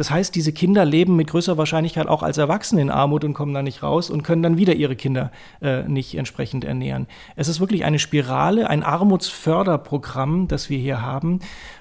Das 0.00 0.10
heißt, 0.10 0.34
diese 0.34 0.54
Kinder 0.54 0.86
leben 0.86 1.14
mit 1.14 1.28
größerer 1.28 1.58
Wahrscheinlichkeit 1.58 2.06
auch 2.06 2.22
als 2.22 2.38
Erwachsene 2.38 2.80
in 2.80 2.88
Armut 2.88 3.22
und 3.22 3.34
kommen 3.34 3.52
da 3.52 3.60
nicht 3.60 3.82
raus 3.82 4.08
und 4.08 4.22
können 4.22 4.42
dann 4.42 4.56
wieder 4.56 4.72
ihre 4.72 4.96
Kinder 4.96 5.30
äh, 5.60 5.82
nicht 5.82 6.14
entsprechend 6.14 6.64
ernähren. 6.64 7.06
Es 7.36 7.48
ist 7.48 7.60
wirklich 7.60 7.84
eine 7.84 7.98
Spirale, 7.98 8.70
ein 8.70 8.82
Armutsförderprogramm, 8.82 10.48
das 10.48 10.70
wir 10.70 10.78
hier 10.78 11.02
haben. 11.02 11.40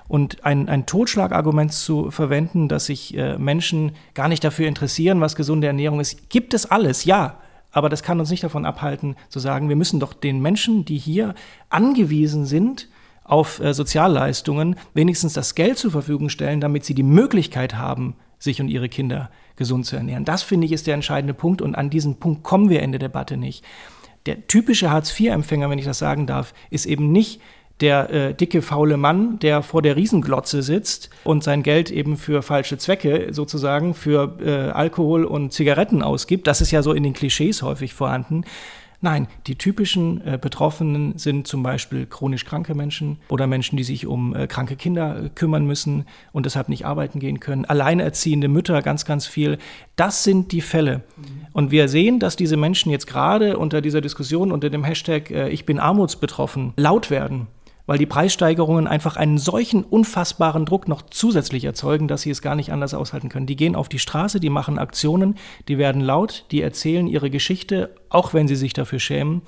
Und 0.10 0.44
ein, 0.44 0.68
ein 0.68 0.86
Totschlagargument 0.86 1.72
zu 1.72 2.12
verwenden, 2.12 2.68
dass 2.68 2.88
sich 2.88 3.16
äh, 3.16 3.38
Menschen 3.38 3.94
gar 4.16 4.28
nicht 4.28 4.44
dafür 4.44 4.68
interessieren, 4.68 5.22
was 5.22 5.38
gesunde 5.38 5.68
Ernährung 5.68 6.02
ist, 6.02 6.30
gibt 6.30 6.54
es 6.54 6.66
alles, 6.66 7.06
ja. 7.06 7.38
Aber 7.72 7.88
das 7.88 8.04
kann 8.04 8.20
uns 8.20 8.32
nicht 8.32 8.44
davon 8.44 8.66
abhalten, 8.66 9.16
zu 9.30 9.40
sagen, 9.40 9.70
wir 9.70 9.78
müssen 9.78 10.02
doch 10.02 10.14
den 10.14 10.42
Menschen, 10.42 10.84
die 10.84 10.98
hier 10.98 11.36
angewiesen 11.70 12.46
sind, 12.46 12.90
auf 13.30 13.60
äh, 13.60 13.74
Sozialleistungen 13.74 14.76
wenigstens 14.94 15.34
das 15.34 15.56
Geld 15.56 15.78
zur 15.78 15.92
Verfügung 15.92 16.30
stellen, 16.30 16.60
damit 16.60 16.84
sie 16.84 16.96
die 16.96 17.04
Möglichkeit 17.04 17.76
haben, 17.76 18.15
sich 18.39 18.60
und 18.60 18.70
ihre 18.70 18.89
Kinder 18.89 19.30
gesund 19.56 19.86
zu 19.86 19.96
ernähren. 19.96 20.26
Das 20.26 20.42
finde 20.42 20.65
ich 20.65 20.72
ist 20.72 20.88
der 20.88 20.96
entscheidende 20.96 21.34
Punkt 21.34 21.62
und 21.62 21.76
an 21.76 21.89
diesen 21.89 22.15
Punkt 22.15 22.44
kommen 22.44 22.70
wir 22.70 22.82
in 22.82 22.92
der 22.92 23.00
Debatte 23.00 23.38
nicht. 23.38 23.63
Der 24.26 24.48
typische 24.48 24.89
Hartz-IV-Empfänger, 24.89 25.70
wenn 25.70 25.80
ich 25.80 25.86
das 25.86 26.00
sagen 26.00 26.26
darf, 26.26 26.54
ist 26.70 26.86
eben 26.86 27.12
nicht 27.12 27.42
der 27.82 28.10
äh, 28.10 28.34
dicke, 28.34 28.62
faule 28.62 28.98
Mann, 28.98 29.39
der 29.39 29.62
vor 29.62 29.82
der 29.82 29.96
Riesenglotze 29.96 30.63
sitzt 30.63 31.10
und 31.24 31.44
sein 31.44 31.63
Geld 31.63 31.92
eben 31.92 32.18
für 32.18 32.42
falsche 32.42 32.78
Zwecke 32.78 33.30
sozusagen 33.32 33.94
für 33.94 34.38
äh, 34.42 34.72
Alkohol 34.72 35.24
und 35.24 35.54
Zigaretten 35.54 36.02
ausgibt. 36.02 36.48
Das 36.48 36.62
ist 36.62 36.72
ja 36.72 36.82
so 36.82 36.94
in 36.94 37.04
den 37.04 37.13
Klischees 37.13 37.62
häufig 37.62 37.94
vorhanden, 37.94 38.44
Nein, 39.02 39.28
die 39.48 39.56
typischen 39.56 40.26
äh, 40.26 40.38
Betroffenen 40.40 41.18
sind 41.18 41.48
zum 41.48 41.64
Beispiel 41.64 42.06
chronisch 42.06 42.44
kranke 42.44 42.76
Menschen 42.76 43.18
oder 43.30 43.48
Menschen, 43.48 43.78
die 43.78 43.84
sich 43.84 44.06
um 44.06 44.36
äh, 44.36 44.46
kranke 44.46 44.76
Kinder 44.76 45.24
äh, 45.24 45.30
kümmern 45.30 45.66
müssen 45.66 46.06
und 46.34 46.46
deshalb 46.46 46.68
nicht 46.68 46.86
arbeiten 46.86 47.20
gehen 47.20 47.40
können. 47.40 47.64
Alleinerziehende 47.64 48.50
Mütter, 48.50 48.82
ganz, 48.82 49.06
ganz 49.06 49.26
viel. 49.26 49.58
Das 49.96 50.26
sind 50.26 50.52
die 50.52 50.60
Fälle. 50.60 50.98
Mhm. 51.16 51.48
Und 51.54 51.72
wir 51.72 51.88
sehen, 51.88 52.20
dass 52.20 52.36
diese 52.36 52.58
Menschen 52.58 52.92
jetzt 52.92 53.08
gerade 53.08 53.58
unter 53.58 53.80
dieser 53.80 54.02
Diskussion, 54.02 54.52
unter 54.52 54.70
dem 54.70 54.84
Hashtag 54.84 55.32
äh, 55.32 55.50
Ich 55.50 55.66
bin 55.66 55.80
armutsbetroffen, 55.80 56.74
laut 56.76 57.10
werden 57.10 57.48
weil 57.89 57.97
die 57.97 58.06
Preissteigerungen 58.06 58.86
einfach 58.86 59.17
einen 59.17 59.39
solchen 59.39 59.84
unfassbaren 59.84 60.67
Druck 60.67 60.88
noch 60.88 61.02
zusätzlich 61.02 61.65
erzeugen, 61.65 62.08
dass 62.08 62.21
sie 62.21 62.30
es 62.30 62.43
gar 62.43 62.54
nicht 62.54 62.71
anders 62.71 62.93
aushalten 62.93 63.30
können. 63.30 63.47
Die 63.47 63.56
gehen 63.56 63.75
auf 63.75 63.89
die 63.89 63.97
Straße, 63.97 64.39
die 64.39 64.52
machen 64.52 64.78
Aktionen, 64.78 65.34
die 65.67 65.80
werden 65.80 65.99
laut, 65.99 66.45
die 66.52 66.62
erzählen 66.62 67.08
ihre 67.08 67.32
Geschichte, 67.32 67.95
auch 68.10 68.36
wenn 68.36 68.47
sie 68.47 68.56
sich 68.56 68.73
dafür 68.73 68.99
schämen. 68.99 69.41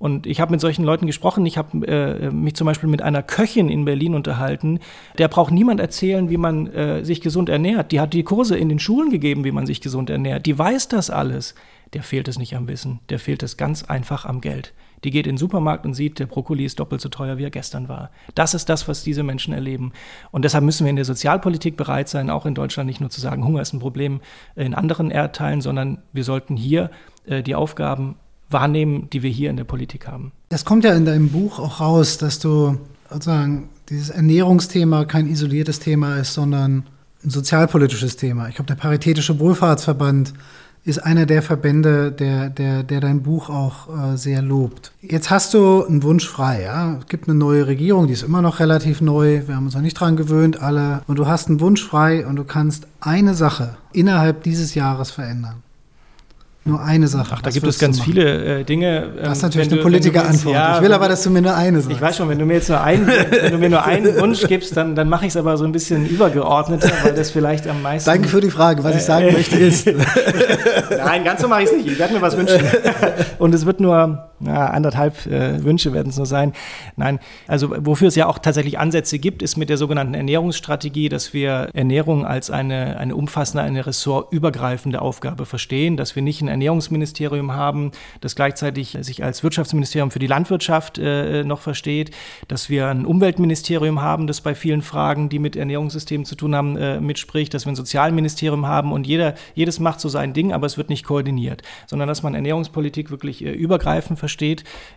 Und 0.00 0.26
ich 0.26 0.40
habe 0.40 0.50
mit 0.50 0.60
solchen 0.60 0.84
Leuten 0.84 1.06
gesprochen. 1.06 1.46
Ich 1.46 1.58
habe 1.58 1.86
äh, 1.86 2.30
mich 2.32 2.56
zum 2.56 2.64
Beispiel 2.64 2.88
mit 2.88 3.02
einer 3.02 3.22
Köchin 3.22 3.68
in 3.68 3.84
Berlin 3.84 4.16
unterhalten. 4.16 4.80
Der 5.18 5.28
braucht 5.28 5.52
niemand 5.52 5.78
erzählen, 5.78 6.28
wie 6.28 6.38
man 6.38 6.66
äh, 6.66 7.04
sich 7.04 7.20
gesund 7.20 7.48
ernährt. 7.48 7.92
Die 7.92 8.00
hat 8.00 8.14
die 8.14 8.24
Kurse 8.24 8.56
in 8.58 8.68
den 8.68 8.80
Schulen 8.80 9.10
gegeben, 9.10 9.44
wie 9.44 9.52
man 9.52 9.64
sich 9.64 9.80
gesund 9.80 10.10
ernährt. 10.10 10.46
Die 10.46 10.58
weiß 10.58 10.88
das 10.88 11.08
alles. 11.08 11.54
Der 11.92 12.02
fehlt 12.02 12.26
es 12.26 12.36
nicht 12.36 12.56
am 12.56 12.66
Wissen. 12.66 12.98
Der 13.10 13.20
fehlt 13.20 13.44
es 13.44 13.56
ganz 13.56 13.84
einfach 13.84 14.24
am 14.24 14.40
Geld 14.40 14.74
die 15.04 15.10
geht 15.10 15.26
in 15.26 15.32
den 15.32 15.38
Supermarkt 15.38 15.84
und 15.84 15.94
sieht, 15.94 16.18
der 16.18 16.26
Brokkoli 16.26 16.64
ist 16.64 16.80
doppelt 16.80 17.00
so 17.00 17.08
teuer, 17.08 17.38
wie 17.38 17.44
er 17.44 17.50
gestern 17.50 17.88
war. 17.88 18.10
Das 18.34 18.54
ist 18.54 18.68
das, 18.68 18.88
was 18.88 19.02
diese 19.02 19.22
Menschen 19.22 19.52
erleben. 19.52 19.92
Und 20.30 20.44
deshalb 20.44 20.64
müssen 20.64 20.84
wir 20.84 20.90
in 20.90 20.96
der 20.96 21.04
Sozialpolitik 21.04 21.76
bereit 21.76 22.08
sein, 22.08 22.30
auch 22.30 22.46
in 22.46 22.54
Deutschland 22.54 22.86
nicht 22.86 23.00
nur 23.00 23.10
zu 23.10 23.20
sagen, 23.20 23.44
Hunger 23.44 23.62
ist 23.62 23.72
ein 23.72 23.80
Problem 23.80 24.20
in 24.54 24.74
anderen 24.74 25.10
Erdteilen, 25.10 25.60
sondern 25.60 25.98
wir 26.12 26.24
sollten 26.24 26.56
hier 26.56 26.90
äh, 27.26 27.42
die 27.42 27.54
Aufgaben 27.54 28.16
wahrnehmen, 28.50 29.08
die 29.10 29.22
wir 29.22 29.30
hier 29.30 29.50
in 29.50 29.56
der 29.56 29.64
Politik 29.64 30.06
haben. 30.06 30.32
Es 30.50 30.64
kommt 30.64 30.84
ja 30.84 30.94
in 30.94 31.04
deinem 31.04 31.30
Buch 31.30 31.58
auch 31.58 31.80
raus, 31.80 32.18
dass 32.18 32.38
du 32.38 32.78
sozusagen 33.10 33.68
dieses 33.88 34.10
Ernährungsthema 34.10 35.04
kein 35.04 35.26
isoliertes 35.26 35.80
Thema 35.80 36.16
ist, 36.16 36.34
sondern 36.34 36.84
ein 37.24 37.30
sozialpolitisches 37.30 38.16
Thema. 38.16 38.48
Ich 38.48 38.56
glaube, 38.56 38.68
der 38.68 38.76
Paritätische 38.76 39.38
Wohlfahrtsverband 39.40 40.32
ist 40.86 40.98
einer 40.98 41.26
der 41.26 41.42
Verbände, 41.42 42.12
der, 42.12 42.48
der, 42.48 42.84
der 42.84 43.00
dein 43.00 43.22
Buch 43.22 43.50
auch 43.50 43.88
äh, 43.88 44.16
sehr 44.16 44.40
lobt. 44.40 44.92
Jetzt 45.02 45.30
hast 45.30 45.52
du 45.52 45.84
einen 45.84 46.04
Wunsch 46.04 46.28
frei, 46.28 46.62
ja. 46.62 46.98
Es 47.00 47.06
gibt 47.06 47.28
eine 47.28 47.36
neue 47.36 47.66
Regierung, 47.66 48.06
die 48.06 48.12
ist 48.12 48.22
immer 48.22 48.40
noch 48.40 48.60
relativ 48.60 49.00
neu. 49.00 49.42
Wir 49.46 49.56
haben 49.56 49.66
uns 49.66 49.74
noch 49.74 49.82
nicht 49.82 49.98
dran 49.98 50.16
gewöhnt, 50.16 50.62
alle. 50.62 51.02
Und 51.08 51.18
du 51.18 51.26
hast 51.26 51.48
einen 51.48 51.60
Wunsch 51.60 51.84
frei 51.84 52.24
und 52.24 52.36
du 52.36 52.44
kannst 52.44 52.86
eine 53.00 53.34
Sache 53.34 53.76
innerhalb 53.92 54.44
dieses 54.44 54.76
Jahres 54.76 55.10
verändern. 55.10 55.64
Nur 56.66 56.82
eine 56.82 57.06
Sache. 57.06 57.32
Ach, 57.32 57.42
da 57.42 57.50
gibt 57.50 57.64
es 57.64 57.78
ganz 57.78 58.00
viele 58.00 58.60
äh, 58.60 58.64
Dinge. 58.64 59.12
Das 59.22 59.38
ist 59.38 59.42
ähm, 59.44 59.48
natürlich 59.48 59.72
eine 59.72 59.82
Politikerantwort. 59.82 60.52
Ja, 60.52 60.76
ich 60.76 60.82
will 60.82 60.92
aber, 60.92 61.08
dass 61.08 61.22
du 61.22 61.30
mir 61.30 61.40
nur 61.40 61.54
eine 61.54 61.80
sagst. 61.80 61.94
Ich 61.94 62.02
weiß 62.02 62.16
schon, 62.16 62.28
wenn 62.28 62.40
du 62.40 62.44
mir 62.44 62.54
jetzt 62.54 62.68
nur 62.68 62.80
einen, 62.80 63.06
wenn 63.30 63.52
du 63.52 63.58
mir 63.58 63.70
nur 63.70 63.84
einen 63.84 64.18
Wunsch 64.18 64.44
gibst, 64.48 64.76
dann, 64.76 64.96
dann 64.96 65.08
mache 65.08 65.26
ich 65.26 65.30
es 65.30 65.36
aber 65.36 65.56
so 65.58 65.64
ein 65.64 65.70
bisschen 65.70 66.06
übergeordneter, 66.06 66.90
weil 67.04 67.14
das 67.14 67.30
vielleicht 67.30 67.68
am 67.68 67.82
meisten. 67.82 68.10
Danke 68.10 68.28
für 68.28 68.40
die 68.40 68.50
Frage. 68.50 68.82
Was 68.82 68.96
ich 68.96 69.02
sagen 69.02 69.28
äh, 69.28 69.32
möchte 69.32 69.56
ist. 69.56 69.86
Nein, 70.90 71.22
ganz 71.22 71.40
so 71.40 71.46
mache 71.46 71.62
ich 71.62 71.70
es 71.70 71.76
nicht. 71.76 71.86
Ich 71.86 71.98
werde 72.00 72.14
mir 72.14 72.20
was 72.20 72.36
wünschen. 72.36 72.58
Und 73.38 73.54
es 73.54 73.64
wird 73.64 73.78
nur 73.78 74.30
ja, 74.40 74.66
anderthalb 74.66 75.26
äh, 75.26 75.64
Wünsche 75.64 75.92
werden 75.92 76.10
es 76.10 76.16
nur 76.16 76.26
sein. 76.26 76.52
Nein, 76.96 77.18
also 77.46 77.74
wofür 77.78 78.08
es 78.08 78.16
ja 78.16 78.26
auch 78.26 78.38
tatsächlich 78.38 78.78
Ansätze 78.78 79.18
gibt, 79.18 79.42
ist 79.42 79.56
mit 79.56 79.70
der 79.70 79.78
sogenannten 79.78 80.14
Ernährungsstrategie, 80.14 81.08
dass 81.08 81.32
wir 81.32 81.70
Ernährung 81.72 82.26
als 82.26 82.50
eine, 82.50 82.98
eine 82.98 83.16
umfassende, 83.16 83.62
eine 83.62 83.86
ressortübergreifende 83.86 85.00
Aufgabe 85.00 85.46
verstehen, 85.46 85.96
dass 85.96 86.16
wir 86.16 86.22
nicht 86.22 86.42
ein 86.42 86.48
Ernährungsministerium 86.48 87.52
haben, 87.52 87.92
das 88.20 88.36
gleichzeitig 88.36 88.98
sich 89.00 89.24
als 89.24 89.42
Wirtschaftsministerium 89.42 90.10
für 90.10 90.18
die 90.18 90.26
Landwirtschaft 90.26 90.98
äh, 90.98 91.42
noch 91.44 91.60
versteht, 91.60 92.10
dass 92.48 92.68
wir 92.68 92.88
ein 92.88 93.06
Umweltministerium 93.06 94.02
haben, 94.02 94.26
das 94.26 94.42
bei 94.42 94.54
vielen 94.54 94.82
Fragen, 94.82 95.28
die 95.30 95.38
mit 95.38 95.56
Ernährungssystemen 95.56 96.26
zu 96.26 96.34
tun 96.34 96.54
haben, 96.54 96.76
äh, 96.76 97.00
mitspricht, 97.00 97.54
dass 97.54 97.64
wir 97.64 97.72
ein 97.72 97.76
Sozialministerium 97.76 98.66
haben 98.66 98.92
und 98.92 99.06
jeder, 99.06 99.34
jedes 99.54 99.80
macht 99.80 100.00
so 100.00 100.08
sein 100.10 100.34
Ding, 100.34 100.52
aber 100.52 100.66
es 100.66 100.76
wird 100.76 100.90
nicht 100.90 101.04
koordiniert, 101.06 101.62
sondern 101.86 102.08
dass 102.08 102.22
man 102.22 102.34
Ernährungspolitik 102.34 103.10
wirklich 103.10 103.42
äh, 103.42 103.50
übergreifend 103.50 104.18
versteht. 104.18 104.25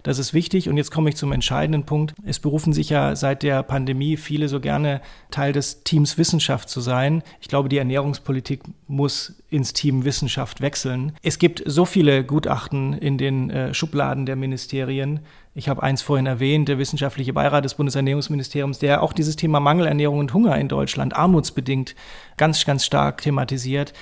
Das 0.04 0.18
ist 0.18 0.34
wichtig 0.34 0.70
und 0.70 0.78
jetzt 0.78 0.92
komme 0.92 1.10
ich 1.10 1.18
zum 1.18 1.34
entscheidenden 1.34 1.84
Punkt. 1.84 2.14
Es 2.26 2.40
berufen 2.40 2.72
sich 2.72 2.90
ja 2.90 3.16
seit 3.18 3.44
der 3.44 3.64
Pandemie 3.64 4.18
viele 4.18 4.48
so 4.48 4.60
gerne 4.60 5.02
Teil 5.30 5.52
des 5.52 5.84
Teams 5.84 6.18
Wissenschaft 6.18 6.70
zu 6.70 6.80
sein. 6.80 7.22
Ich 7.42 7.50
glaube, 7.50 7.70
die 7.70 7.78
Ernährungspolitik 7.78 8.62
muss 8.88 9.44
ins 9.50 9.74
Team 9.74 10.06
Wissenschaft 10.06 10.62
wechseln. 10.62 11.14
Es 11.22 11.38
gibt 11.38 11.50
gibt 11.50 11.64
so 11.66 11.86
viele 11.86 12.24
Gutachten 12.24 12.94
in 12.94 13.18
den 13.18 13.50
äh, 13.50 13.74
Schubladen 13.74 14.28
der 14.28 14.36
Ministerien. 14.36 15.22
Ich 15.56 15.68
habe 15.68 15.82
eins 15.82 16.04
vorhin 16.04 16.28
erwähnt, 16.28 16.70
der 16.70 16.78
wissenschaftliche 16.78 17.34
Beirat 17.34 17.66
des 17.66 17.74
Bundesernährungsministeriums, 17.74 18.78
der 18.78 19.02
auch 19.02 19.14
dieses 19.14 19.36
Thema 19.36 19.60
Mangelernährung 19.60 20.20
und 20.20 20.34
Hunger 20.34 20.58
in 20.60 20.68
Deutschland 20.68 21.16
armutsbedingt 21.16 21.96
ganz, 22.38 22.66
ganz 22.66 22.86
stark 22.86 23.22
thematisiert. 23.22 23.94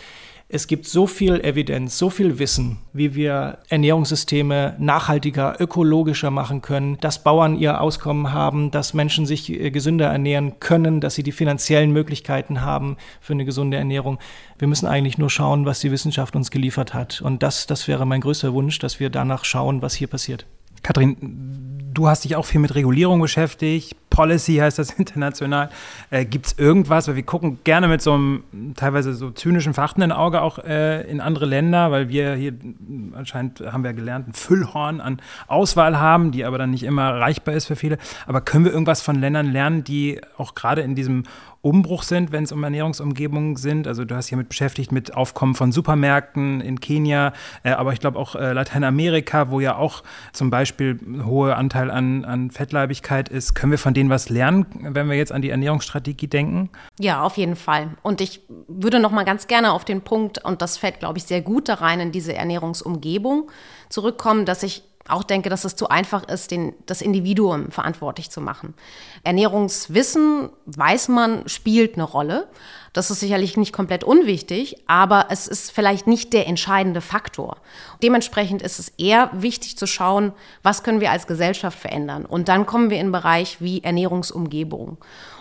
Es 0.49 0.67
gibt 0.67 0.87
so 0.87 1.07
viel 1.07 1.41
Evidenz, 1.41 1.97
so 1.97 2.09
viel 2.09 2.39
Wissen, 2.39 2.77
wie 2.93 3.15
wir 3.15 3.57
Ernährungssysteme 3.67 4.77
nachhaltiger, 4.79 5.59
ökologischer 5.59 6.31
machen 6.31 6.61
können, 6.61 6.97
dass 7.01 7.21
Bauern 7.21 7.57
ihr 7.57 7.81
Auskommen 7.81 8.31
haben, 8.31 8.71
dass 8.71 8.93
Menschen 8.93 9.25
sich 9.25 9.49
äh, 9.49 9.71
gesünder 9.71 10.05
ernähren 10.05 10.61
können, 10.61 11.01
dass 11.01 11.15
sie 11.15 11.23
die 11.23 11.33
finanziellen 11.33 11.91
Möglichkeiten 11.91 12.61
haben 12.61 12.95
für 13.19 13.33
eine 13.33 13.43
gesunde 13.43 13.75
Ernährung. 13.75 14.19
Wir 14.57 14.69
müssen 14.69 14.87
eigentlich 14.87 15.17
nur 15.17 15.29
schauen, 15.29 15.65
was 15.65 15.81
die 15.81 15.91
Wissenschaft 15.91 16.33
uns 16.33 16.49
geliefert 16.49 16.93
hat. 16.93 17.21
Und 17.21 17.43
das, 17.43 17.67
das 17.67 17.89
wäre 17.89 18.05
mein 18.05 18.21
größter 18.21 18.53
Wunsch, 18.53 18.79
dass 18.79 19.01
wir 19.01 19.09
danach 19.09 19.43
schauen, 19.43 19.81
was 19.81 19.95
hier 19.95 20.07
passiert. 20.07 20.45
Kathrin, 20.81 21.17
du 21.93 22.07
hast 22.07 22.23
dich 22.23 22.37
auch 22.37 22.45
viel 22.45 22.61
mit 22.61 22.73
Regulierung 22.73 23.19
beschäftigt. 23.19 23.97
Policy 24.17 24.55
heißt 24.55 24.79
das 24.79 24.89
international. 24.97 25.69
Äh, 26.09 26.25
Gibt 26.25 26.47
es 26.47 26.57
irgendwas, 26.57 27.07
weil 27.07 27.15
wir 27.15 27.23
gucken 27.23 27.59
gerne 27.63 27.87
mit 27.87 28.01
so 28.01 28.13
einem 28.13 28.43
teilweise 28.75 29.13
so 29.13 29.29
zynischen 29.29 29.75
verachtenden 29.75 30.11
Auge 30.11 30.41
auch 30.41 30.57
äh, 30.57 31.03
in 31.03 31.21
andere 31.21 31.45
Länder, 31.45 31.91
weil 31.91 32.09
wir 32.09 32.33
hier 32.33 32.53
anscheinend, 33.13 33.61
haben 33.61 33.83
wir 33.83 33.93
gelernt, 33.93 34.27
ein 34.27 34.33
Füllhorn 34.33 35.01
an 35.01 35.21
Auswahl 35.45 35.99
haben, 35.99 36.31
die 36.31 36.45
aber 36.45 36.57
dann 36.57 36.71
nicht 36.71 36.81
immer 36.81 37.03
erreichbar 37.03 37.53
ist 37.53 37.67
für 37.67 37.75
viele. 37.75 37.99
Aber 38.25 38.41
können 38.41 38.65
wir 38.65 38.71
irgendwas 38.71 39.03
von 39.03 39.17
Ländern 39.17 39.51
lernen, 39.51 39.83
die 39.83 40.19
auch 40.35 40.55
gerade 40.55 40.81
in 40.81 40.95
diesem 40.95 41.23
Umbruch 41.67 42.03
sind, 42.03 42.31
wenn 42.31 42.43
es 42.43 42.51
um 42.51 42.63
Ernährungsumgebungen 42.63 43.57
sind. 43.57 43.87
Also 43.87 44.05
du 44.05 44.15
hast 44.15 44.27
hier 44.27 44.37
mit 44.37 44.49
beschäftigt 44.49 44.91
mit 44.91 45.15
Aufkommen 45.15 45.53
von 45.53 45.71
Supermärkten 45.71 46.61
in 46.61 46.79
Kenia, 46.79 47.33
äh, 47.63 47.71
aber 47.71 47.93
ich 47.93 47.99
glaube 47.99 48.17
auch 48.17 48.35
äh, 48.35 48.53
Lateinamerika, 48.53 49.49
wo 49.49 49.59
ja 49.59 49.75
auch 49.75 50.03
zum 50.31 50.49
Beispiel 50.49 50.97
ein 51.05 51.25
hoher 51.25 51.57
Anteil 51.57 51.91
an, 51.91 52.25
an 52.25 52.51
Fettleibigkeit 52.51 53.27
ist. 53.27 53.53
Können 53.53 53.71
wir 53.71 53.79
von 53.79 53.93
denen 53.93 54.06
Medien 54.07 54.09
was 54.09 54.29
lernen, 54.29 54.65
wenn 54.93 55.09
wir 55.09 55.15
jetzt 55.15 55.31
an 55.31 55.41
die 55.41 55.49
Ernährungsstrategie 55.49 56.27
denken? 56.27 56.69
Ja, 56.99 57.21
auf 57.21 57.37
jeden 57.37 57.55
Fall. 57.55 57.91
Und 58.01 58.21
ich 58.21 58.41
würde 58.67 58.99
noch 58.99 59.11
mal 59.11 59.25
ganz 59.25 59.47
gerne 59.47 59.71
auf 59.71 59.85
den 59.85 60.01
Punkt, 60.01 60.43
und 60.43 60.61
das 60.61 60.77
fällt, 60.77 60.99
glaube 60.99 61.17
ich, 61.17 61.25
sehr 61.25 61.41
gut 61.41 61.69
da 61.69 61.75
rein 61.75 61.99
in 61.99 62.11
diese 62.11 62.33
Ernährungsumgebung, 62.33 63.51
zurückkommen, 63.89 64.45
dass 64.45 64.63
ich 64.63 64.83
auch 65.09 65.23
denke, 65.23 65.49
dass 65.49 65.65
es 65.65 65.75
zu 65.75 65.89
einfach 65.89 66.27
ist, 66.27 66.51
den, 66.51 66.73
das 66.85 67.01
Individuum 67.01 67.71
verantwortlich 67.71 68.29
zu 68.29 68.41
machen. 68.41 68.73
Ernährungswissen, 69.23 70.49
weiß 70.65 71.07
man, 71.09 71.47
spielt 71.47 71.95
eine 71.95 72.03
Rolle. 72.03 72.47
Das 72.93 73.11
ist 73.11 73.19
sicherlich 73.19 73.57
nicht 73.57 73.73
komplett 73.73 74.03
unwichtig, 74.03 74.77
aber 74.87 75.27
es 75.29 75.47
ist 75.47 75.71
vielleicht 75.71 76.07
nicht 76.07 76.33
der 76.33 76.47
entscheidende 76.47 77.01
Faktor. 77.01 77.57
Dementsprechend 78.01 78.61
ist 78.61 78.79
es 78.79 78.89
eher 78.97 79.29
wichtig 79.33 79.77
zu 79.77 79.85
schauen, 79.85 80.33
was 80.63 80.83
können 80.83 80.99
wir 81.01 81.11
als 81.11 81.27
Gesellschaft 81.27 81.77
verändern. 81.77 82.25
Und 82.25 82.47
dann 82.47 82.65
kommen 82.65 82.89
wir 82.89 82.97
in 82.97 83.07
einen 83.07 83.11
Bereich 83.11 83.61
wie 83.61 83.83
Ernährungsumgebung. 83.83 84.97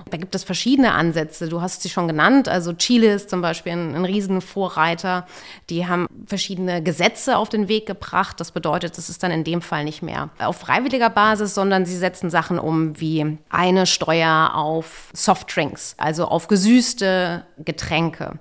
Da 0.08 0.18
gibt 0.18 0.36
es 0.36 0.44
verschiedene 0.44 0.92
Ansätze. 0.92 1.48
Du 1.48 1.60
hast 1.60 1.82
sie 1.82 1.88
schon 1.88 2.06
genannt. 2.06 2.48
Also 2.48 2.72
Chile 2.72 3.14
ist 3.14 3.28
zum 3.28 3.42
Beispiel 3.42 3.72
ein, 3.72 3.96
ein 3.96 4.04
Riesenvorreiter. 4.04 5.26
Die 5.68 5.88
haben 5.88 6.06
verschiedene 6.26 6.80
Gesetze 6.80 7.36
auf 7.36 7.48
den 7.48 7.66
Weg 7.66 7.86
gebracht. 7.86 8.38
Das 8.38 8.52
bedeutet, 8.52 8.96
es 8.98 9.08
ist 9.08 9.24
dann 9.24 9.32
in 9.32 9.42
dem 9.42 9.62
Fall 9.62 9.82
nicht 9.82 10.02
mehr 10.02 10.30
auf 10.38 10.58
freiwilliger 10.58 11.10
Basis, 11.10 11.54
sondern 11.54 11.86
sie 11.86 11.96
setzen 11.96 12.30
Sachen 12.30 12.60
um 12.60 13.00
wie 13.00 13.38
eine 13.48 13.86
Steuer 13.86 14.52
auf 14.54 15.08
Softdrinks, 15.12 15.96
also 15.98 16.26
auf 16.26 16.46
gesüßte 16.46 17.44
Getränke. 17.58 18.38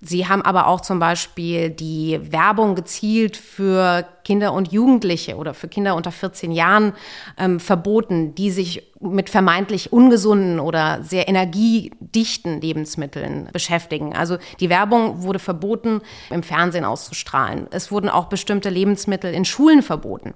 Sie 0.00 0.28
haben 0.28 0.42
aber 0.42 0.66
auch 0.66 0.80
zum 0.80 0.98
Beispiel 0.98 1.70
die 1.70 2.20
Werbung 2.32 2.74
gezielt 2.74 3.36
für 3.36 4.06
Kinder 4.24 4.52
und 4.52 4.72
Jugendliche 4.72 5.36
oder 5.36 5.54
für 5.54 5.68
Kinder 5.68 5.94
unter 5.96 6.12
14 6.12 6.52
Jahren 6.52 6.92
ähm, 7.38 7.60
verboten, 7.60 8.34
die 8.34 8.50
sich 8.50 8.90
mit 9.00 9.30
vermeintlich 9.30 9.94
ungesunden 9.94 10.60
oder 10.60 11.02
sehr 11.02 11.26
energiedichten 11.26 12.60
Lebensmitteln 12.60 13.48
beschäftigen. 13.50 14.14
Also 14.14 14.36
die 14.60 14.68
Werbung 14.68 15.22
wurde 15.22 15.38
verboten, 15.38 16.02
im 16.28 16.42
Fernsehen 16.42 16.84
auszustrahlen. 16.84 17.66
Es 17.70 17.90
wurden 17.90 18.10
auch 18.10 18.26
bestimmte 18.26 18.68
Lebensmittel 18.68 19.32
in 19.32 19.46
Schulen 19.46 19.82
verboten. 19.82 20.34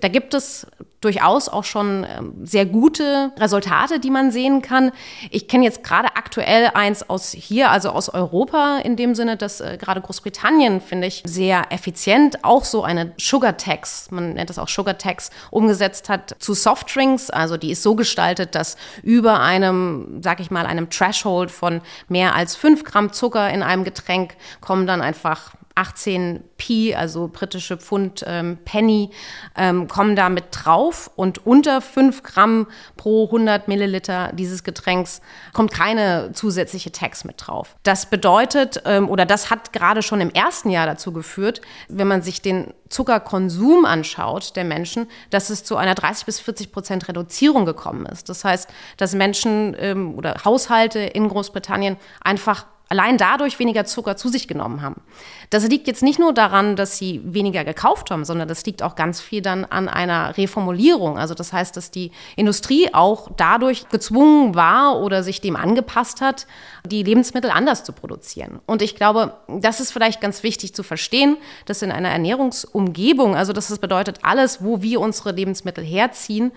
Da 0.00 0.08
gibt 0.08 0.34
es 0.34 0.66
durchaus 1.00 1.48
auch 1.48 1.64
schon 1.64 2.04
ähm, 2.08 2.34
sehr 2.42 2.66
gute 2.66 3.32
Resultate, 3.38 4.00
die 4.00 4.10
man 4.10 4.30
sehen 4.30 4.60
kann. 4.60 4.92
Ich 5.30 5.48
kenne 5.48 5.64
jetzt 5.64 5.82
gerade 5.82 6.08
aktuell 6.16 6.70
eins 6.74 7.08
aus 7.08 7.32
hier, 7.32 7.70
also 7.70 7.90
aus 7.90 8.08
Europa, 8.08 8.78
in 8.84 8.96
dem 8.96 9.14
Sinne, 9.14 9.36
dass 9.36 9.60
äh, 9.60 9.78
gerade 9.80 10.00
Großbritannien, 10.00 10.80
finde 10.80 11.06
ich, 11.06 11.22
sehr 11.24 11.72
effizient 11.72 12.44
auch 12.44 12.64
so 12.64 12.82
eine 12.82 13.12
Sugar 13.20 13.56
Tax, 13.56 14.10
man 14.10 14.34
nennt 14.34 14.50
das 14.50 14.58
auch 14.58 14.68
Sugar 14.68 14.98
Tax, 14.98 15.30
umgesetzt 15.50 16.08
hat 16.08 16.36
zu 16.38 16.54
Softdrinks. 16.54 17.30
Also 17.30 17.56
die 17.56 17.70
ist 17.70 17.82
so 17.82 17.94
gestaltet, 17.94 18.54
dass 18.54 18.76
über 19.02 19.40
einem, 19.40 20.20
sag 20.22 20.40
ich 20.40 20.50
mal, 20.50 20.66
einem 20.66 20.90
Threshold 20.90 21.50
von 21.50 21.80
mehr 22.08 22.34
als 22.34 22.56
fünf 22.56 22.84
Gramm 22.84 23.12
Zucker 23.12 23.50
in 23.50 23.62
einem 23.62 23.84
Getränk 23.84 24.36
kommen 24.60 24.86
dann 24.86 25.02
einfach 25.02 25.52
18 25.74 26.42
P, 26.56 26.94
also 26.94 27.28
britische 27.28 27.76
Pfund 27.76 28.24
ähm, 28.26 28.58
Penny, 28.64 29.10
ähm, 29.56 29.88
kommen 29.88 30.16
da 30.16 30.28
mit 30.28 30.44
drauf 30.50 31.10
und 31.16 31.46
unter 31.46 31.80
5 31.80 32.22
Gramm 32.22 32.66
pro 32.96 33.26
100 33.26 33.68
Milliliter 33.68 34.32
dieses 34.32 34.64
Getränks 34.64 35.20
kommt 35.52 35.72
keine 35.72 36.32
zusätzliche 36.32 36.92
Tax 36.92 37.24
mit 37.24 37.36
drauf. 37.38 37.76
Das 37.82 38.06
bedeutet, 38.06 38.82
ähm, 38.84 39.08
oder 39.08 39.26
das 39.26 39.50
hat 39.50 39.72
gerade 39.72 40.02
schon 40.02 40.20
im 40.20 40.30
ersten 40.30 40.70
Jahr 40.70 40.86
dazu 40.86 41.12
geführt, 41.12 41.60
wenn 41.88 42.08
man 42.08 42.22
sich 42.22 42.42
den 42.42 42.74
Zuckerkonsum 42.88 43.84
anschaut 43.84 44.56
der 44.56 44.64
Menschen, 44.64 45.06
dass 45.30 45.48
es 45.48 45.64
zu 45.64 45.76
einer 45.76 45.94
30 45.94 46.26
bis 46.26 46.40
40 46.40 46.72
Prozent 46.72 47.08
Reduzierung 47.08 47.64
gekommen 47.64 48.04
ist. 48.06 48.28
Das 48.28 48.44
heißt, 48.44 48.68
dass 48.96 49.14
Menschen 49.14 49.76
ähm, 49.78 50.14
oder 50.14 50.34
Haushalte 50.44 50.98
in 50.98 51.28
Großbritannien 51.28 51.96
einfach 52.20 52.66
allein 52.90 53.16
dadurch 53.16 53.58
weniger 53.60 53.84
Zucker 53.84 54.16
zu 54.16 54.28
sich 54.28 54.48
genommen 54.48 54.82
haben. 54.82 55.00
Das 55.48 55.66
liegt 55.66 55.86
jetzt 55.86 56.02
nicht 56.02 56.18
nur 56.18 56.34
daran, 56.34 56.74
dass 56.74 56.98
sie 56.98 57.20
weniger 57.24 57.64
gekauft 57.64 58.10
haben, 58.10 58.24
sondern 58.24 58.48
das 58.48 58.66
liegt 58.66 58.82
auch 58.82 58.96
ganz 58.96 59.20
viel 59.20 59.42
dann 59.42 59.64
an 59.64 59.88
einer 59.88 60.36
Reformulierung. 60.36 61.16
Also 61.16 61.34
das 61.34 61.52
heißt, 61.52 61.76
dass 61.76 61.92
die 61.92 62.10
Industrie 62.34 62.92
auch 62.92 63.30
dadurch 63.36 63.88
gezwungen 63.88 64.56
war 64.56 64.98
oder 65.00 65.22
sich 65.22 65.40
dem 65.40 65.54
angepasst 65.54 66.20
hat, 66.20 66.48
die 66.84 67.04
Lebensmittel 67.04 67.50
anders 67.50 67.84
zu 67.84 67.92
produzieren. 67.92 68.60
Und 68.66 68.82
ich 68.82 68.96
glaube, 68.96 69.34
das 69.46 69.80
ist 69.80 69.92
vielleicht 69.92 70.20
ganz 70.20 70.42
wichtig 70.42 70.74
zu 70.74 70.82
verstehen, 70.82 71.36
dass 71.66 71.82
in 71.82 71.92
einer 71.92 72.10
Ernährungsumgebung, 72.10 73.36
also 73.36 73.52
dass 73.52 73.68
das 73.68 73.78
bedeutet, 73.78 74.18
alles, 74.22 74.64
wo 74.64 74.82
wir 74.82 75.00
unsere 75.00 75.30
Lebensmittel 75.30 75.84
herziehen, 75.84 76.50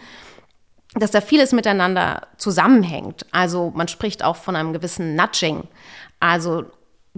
dass 0.96 1.12
da 1.12 1.22
vieles 1.22 1.52
miteinander 1.52 2.28
zusammenhängt. 2.38 3.26
Also 3.32 3.72
man 3.76 3.88
spricht 3.88 4.24
auch 4.24 4.36
von 4.36 4.56
einem 4.56 4.74
gewissen 4.74 5.16
Nudging. 5.16 5.64
Also 6.24 6.72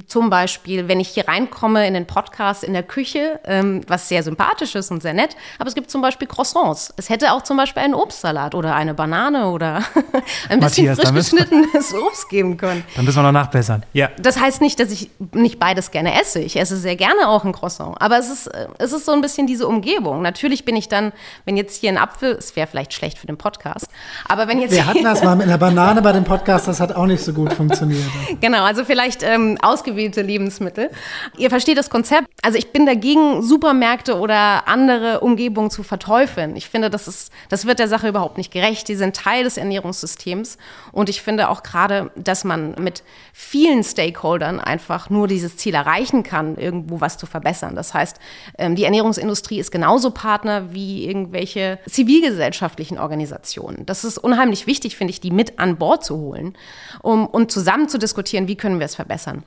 zum 0.07 0.29
Beispiel, 0.29 0.89
wenn 0.89 0.99
ich 0.99 1.07
hier 1.07 1.25
reinkomme 1.25 1.87
in 1.87 1.93
den 1.93 2.05
Podcast 2.05 2.65
in 2.65 2.73
der 2.73 2.83
Küche, 2.83 3.39
ähm, 3.45 3.79
was 3.87 4.09
sehr 4.09 4.23
sympathisch 4.23 4.75
ist 4.75 4.91
und 4.91 5.01
sehr 5.01 5.13
nett, 5.13 5.37
aber 5.57 5.69
es 5.69 5.75
gibt 5.75 5.89
zum 5.89 6.01
Beispiel 6.01 6.27
Croissants. 6.27 6.93
Es 6.97 7.07
hätte 7.07 7.31
auch 7.31 7.43
zum 7.43 7.55
Beispiel 7.55 7.81
einen 7.81 7.93
Obstsalat 7.93 8.55
oder 8.55 8.75
eine 8.75 8.93
Banane 8.93 9.49
oder 9.49 9.75
ein 10.49 10.59
bisschen 10.59 10.87
Matthias, 10.87 10.99
frisch 10.99 11.31
geschnittenes 11.31 11.93
Obst 11.93 12.27
geben 12.27 12.57
können. 12.57 12.83
Dann 12.97 13.05
müssen 13.05 13.19
wir 13.19 13.23
noch 13.23 13.31
nachbessern. 13.31 13.85
Ja. 13.93 14.09
Das 14.19 14.37
heißt 14.37 14.59
nicht, 14.59 14.81
dass 14.81 14.91
ich 14.91 15.11
nicht 15.31 15.59
beides 15.59 15.91
gerne 15.91 16.19
esse. 16.19 16.41
Ich 16.41 16.57
esse 16.57 16.75
sehr 16.75 16.97
gerne 16.97 17.29
auch 17.29 17.45
ein 17.45 17.53
Croissant. 17.53 17.95
Aber 18.01 18.19
es 18.19 18.29
ist, 18.29 18.47
äh, 18.47 18.67
es 18.79 18.91
ist 18.91 19.05
so 19.05 19.13
ein 19.13 19.21
bisschen 19.21 19.47
diese 19.47 19.65
Umgebung. 19.65 20.21
Natürlich 20.21 20.65
bin 20.65 20.75
ich 20.75 20.89
dann, 20.89 21.13
wenn 21.45 21.55
jetzt 21.55 21.79
hier 21.79 21.89
ein 21.89 21.97
Apfel, 21.97 22.33
es 22.33 22.53
wäre 22.57 22.67
vielleicht 22.67 22.93
schlecht 22.93 23.17
für 23.17 23.27
den 23.27 23.37
Podcast, 23.37 23.87
aber 24.27 24.49
wenn 24.49 24.59
jetzt. 24.59 24.73
Wir 24.73 24.85
hatten 24.85 25.05
das 25.05 25.23
mal 25.23 25.37
mit 25.37 25.47
einer 25.47 25.57
Banane 25.57 26.01
bei 26.01 26.11
dem 26.11 26.25
Podcast, 26.25 26.67
das 26.67 26.81
hat 26.81 26.93
auch 26.93 27.05
nicht 27.05 27.23
so 27.23 27.31
gut 27.31 27.53
funktioniert. 27.53 28.03
genau, 28.41 28.65
also 28.65 28.83
vielleicht 28.83 29.23
ähm, 29.23 29.57
aus 29.61 29.84
ausgewählte 29.85 30.21
Lebensmittel. 30.23 30.89
Ihr 31.37 31.49
versteht 31.49 31.77
das 31.77 31.89
Konzept. 31.89 32.27
Also 32.41 32.57
ich 32.57 32.71
bin 32.71 32.85
dagegen, 32.85 33.43
Supermärkte 33.43 34.17
oder 34.17 34.67
andere 34.67 35.19
Umgebungen 35.19 35.69
zu 35.69 35.83
verteufeln. 35.83 36.55
Ich 36.55 36.69
finde, 36.69 36.89
das 36.89 37.07
ist, 37.07 37.31
das 37.49 37.65
wird 37.65 37.77
der 37.77 37.87
Sache 37.87 38.07
überhaupt 38.07 38.37
nicht 38.37 38.51
gerecht. 38.51 38.87
Die 38.87 38.95
sind 38.95 39.15
Teil 39.15 39.43
des 39.43 39.57
Ernährungssystems. 39.57 40.57
Und 40.91 41.09
ich 41.09 41.21
finde 41.21 41.49
auch 41.49 41.61
gerade, 41.61 42.11
dass 42.15 42.43
man 42.43 42.75
mit 42.79 43.03
vielen 43.31 43.83
Stakeholdern 43.83 44.59
einfach 44.59 45.09
nur 45.09 45.27
dieses 45.27 45.57
Ziel 45.57 45.75
erreichen 45.75 46.23
kann, 46.23 46.55
irgendwo 46.57 46.99
was 46.99 47.17
zu 47.17 47.27
verbessern. 47.27 47.75
Das 47.75 47.93
heißt, 47.93 48.17
ähm, 48.57 48.75
die 48.75 48.85
Ernährungsindustrie 48.85 49.59
ist 49.59 49.71
genauso 49.71 50.09
Partner 50.11 50.73
wie 50.73 51.05
irgendwelche 51.05 51.77
zivilgesellschaftlichen 51.87 52.97
Organisationen. 52.97 53.85
Das 53.85 54.03
ist 54.03 54.17
unheimlich 54.17 54.65
wichtig, 54.65 54.97
finde 54.97 55.11
ich, 55.11 55.21
die 55.21 55.31
mit 55.31 55.59
an 55.59 55.77
Bord 55.77 56.03
zu 56.03 56.17
holen, 56.17 56.57
um, 57.03 57.27
und 57.27 57.51
zusammen 57.51 57.87
zu 57.87 57.99
diskutieren, 57.99 58.47
wie 58.47 58.55
können 58.55 58.79
wir 58.79 58.85
es 58.85 58.95
verbessern. 58.95 59.43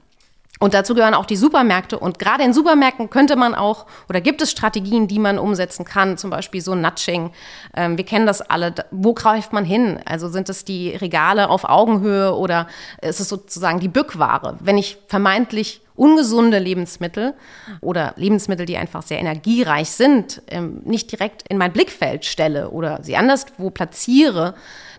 Und 0.58 0.74
dazu 0.74 0.94
gehören 0.94 1.14
auch 1.14 1.26
die 1.26 1.36
Supermärkte. 1.36 1.98
Und 1.98 2.18
gerade 2.18 2.42
in 2.42 2.52
Supermärkten 2.52 3.10
könnte 3.10 3.36
man 3.36 3.54
auch, 3.54 3.86
oder 4.08 4.20
gibt 4.20 4.42
es 4.42 4.50
Strategien, 4.50 5.06
die 5.06 5.18
man 5.18 5.38
umsetzen 5.38 5.84
kann, 5.84 6.18
zum 6.18 6.30
Beispiel 6.30 6.60
so 6.60 6.74
Nudging. 6.74 7.30
Ähm, 7.76 7.96
wir 7.96 8.04
kennen 8.04 8.26
das 8.26 8.42
alle. 8.42 8.74
Wo 8.90 9.14
greift 9.14 9.52
man 9.52 9.64
hin? 9.64 10.00
Also 10.04 10.28
sind 10.28 10.48
es 10.48 10.64
die 10.64 10.90
Regale 10.90 11.48
auf 11.48 11.64
Augenhöhe 11.64 12.34
oder 12.34 12.66
ist 13.00 13.20
es 13.20 13.28
sozusagen 13.28 13.80
die 13.80 13.88
Bückware? 13.88 14.56
Wenn 14.60 14.78
ich 14.78 14.98
vermeintlich 15.06 15.80
ungesunde 15.94 16.58
Lebensmittel 16.58 17.34
oder 17.80 18.14
Lebensmittel, 18.16 18.66
die 18.66 18.76
einfach 18.76 19.02
sehr 19.02 19.18
energiereich 19.18 19.90
sind, 19.90 20.42
ähm, 20.48 20.82
nicht 20.84 21.10
direkt 21.10 21.44
in 21.48 21.58
mein 21.58 21.72
Blickfeld 21.72 22.24
stelle 22.24 22.70
oder 22.70 23.00
sie 23.02 23.16
anderswo 23.16 23.70
platziere, 23.70 24.54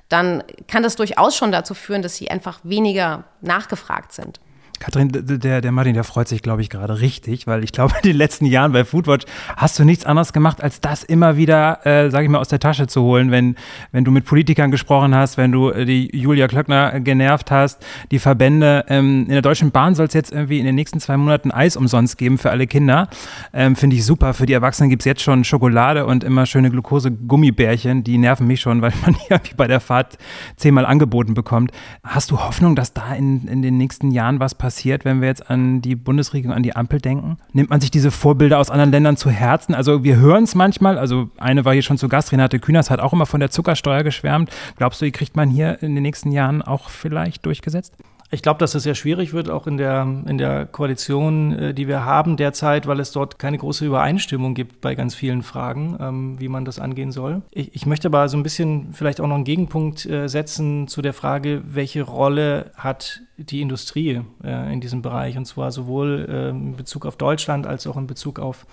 dann 0.09 0.43
kann 0.67 0.83
das 0.83 0.95
durchaus 0.95 1.35
schon 1.35 1.51
dazu 1.51 1.73
führen, 1.73 2.01
dass 2.01 2.15
sie 2.15 2.31
einfach 2.31 2.59
weniger 2.63 3.25
nachgefragt 3.41 4.11
sind. 4.11 4.39
Kathrin, 4.79 5.09
der, 5.11 5.61
der 5.61 5.71
Martin, 5.71 5.93
der 5.93 6.05
freut 6.05 6.27
sich, 6.27 6.41
glaube 6.41 6.61
ich, 6.61 6.69
gerade 6.69 7.01
richtig, 7.01 7.47
weil 7.47 7.63
ich 7.63 7.73
glaube, 7.73 7.93
in 8.01 8.09
den 8.09 8.17
letzten 8.17 8.45
Jahren 8.45 8.71
bei 8.71 8.85
Foodwatch 8.85 9.25
hast 9.57 9.77
du 9.77 9.83
nichts 9.83 10.05
anderes 10.05 10.31
gemacht, 10.31 10.63
als 10.63 10.79
das 10.79 11.03
immer 11.03 11.35
wieder, 11.35 11.85
äh, 11.85 12.09
sage 12.09 12.23
ich 12.23 12.29
mal, 12.29 12.39
aus 12.39 12.47
der 12.47 12.59
Tasche 12.59 12.87
zu 12.87 13.01
holen, 13.03 13.29
wenn, 13.29 13.55
wenn 13.91 14.05
du 14.05 14.11
mit 14.11 14.25
Politikern 14.25 14.71
gesprochen 14.71 15.13
hast, 15.13 15.37
wenn 15.37 15.51
du 15.51 15.69
äh, 15.69 15.85
die 15.85 16.15
Julia 16.15 16.47
Klöckner 16.47 16.99
genervt 17.01 17.51
hast, 17.51 17.85
die 18.11 18.19
Verbände. 18.19 18.85
Ähm, 18.87 19.23
in 19.23 19.33
der 19.33 19.41
Deutschen 19.41 19.71
Bahn 19.71 19.95
soll 19.95 20.07
es 20.07 20.13
jetzt 20.13 20.31
irgendwie 20.31 20.59
in 20.59 20.65
den 20.65 20.75
nächsten 20.75 20.99
zwei 20.99 21.17
Monaten 21.17 21.51
Eis 21.51 21.75
umsonst 21.75 22.17
geben 22.17 22.37
für 22.37 22.49
alle 22.49 22.65
Kinder. 22.65 23.09
Ähm, 23.53 23.75
Finde 23.75 23.97
ich 23.97 24.05
super. 24.05 24.33
Für 24.33 24.45
die 24.45 24.53
Erwachsenen 24.53 24.89
gibt 24.89 25.01
es 25.01 25.05
jetzt 25.05 25.21
schon 25.21 25.43
Schokolade 25.43 26.05
und 26.05 26.23
immer 26.23 26.45
schöne 26.45 26.71
Glukose-Gummibärchen. 26.71 28.03
Die 28.03 28.17
nerven 28.17 28.47
mich 28.47 28.61
schon, 28.61 28.81
weil 28.81 28.93
man 29.05 29.15
ja 29.29 29.39
wie 29.43 29.55
bei 29.55 29.67
der 29.67 29.81
Fahrt 29.81 30.17
zehnmal 30.55 30.85
angeboten 30.85 31.33
bekommt. 31.33 31.71
Hast 32.03 32.31
du 32.31 32.39
Hoffnung, 32.39 32.75
dass 32.75 32.93
da 32.93 33.13
in, 33.13 33.45
in 33.47 33.61
den 33.61 33.77
nächsten 33.77 34.11
Jahren 34.11 34.39
was 34.39 34.55
passiert? 34.55 34.68
Passiert, 34.69 35.03
wenn 35.03 35.19
wir 35.19 35.27
jetzt 35.27 35.49
an 35.49 35.81
die 35.81 35.95
Bundesregierung, 35.95 36.55
an 36.55 36.61
die 36.61 36.75
Ampel 36.75 37.01
denken? 37.01 37.37
Nimmt 37.53 37.71
man 37.71 37.81
sich 37.81 37.89
diese 37.89 38.11
Vorbilder 38.11 38.59
aus 38.59 38.69
anderen 38.69 38.91
Ländern 38.91 39.17
zu 39.17 39.31
Herzen? 39.31 39.73
Also 39.73 40.03
wir 40.03 40.17
hören 40.17 40.43
es 40.43 40.53
manchmal, 40.53 40.99
also 40.99 41.31
eine 41.39 41.65
war 41.65 41.73
hier 41.73 41.81
schon 41.81 41.97
zu 41.97 42.07
Gast, 42.07 42.31
Renate 42.31 42.59
Künast 42.59 42.91
hat 42.91 42.99
auch 42.99 43.11
immer 43.11 43.25
von 43.25 43.39
der 43.39 43.49
Zuckersteuer 43.49 44.03
geschwärmt. 44.03 44.51
Glaubst 44.77 45.01
du, 45.01 45.05
die 45.05 45.11
kriegt 45.11 45.35
man 45.35 45.49
hier 45.49 45.81
in 45.81 45.95
den 45.95 46.03
nächsten 46.03 46.31
Jahren 46.31 46.61
auch 46.61 46.91
vielleicht 46.91 47.47
durchgesetzt? 47.47 47.95
Ich 48.31 48.43
glaube, 48.43 48.59
dass 48.59 48.73
das 48.73 48.83
sehr 48.83 48.93
schwierig 48.93 49.33
wird, 49.33 49.49
auch 49.49 49.65
in 49.65 49.77
der, 49.77 50.03
in 50.27 50.37
der 50.37 50.67
Koalition, 50.67 51.51
äh, 51.51 51.73
die 51.73 51.87
wir 51.87 52.05
haben 52.05 52.37
derzeit, 52.37 52.85
weil 52.85 52.99
es 52.99 53.11
dort 53.11 53.39
keine 53.39 53.57
große 53.57 53.85
Übereinstimmung 53.85 54.53
gibt 54.53 54.81
bei 54.81 54.93
ganz 54.93 55.15
vielen 55.15 55.41
Fragen, 55.41 55.97
ähm, 55.99 56.39
wie 56.39 56.47
man 56.47 56.63
das 56.63 56.79
angehen 56.79 57.11
soll. 57.11 57.41
Ich, 57.51 57.73
ich 57.73 57.85
möchte 57.87 58.07
aber 58.07 58.29
so 58.29 58.37
ein 58.37 58.43
bisschen 58.43 58.93
vielleicht 58.93 59.19
auch 59.19 59.27
noch 59.27 59.35
einen 59.35 59.45
Gegenpunkt 59.45 60.05
äh, 60.05 60.27
setzen 60.27 60.87
zu 60.87 61.01
der 61.01 61.13
Frage, 61.13 61.63
welche 61.65 62.03
Rolle 62.03 62.71
hat 62.75 63.21
die 63.37 63.61
Industrie 63.61 64.21
äh, 64.43 64.73
in 64.73 64.79
diesem 64.79 65.01
Bereich, 65.01 65.35
und 65.35 65.45
zwar 65.45 65.71
sowohl 65.71 66.27
in 66.29 66.75
Bezug 66.75 67.05
auf 67.05 67.15
Deutschland 67.15 67.65
als 67.65 67.87
auch 67.87 67.97
in 67.97 68.05
Bezug 68.05 68.39
auf 68.39 68.65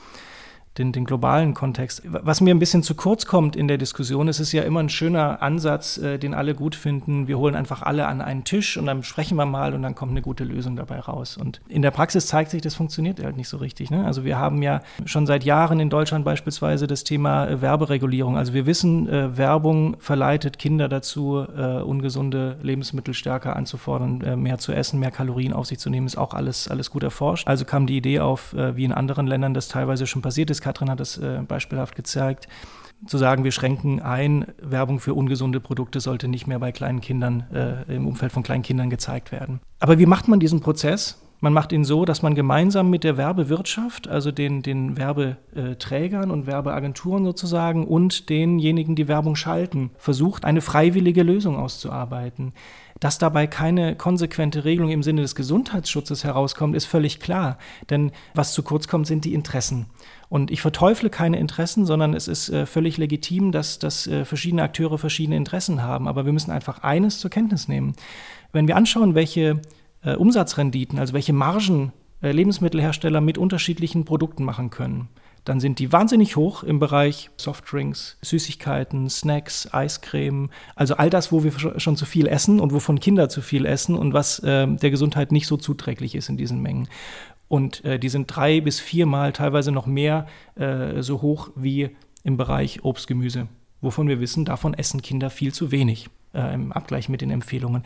den, 0.79 0.93
den 0.93 1.05
globalen 1.05 1.55
Kontext. 1.55 2.03
Was 2.05 2.41
mir 2.41 2.55
ein 2.55 2.59
bisschen 2.59 2.83
zu 2.83 2.95
kurz 2.95 3.27
kommt 3.27 3.57
in 3.57 3.69
der 3.69 3.79
Diskussion, 3.79 4.29
ist 4.29 4.41
es 4.41 4.53
ja 4.53 4.63
immer 4.63 4.81
ein 4.81 4.89
schöner 4.89 5.43
Ansatz, 5.43 5.99
äh, 5.99 6.19
den 6.19 6.35
alle 6.35 6.55
gut 6.55 6.75
finden. 6.75 7.29
Wir 7.29 7.39
holen 7.39 7.55
einfach 7.55 7.83
alle 7.83 8.07
an 8.07 8.21
einen 8.21 8.45
Tisch 8.45 8.77
und 8.77 8.87
dann 8.87 9.03
sprechen 9.03 9.37
wir 9.37 9.47
mal 9.47 9.75
und 9.75 9.83
dann 9.83 9.95
kommt 9.95 10.13
eine 10.13 10.23
gute 10.23 10.45
Lösung 10.45 10.77
dabei 10.77 11.01
raus. 11.01 11.37
Und 11.37 11.61
in 11.69 11.83
der 11.83 11.91
Praxis 11.91 12.27
zeigt 12.27 12.51
sich, 12.51 12.63
das 12.63 12.75
funktioniert 12.75 13.23
halt 13.23 13.37
nicht 13.37 13.49
so 13.49 13.57
richtig. 13.57 13.91
Ne? 13.91 14.05
Also 14.05 14.25
wir 14.25 14.39
haben 14.39 14.63
ja 14.63 14.83
schon 15.05 15.27
seit 15.27 15.45
Jahren 15.45 15.81
in 15.81 15.91
Deutschland 15.91 16.25
beispielsweise 16.25 16.87
das 16.87 17.05
Thema 17.05 17.47
äh, 17.47 17.61
Werberegulierung. 17.63 18.37
Also 18.37 18.53
wir 18.53 18.67
wissen, 18.67 19.09
äh, 19.09 19.37
Werbung 19.37 19.97
verleitet 19.99 20.59
Kinder 20.59 20.89
dazu, 20.89 21.45
äh, 21.57 21.81
ungesunde 21.81 22.59
Lebensmittel 22.63 23.15
stärker 23.15 23.57
anzufordern, 23.57 24.21
äh, 24.21 24.37
mehr 24.37 24.59
zu 24.59 24.73
essen, 24.73 25.01
mehr 25.01 25.11
Kalorien 25.11 25.53
auf 25.53 25.67
sich 25.67 25.79
zu 25.79 25.91
nehmen, 25.91 26.07
ist 26.07 26.19
auch 26.19 26.35
alles, 26.35 26.69
alles 26.69 26.91
gut 26.91 27.03
erforscht. 27.03 27.47
Also 27.47 27.65
kam 27.65 27.87
die 27.87 27.97
Idee 27.97 28.21
auf, 28.21 28.55
wie 28.55 28.85
in 28.85 28.93
anderen 28.93 29.27
Ländern 29.27 29.55
das 29.55 29.69
teilweise 29.69 30.07
schon 30.07 30.23
passiert 30.23 30.51
ist 30.51 30.61
Katrin 30.67 30.91
hat 30.91 30.99
es 30.99 31.17
äh, 31.17 31.43
beispielhaft 31.47 31.95
gezeigt, 31.95 32.49
zu 33.07 33.19
sagen, 33.19 33.45
wir 33.45 33.53
schränken 33.53 34.01
ein, 34.01 34.47
Werbung 34.61 34.99
für 34.99 35.15
ungesunde 35.15 35.61
Produkte 35.61 36.01
sollte 36.01 36.27
nicht 36.27 36.49
mehr 36.49 36.59
bei 36.59 36.73
kleinen 36.73 37.01
Kindern, 37.01 37.45
äh, 37.53 37.95
im 37.95 38.09
Umfeld 38.09 38.33
von 38.33 38.43
kleinen 38.43 38.65
Kindern 38.65 38.91
gezeigt 38.91 39.31
werden. 39.31 39.61
Aber 39.79 40.01
wie 40.01 40.07
macht 40.07 40.27
man 40.27 40.41
diesen 40.41 40.61
Prozess? 40.61 41.23
Man 41.39 41.53
macht 41.53 41.71
ihn 41.71 41.85
so, 41.85 42.05
dass 42.05 42.23
man 42.23 42.35
gemeinsam 42.35 42.91
mit 42.91 43.05
der 43.05 43.17
Werbewirtschaft, 43.17 44.09
also 44.09 44.33
den, 44.33 44.63
den 44.63 44.97
Werbeträgern 44.97 46.33
und 46.33 46.47
Werbeagenturen 46.47 47.25
sozusagen 47.25 47.87
und 47.87 48.29
denjenigen, 48.29 48.97
die 48.97 49.07
Werbung 49.07 49.37
schalten, 49.37 49.91
versucht, 49.99 50.45
eine 50.45 50.63
freiwillige 50.63 51.23
Lösung 51.23 51.57
auszuarbeiten. 51.57 52.55
Dass 52.99 53.19
dabei 53.19 53.47
keine 53.47 53.95
konsequente 53.95 54.65
Regelung 54.65 54.91
im 54.91 55.03
Sinne 55.03 55.21
des 55.21 55.35
Gesundheitsschutzes 55.35 56.25
herauskommt, 56.25 56.75
ist 56.75 56.87
völlig 56.87 57.21
klar. 57.21 57.59
Denn 57.91 58.13
was 58.35 58.55
zu 58.55 58.63
kurz 58.63 58.89
kommt, 58.89 59.07
sind 59.07 59.27
die 59.27 59.35
Interessen. 59.35 59.87
Und 60.29 60.51
ich 60.51 60.61
verteufle 60.61 61.11
keine 61.11 61.39
Interessen, 61.39 61.87
sondern 61.87 62.15
es 62.15 62.29
ist 62.29 62.49
äh, 62.49 62.67
völlig 62.67 62.97
legitim, 62.97 63.53
dass, 63.53 63.79
dass 63.79 64.07
äh, 64.07 64.25
verschiedene 64.25 64.63
Akteure 64.63 64.99
verschiedene 64.99 65.37
Interessen 65.37 65.83
haben. 65.83 66.09
Aber 66.09 66.27
wir 66.27 66.33
müssen 66.33 66.51
einfach 66.51 66.83
eines 66.83 67.21
zur 67.21 67.31
Kenntnis 67.31 67.69
nehmen. 67.69 67.95
Wenn 68.53 68.67
wir 68.67 68.77
anschauen, 68.77 69.15
welche 69.15 69.61
äh, 70.03 70.15
Umsatzrenditen, 70.15 70.99
also 70.99 71.13
welche 71.13 71.33
Margen 71.33 71.93
äh, 72.23 72.33
Lebensmittelhersteller 72.33 73.21
mit 73.21 73.39
unterschiedlichen 73.39 74.05
Produkten 74.05 74.45
machen 74.45 74.71
können, 74.71 75.09
dann 75.47 75.61
sind 75.61 75.79
die 75.79 75.93
wahnsinnig 75.93 76.35
hoch 76.35 76.65
im 76.65 76.81
Bereich 76.81 77.31
Softdrinks, 77.37 78.19
Süßigkeiten, 78.21 79.09
Snacks, 79.09 79.73
Eiscreme, 79.73 80.51
also 80.75 80.97
all 80.97 81.09
das, 81.09 81.31
wo 81.31 81.45
wir 81.45 81.53
schon 81.79 81.97
zu 81.97 82.05
viel 82.05 82.27
essen 82.27 82.59
und 82.59 82.73
wovon 82.73 82.99
Kinder 82.99 83.29
zu 83.29 83.41
viel 83.43 83.65
essen 83.65 83.95
und 83.95 84.13
was 84.13 84.41
äh, 84.41 84.67
der 84.67 84.91
Gesundheit 84.91 85.31
nicht 85.31 85.47
so 85.47 85.57
zuträglich 85.57 86.17
ist 86.17 86.29
in 86.29 86.37
diesen 86.37 86.63
Mengen. 86.63 86.89
Und 87.49 87.85
äh, 87.85 87.99
die 87.99 88.09
sind 88.09 88.27
drei 88.27 88.61
bis 88.61 88.81
viermal, 88.81 89.33
teilweise 89.33 89.73
noch 89.73 89.87
mehr, 89.87 90.27
äh, 90.57 91.03
so 91.03 91.23
hoch 91.23 91.51
wie 91.55 91.91
im 92.25 92.37
Bereich 92.37 92.85
Obst, 92.85 93.07
Gemüse, 93.07 93.47
wovon 93.81 94.09
wir 94.09 94.21
wissen, 94.21 94.45
davon 94.45 94.75
essen 94.75 95.01
Kinder 95.01 95.31
viel 95.31 95.53
zu 95.53 95.71
wenig 95.71 96.09
äh, 96.35 96.55
im 96.55 96.73
Abgleich 96.73 97.09
mit 97.09 97.21
den 97.21 97.31
Empfehlungen. 97.31 97.83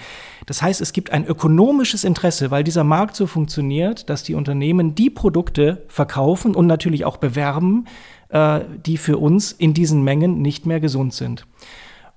Das 0.47 0.63
heißt, 0.63 0.81
es 0.81 0.93
gibt 0.93 1.11
ein 1.11 1.27
ökonomisches 1.27 2.05
Interesse, 2.05 2.51
weil 2.51 2.65
dieser 2.65 2.85
Markt 2.85 3.17
so 3.17 3.27
funktioniert, 3.27 4.09
dass 4.09 4.23
die 4.23 4.35
Unternehmen 4.35 4.95
die 4.95 5.11
Produkte 5.11 5.85
verkaufen 5.89 6.55
und 6.55 6.67
natürlich 6.67 7.05
auch 7.05 7.19
bewerben, 7.19 7.87
äh, 8.31 8.61
die 8.85 8.97
für 8.97 9.19
uns 9.19 9.53
in 9.53 9.75
diesen 9.75 10.03
Mengen 10.03 10.41
nicht 10.43 10.67
mehr 10.67 10.81
gesund 10.81 11.13
sind. 11.15 11.47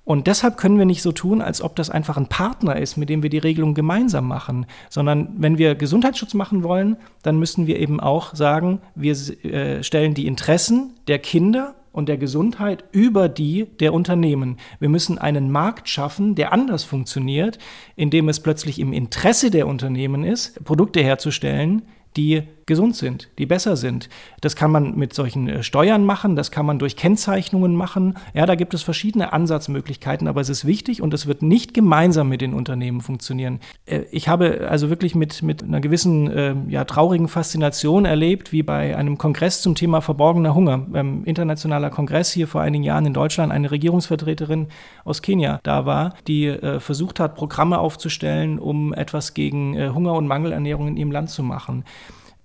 Und 0.06 0.28
deshalb 0.28 0.58
können 0.58 0.78
wir 0.78 0.86
nicht 0.86 1.01
so 1.01 1.14
tun, 1.14 1.41
als 1.41 1.62
ob 1.62 1.76
das 1.78 1.89
einfach 1.89 2.18
ein 2.18 2.28
Partner 2.28 2.76
ist, 2.76 2.97
mit 2.97 3.10
dem 3.10 3.24
wir 3.24 3.30
die 3.30 3.38
Regelung 3.38 3.74
gemeinsam 3.74 4.28
machen, 4.28 4.66
sondern 4.89 5.30
wenn 5.38 5.58
wir 5.58 5.76
Gesundheitsschutz 5.76 6.34
machen 6.34 6.64
wollen, 6.64 6.97
dann 7.22 7.39
müssen 7.39 7.68
wir 7.68 7.80
eben 7.80 8.01
auch 8.01 8.36
sagen, 8.36 8.82
wir 8.95 9.14
äh, 9.45 9.82
stellen 9.82 10.14
die 10.14 10.28
Interessen 10.28 10.93
der 11.08 11.20
Kinder 11.20 11.76
und 11.93 12.10
der 12.10 12.18
Gesundheit 12.18 12.84
über 12.91 13.30
die 13.30 13.68
der 13.80 13.93
Unternehmen. 13.93 14.58
Wir 14.80 14.89
müssen 14.89 15.20
einen 15.20 15.51
Markt 15.51 15.88
schaffen, 15.88 16.36
der 16.36 16.51
anders 16.51 16.84
funktioniert, 16.84 17.60
indem 17.95 18.28
es 18.28 18.41
plötzlich 18.41 18.80
im 18.80 18.91
Interesse 18.91 19.51
der 19.51 19.68
Unternehmen 19.68 20.26
ist, 20.26 20.62
Produkte 20.66 21.01
herzustellen, 21.01 21.84
die 22.18 22.43
gesund 22.66 22.95
sind, 22.95 23.30
die 23.38 23.45
besser 23.45 23.76
sind. 23.76 24.09
Das 24.41 24.55
kann 24.55 24.72
man 24.72 24.95
mit 24.95 25.14
solchen 25.14 25.49
äh, 25.49 25.64
Steuern 25.64 26.05
machen, 26.05 26.36
das 26.36 26.51
kann 26.51 26.66
man 26.66 26.80
durch 26.80 26.95
Kennzeichnungen 26.95 27.76
machen. 27.76 28.16
Ja, 28.34 28.45
da 28.45 28.55
gibt 28.55 28.74
es 28.74 28.84
verschiedene 28.84 29.34
Ansatzmöglichkeiten, 29.34 30.28
aber 30.28 30.41
es 30.41 30.49
ist 30.49 30.66
wichtig 30.66 31.01
und 31.01 31.14
es 31.14 31.28
wird 31.28 31.41
nicht 31.41 31.74
gemeinsam 31.74 32.30
mit 32.30 32.41
den 32.41 32.53
Unternehmen 32.53 33.01
funktionieren. 33.01 33.59
Äh, 33.86 34.03
ich 34.11 34.28
habe 34.28 34.68
also 34.70 34.89
wirklich 34.89 35.16
mit, 35.16 35.41
mit 35.43 35.64
einer 35.64 35.82
gewissen 35.82 36.32
äh, 36.32 36.55
ja, 36.68 36.86
traurigen 36.86 37.28
Faszination 37.28 38.05
erlebt, 38.05 38.51
wie 38.51 38.64
bei 38.64 38.95
einem 38.95 39.18
Kongress 39.18 39.61
zum 39.61 39.76
Thema 39.76 40.01
verborgener 40.01 40.55
Hunger, 40.55 40.86
ähm, 40.93 41.24
internationaler 41.26 41.89
Kongress 41.89 42.32
hier 42.32 42.47
vor 42.47 42.61
einigen 42.61 42.84
Jahren 42.84 43.05
in 43.05 43.14
Deutschland, 43.14 43.51
eine 43.51 43.72
Regierungsvertreterin 43.72 44.68
aus 45.03 45.22
Kenia 45.22 45.59
da 45.64 45.86
war, 45.86 46.16
die 46.28 46.47
äh, 46.47 46.80
versucht 46.80 47.20
hat, 47.20 47.36
Programme 47.36 47.80
aufzustellen, 47.80 48.59
um 48.59 48.93
etwas 48.93 49.34
gegen 49.34 49.93
Hunger 49.93 50.14
und 50.14 50.28
Mangelernährung 50.28 50.88
in 50.88 50.97
ihrem 50.97 51.11
Land 51.11 51.30
zu 51.30 51.43
machen 51.43 51.84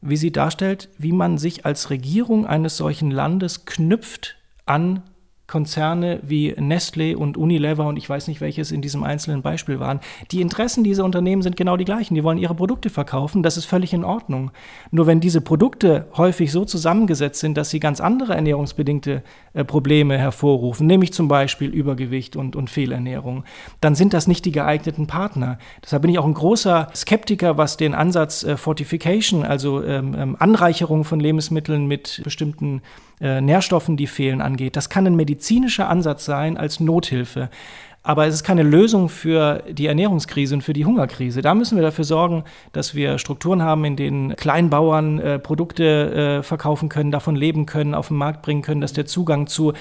wie 0.00 0.16
sie 0.16 0.32
darstellt, 0.32 0.88
wie 0.98 1.12
man 1.12 1.38
sich 1.38 1.66
als 1.66 1.90
Regierung 1.90 2.46
eines 2.46 2.76
solchen 2.76 3.10
Landes 3.10 3.64
knüpft 3.64 4.36
an 4.66 5.02
Konzerne 5.48 6.20
wie 6.22 6.54
Nestle 6.58 7.16
und 7.16 7.38
Unilever 7.38 7.86
und 7.86 7.96
ich 7.96 8.08
weiß 8.08 8.28
nicht, 8.28 8.42
welches 8.42 8.70
in 8.70 8.82
diesem 8.82 9.02
einzelnen 9.02 9.40
Beispiel 9.40 9.80
waren. 9.80 10.00
Die 10.30 10.42
Interessen 10.42 10.84
dieser 10.84 11.06
Unternehmen 11.06 11.40
sind 11.40 11.56
genau 11.56 11.78
die 11.78 11.86
gleichen. 11.86 12.14
Die 12.14 12.22
wollen 12.22 12.36
ihre 12.36 12.54
Produkte 12.54 12.90
verkaufen. 12.90 13.42
Das 13.42 13.56
ist 13.56 13.64
völlig 13.64 13.94
in 13.94 14.04
Ordnung. 14.04 14.50
Nur 14.90 15.06
wenn 15.06 15.20
diese 15.20 15.40
Produkte 15.40 16.06
häufig 16.18 16.52
so 16.52 16.66
zusammengesetzt 16.66 17.40
sind, 17.40 17.56
dass 17.56 17.70
sie 17.70 17.80
ganz 17.80 18.02
andere 18.02 18.34
ernährungsbedingte 18.34 19.22
äh, 19.54 19.64
Probleme 19.64 20.18
hervorrufen, 20.18 20.86
nämlich 20.86 21.14
zum 21.14 21.28
Beispiel 21.28 21.70
Übergewicht 21.70 22.36
und, 22.36 22.54
und 22.54 22.68
Fehlernährung, 22.68 23.44
dann 23.80 23.94
sind 23.94 24.12
das 24.12 24.26
nicht 24.26 24.44
die 24.44 24.52
geeigneten 24.52 25.06
Partner. 25.06 25.58
Deshalb 25.82 26.02
bin 26.02 26.10
ich 26.10 26.18
auch 26.18 26.26
ein 26.26 26.34
großer 26.34 26.88
Skeptiker, 26.94 27.56
was 27.56 27.78
den 27.78 27.94
Ansatz 27.94 28.44
äh, 28.44 28.58
Fortification, 28.58 29.44
also 29.44 29.82
ähm, 29.82 30.14
ähm 30.14 30.36
Anreicherung 30.38 31.04
von 31.04 31.20
Lebensmitteln 31.20 31.86
mit 31.86 32.20
bestimmten 32.22 32.82
äh, 33.20 33.40
Nährstoffen, 33.40 33.96
die 33.96 34.06
fehlen, 34.06 34.40
angeht. 34.40 34.76
Das 34.76 34.88
kann 34.88 35.06
ein 35.06 35.16
medizinischer 35.38 35.88
Ansatz 35.88 36.24
sein 36.24 36.56
als 36.56 36.80
Nothilfe. 36.80 37.48
Aber 38.02 38.26
es 38.26 38.34
ist 38.34 38.44
keine 38.44 38.62
Lösung 38.62 39.08
für 39.08 39.62
die 39.70 39.86
Ernährungskrise 39.86 40.54
und 40.54 40.62
für 40.62 40.72
die 40.72 40.84
Hungerkrise. 40.84 41.42
Da 41.42 41.54
müssen 41.54 41.76
wir 41.76 41.82
dafür 41.82 42.04
sorgen, 42.04 42.44
dass 42.72 42.94
wir 42.94 43.18
Strukturen 43.18 43.62
haben, 43.62 43.84
in 43.84 43.96
denen 43.96 44.34
Kleinbauern 44.34 45.18
äh, 45.18 45.38
Produkte 45.38 46.38
äh, 46.38 46.42
verkaufen 46.42 46.88
können, 46.88 47.12
davon 47.12 47.36
leben 47.36 47.66
können, 47.66 47.94
auf 47.94 48.08
den 48.08 48.16
Markt 48.16 48.42
bringen 48.42 48.62
können, 48.62 48.80
dass 48.80 48.92
der 48.92 49.06
Zugang 49.06 49.46
zu 49.46 49.74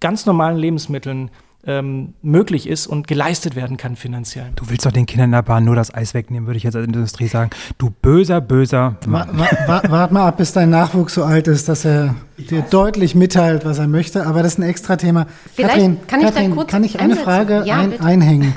ganz 0.00 0.26
normalen 0.26 0.56
Lebensmitteln 0.56 1.30
ähm, 1.66 2.14
möglich 2.22 2.68
ist 2.68 2.86
und 2.86 3.06
geleistet 3.06 3.56
werden 3.56 3.76
kann 3.76 3.96
finanziell. 3.96 4.50
Du 4.56 4.68
willst 4.68 4.86
doch 4.86 4.92
den 4.92 5.06
Kindern 5.06 5.26
in 5.26 5.32
der 5.32 5.42
Bahn 5.42 5.64
nur 5.64 5.76
das 5.76 5.94
Eis 5.94 6.14
wegnehmen, 6.14 6.46
würde 6.46 6.58
ich 6.58 6.64
jetzt 6.64 6.76
als 6.76 6.86
Industrie 6.86 7.28
sagen. 7.28 7.50
Du 7.78 7.90
böser, 7.90 8.40
böser 8.40 8.96
Mann. 9.06 9.28
Wart 9.66 9.90
wa 9.90 10.08
mal 10.10 10.28
ab, 10.28 10.36
bis 10.36 10.52
dein 10.52 10.70
Nachwuchs 10.70 11.14
so 11.14 11.24
alt 11.24 11.48
ist, 11.48 11.68
dass 11.68 11.84
er 11.84 12.14
dir 12.38 12.62
deutlich 12.62 13.14
mitteilt, 13.14 13.64
was 13.64 13.78
er 13.78 13.88
möchte. 13.88 14.26
Aber 14.26 14.42
das 14.42 14.54
ist 14.54 14.58
ein 14.58 14.62
extra 14.62 14.96
Thema. 14.96 15.26
Vielleicht 15.54 15.74
Katrin, 15.74 15.98
kann 16.06 16.20
ich 16.20 16.26
Katrin, 16.26 16.50
da 16.50 16.56
kurz 16.56 16.70
kann 16.70 16.84
ich 16.84 17.00
eine 17.00 17.16
Frage 17.16 17.62
ja, 17.64 17.78
ein, 17.78 18.00
einhängen? 18.00 18.54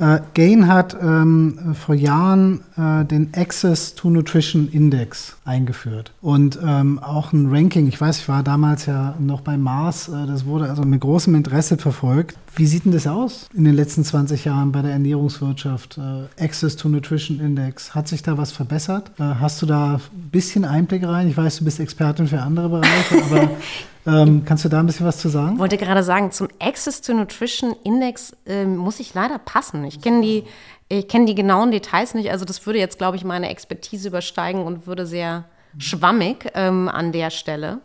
Äh, 0.00 0.20
Gain 0.32 0.66
hat 0.66 0.96
ähm, 1.00 1.74
vor 1.74 1.94
Jahren 1.94 2.60
äh, 2.78 3.04
den 3.04 3.32
Access 3.36 3.94
to 3.94 4.08
Nutrition 4.08 4.68
Index 4.72 5.36
eingeführt 5.44 6.12
und 6.22 6.58
ähm, 6.64 6.98
auch 6.98 7.34
ein 7.34 7.50
Ranking. 7.50 7.86
Ich 7.86 8.00
weiß, 8.00 8.20
ich 8.20 8.28
war 8.28 8.42
damals 8.42 8.86
ja 8.86 9.14
noch 9.18 9.42
bei 9.42 9.58
Mars. 9.58 10.08
Äh, 10.08 10.26
das 10.26 10.46
wurde 10.46 10.70
also 10.70 10.84
mit 10.84 11.02
großem 11.02 11.34
Interesse 11.34 11.76
verfolgt. 11.76 12.38
Wie 12.56 12.66
sieht 12.66 12.86
denn 12.86 12.92
das 12.92 13.06
aus 13.06 13.46
in 13.54 13.64
den 13.64 13.74
letzten 13.74 14.02
20 14.02 14.46
Jahren 14.46 14.72
bei 14.72 14.80
der 14.80 14.92
Ernährungswirtschaft? 14.92 15.98
Äh, 15.98 16.42
Access 16.42 16.76
to 16.76 16.88
Nutrition 16.88 17.38
Index. 17.38 17.94
Hat 17.94 18.08
sich 18.08 18.22
da 18.22 18.38
was 18.38 18.52
verbessert? 18.52 19.10
Äh, 19.18 19.22
hast 19.38 19.60
du 19.60 19.66
da 19.66 19.96
ein 19.96 20.30
bisschen 20.30 20.64
Einblick 20.64 21.04
rein? 21.04 21.28
Ich 21.28 21.36
weiß, 21.36 21.58
du 21.58 21.64
bist 21.64 21.78
Expertin 21.78 22.26
für 22.26 22.40
andere 22.40 22.70
Bereiche, 22.70 23.22
aber 23.22 23.50
Ähm, 24.06 24.44
kannst 24.44 24.64
du 24.64 24.68
da 24.68 24.80
ein 24.80 24.86
bisschen 24.86 25.06
was 25.06 25.18
zu 25.18 25.28
sagen? 25.28 25.54
Ich 25.54 25.58
wollte 25.58 25.76
gerade 25.76 26.02
sagen, 26.02 26.30
zum 26.32 26.48
Access 26.58 27.02
to 27.02 27.12
Nutrition 27.12 27.74
Index 27.84 28.34
äh, 28.46 28.64
muss 28.64 29.00
ich 29.00 29.14
leider 29.14 29.38
passen. 29.38 29.84
Ich 29.84 30.00
kenne 30.00 30.22
die, 30.22 30.44
ich 30.88 31.06
die 31.08 31.34
genauen 31.34 31.70
Details 31.70 32.14
nicht. 32.14 32.30
Also 32.30 32.44
das 32.44 32.64
würde 32.66 32.78
jetzt, 32.78 32.98
glaube 32.98 33.16
ich, 33.16 33.24
meine 33.24 33.50
Expertise 33.50 34.08
übersteigen 34.08 34.62
und 34.64 34.86
würde 34.86 35.06
sehr 35.06 35.44
schwammig 35.78 36.50
ähm, 36.54 36.88
an 36.88 37.12
der 37.12 37.30
Stelle. 37.30 37.80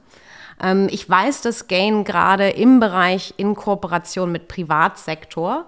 Ähm, 0.61 0.87
ich 0.89 1.09
weiß, 1.09 1.41
dass 1.41 1.67
Gain 1.67 2.03
gerade 2.03 2.49
im 2.49 2.79
Bereich 2.79 3.33
in 3.37 3.55
Kooperation 3.55 4.31
mit 4.31 4.47
Privatsektor 4.47 5.65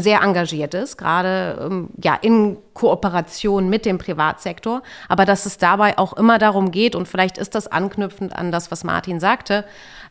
sehr 0.00 0.20
engagiert 0.22 0.74
ist, 0.74 0.96
gerade 0.98 1.58
ähm, 1.60 1.88
ja 2.02 2.14
in 2.14 2.58
Kooperation 2.74 3.68
mit 3.68 3.84
dem 3.86 3.98
Privatsektor, 3.98 4.82
aber 5.08 5.24
dass 5.24 5.46
es 5.46 5.58
dabei 5.58 5.98
auch 5.98 6.12
immer 6.14 6.38
darum 6.38 6.70
geht 6.70 6.94
und 6.94 7.06
vielleicht 7.06 7.38
ist 7.38 7.54
das 7.54 7.68
anknüpfend 7.68 8.34
an 8.34 8.52
das, 8.52 8.70
was 8.70 8.84
Martin 8.84 9.20
sagte. 9.20 9.64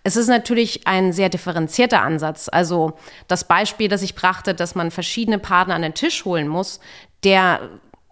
Es 0.04 0.16
ist 0.16 0.28
natürlich 0.28 0.88
ein 0.88 1.14
sehr 1.14 1.30
differenzierter 1.30 2.02
Ansatz. 2.02 2.48
Also 2.52 2.94
das 3.28 3.44
Beispiel, 3.44 3.88
das 3.90 4.02
ich 4.02 4.16
brachte, 4.16 4.54
dass 4.54 4.76
man 4.76 4.92
verschiedene 4.92 5.40
Partner 5.40 5.76
an 5.76 5.82
den 5.82 5.94
Tisch 5.94 6.26
holen 6.26 6.48
muss, 6.48 6.80
der 7.24 7.60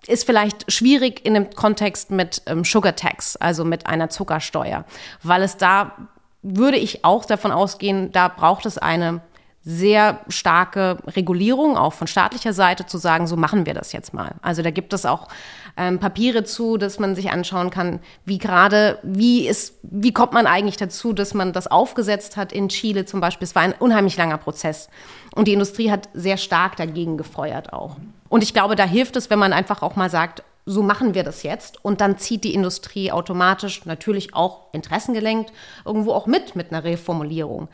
ist 0.07 0.25
vielleicht 0.25 0.71
schwierig 0.71 1.25
in 1.25 1.33
dem 1.33 1.51
Kontext 1.51 2.11
mit 2.11 2.41
ähm, 2.45 2.63
Sugar 2.65 2.95
Tax, 2.95 3.35
also 3.37 3.63
mit 3.63 3.87
einer 3.87 4.09
Zuckersteuer, 4.09 4.85
weil 5.21 5.43
es 5.43 5.57
da 5.57 5.93
würde 6.41 6.77
ich 6.77 7.05
auch 7.05 7.23
davon 7.23 7.51
ausgehen, 7.51 8.11
da 8.11 8.27
braucht 8.27 8.65
es 8.65 8.77
eine 8.77 9.21
sehr 9.65 10.19
starke 10.27 10.97
Regulierung, 11.07 11.77
auch 11.77 11.93
von 11.93 12.07
staatlicher 12.07 12.51
Seite, 12.51 12.85
zu 12.85 12.97
sagen, 12.97 13.27
so 13.27 13.37
machen 13.37 13.65
wir 13.65 13.73
das 13.73 13.93
jetzt 13.93 14.13
mal. 14.13 14.35
Also 14.41 14.61
da 14.61 14.71
gibt 14.71 14.91
es 14.91 15.05
auch 15.05 15.29
ähm, 15.77 15.99
Papiere 15.99 16.43
zu, 16.43 16.77
dass 16.77 16.99
man 16.99 17.15
sich 17.15 17.31
anschauen 17.31 17.69
kann, 17.69 17.99
wie 18.25 18.37
gerade, 18.37 18.99
wie 19.03 19.47
ist, 19.47 19.75
wie 19.83 20.11
kommt 20.11 20.33
man 20.33 20.47
eigentlich 20.47 20.75
dazu, 20.75 21.13
dass 21.13 21.33
man 21.33 21.53
das 21.53 21.67
aufgesetzt 21.67 22.35
hat 22.35 22.51
in 22.51 22.67
Chile 22.67 23.05
zum 23.05 23.21
Beispiel. 23.21 23.45
Es 23.45 23.55
war 23.55 23.61
ein 23.61 23.73
unheimlich 23.73 24.17
langer 24.17 24.37
Prozess. 24.37 24.89
Und 25.33 25.47
die 25.47 25.53
Industrie 25.53 25.89
hat 25.89 26.09
sehr 26.13 26.37
stark 26.37 26.75
dagegen 26.75 27.17
gefeuert 27.17 27.71
auch. 27.71 27.95
Und 28.27 28.43
ich 28.43 28.53
glaube, 28.53 28.75
da 28.75 28.83
hilft 28.83 29.15
es, 29.15 29.29
wenn 29.29 29.39
man 29.39 29.53
einfach 29.53 29.81
auch 29.81 29.95
mal 29.95 30.09
sagt, 30.09 30.43
so 30.65 30.81
machen 30.81 31.13
wir 31.13 31.23
das 31.23 31.43
jetzt. 31.43 31.83
Und 31.83 32.01
dann 32.01 32.17
zieht 32.17 32.43
die 32.43 32.53
Industrie 32.53 33.11
automatisch 33.11 33.85
natürlich 33.85 34.33
auch 34.33 34.73
interessengelenkt 34.73 35.51
irgendwo 35.85 36.13
auch 36.13 36.25
mit, 36.25 36.55
mit 36.55 36.71
einer 36.71 36.83
Reformulierung. 36.83 37.67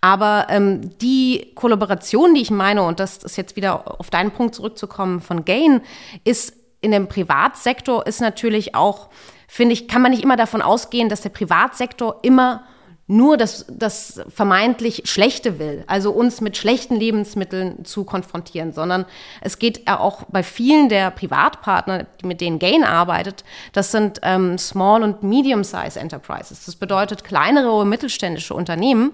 Aber 0.00 0.46
ähm, 0.48 0.96
die 0.98 1.52
Kollaboration, 1.54 2.34
die 2.34 2.42
ich 2.42 2.50
meine, 2.50 2.82
und 2.84 3.00
das 3.00 3.18
ist 3.18 3.36
jetzt 3.36 3.56
wieder 3.56 4.00
auf 4.00 4.10
deinen 4.10 4.30
Punkt 4.30 4.54
zurückzukommen 4.54 5.20
von 5.20 5.44
Gain, 5.44 5.80
ist 6.24 6.54
in 6.80 6.92
dem 6.92 7.08
Privatsektor 7.08 8.06
ist 8.06 8.20
natürlich 8.20 8.74
auch, 8.74 9.08
finde 9.48 9.72
ich, 9.72 9.88
kann 9.88 10.02
man 10.02 10.12
nicht 10.12 10.22
immer 10.22 10.36
davon 10.36 10.62
ausgehen, 10.62 11.08
dass 11.08 11.22
der 11.22 11.30
Privatsektor 11.30 12.20
immer 12.22 12.64
nur 13.08 13.36
das, 13.36 13.66
das 13.68 14.20
vermeintlich 14.28 15.02
Schlechte 15.04 15.60
will, 15.60 15.84
also 15.86 16.10
uns 16.10 16.40
mit 16.40 16.56
schlechten 16.56 16.96
Lebensmitteln 16.96 17.84
zu 17.84 18.04
konfrontieren, 18.04 18.72
sondern 18.72 19.06
es 19.40 19.60
geht 19.60 19.86
auch 19.86 20.24
bei 20.24 20.42
vielen 20.42 20.88
der 20.88 21.12
Privatpartner, 21.12 22.06
mit 22.24 22.40
denen 22.40 22.58
Gain 22.58 22.82
arbeitet, 22.82 23.44
das 23.72 23.92
sind 23.92 24.20
ähm, 24.22 24.58
Small- 24.58 25.04
und 25.04 25.22
Medium-Size 25.22 26.00
Enterprises. 26.00 26.64
Das 26.64 26.74
bedeutet 26.74 27.22
kleinere 27.22 27.70
oder 27.70 27.84
mittelständische 27.84 28.54
Unternehmen, 28.54 29.12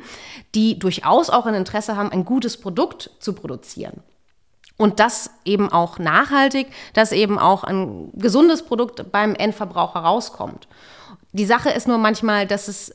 die 0.55 0.79
durchaus 0.79 1.29
auch 1.29 1.45
ein 1.45 1.55
Interesse 1.55 1.95
haben, 1.95 2.11
ein 2.11 2.25
gutes 2.25 2.57
Produkt 2.57 3.11
zu 3.19 3.35
produzieren. 3.35 4.03
Und 4.79 5.01
das 5.01 5.31
eben 5.45 5.71
auch 5.71 5.99
nachhaltig, 5.99 6.69
dass 6.95 7.13
eben 7.13 7.39
auch 7.39 7.63
ein 7.63 8.11
gesundes 8.15 8.63
Produkt 8.63 9.13
beim 9.13 9.35
Endverbraucher 9.35 10.01
rauskommt. 10.01 10.67
Die 11.33 11.45
Sache 11.45 11.71
ist 11.71 11.87
nur 11.87 11.99
manchmal, 11.99 12.47
dass 12.47 12.69
es 12.69 12.95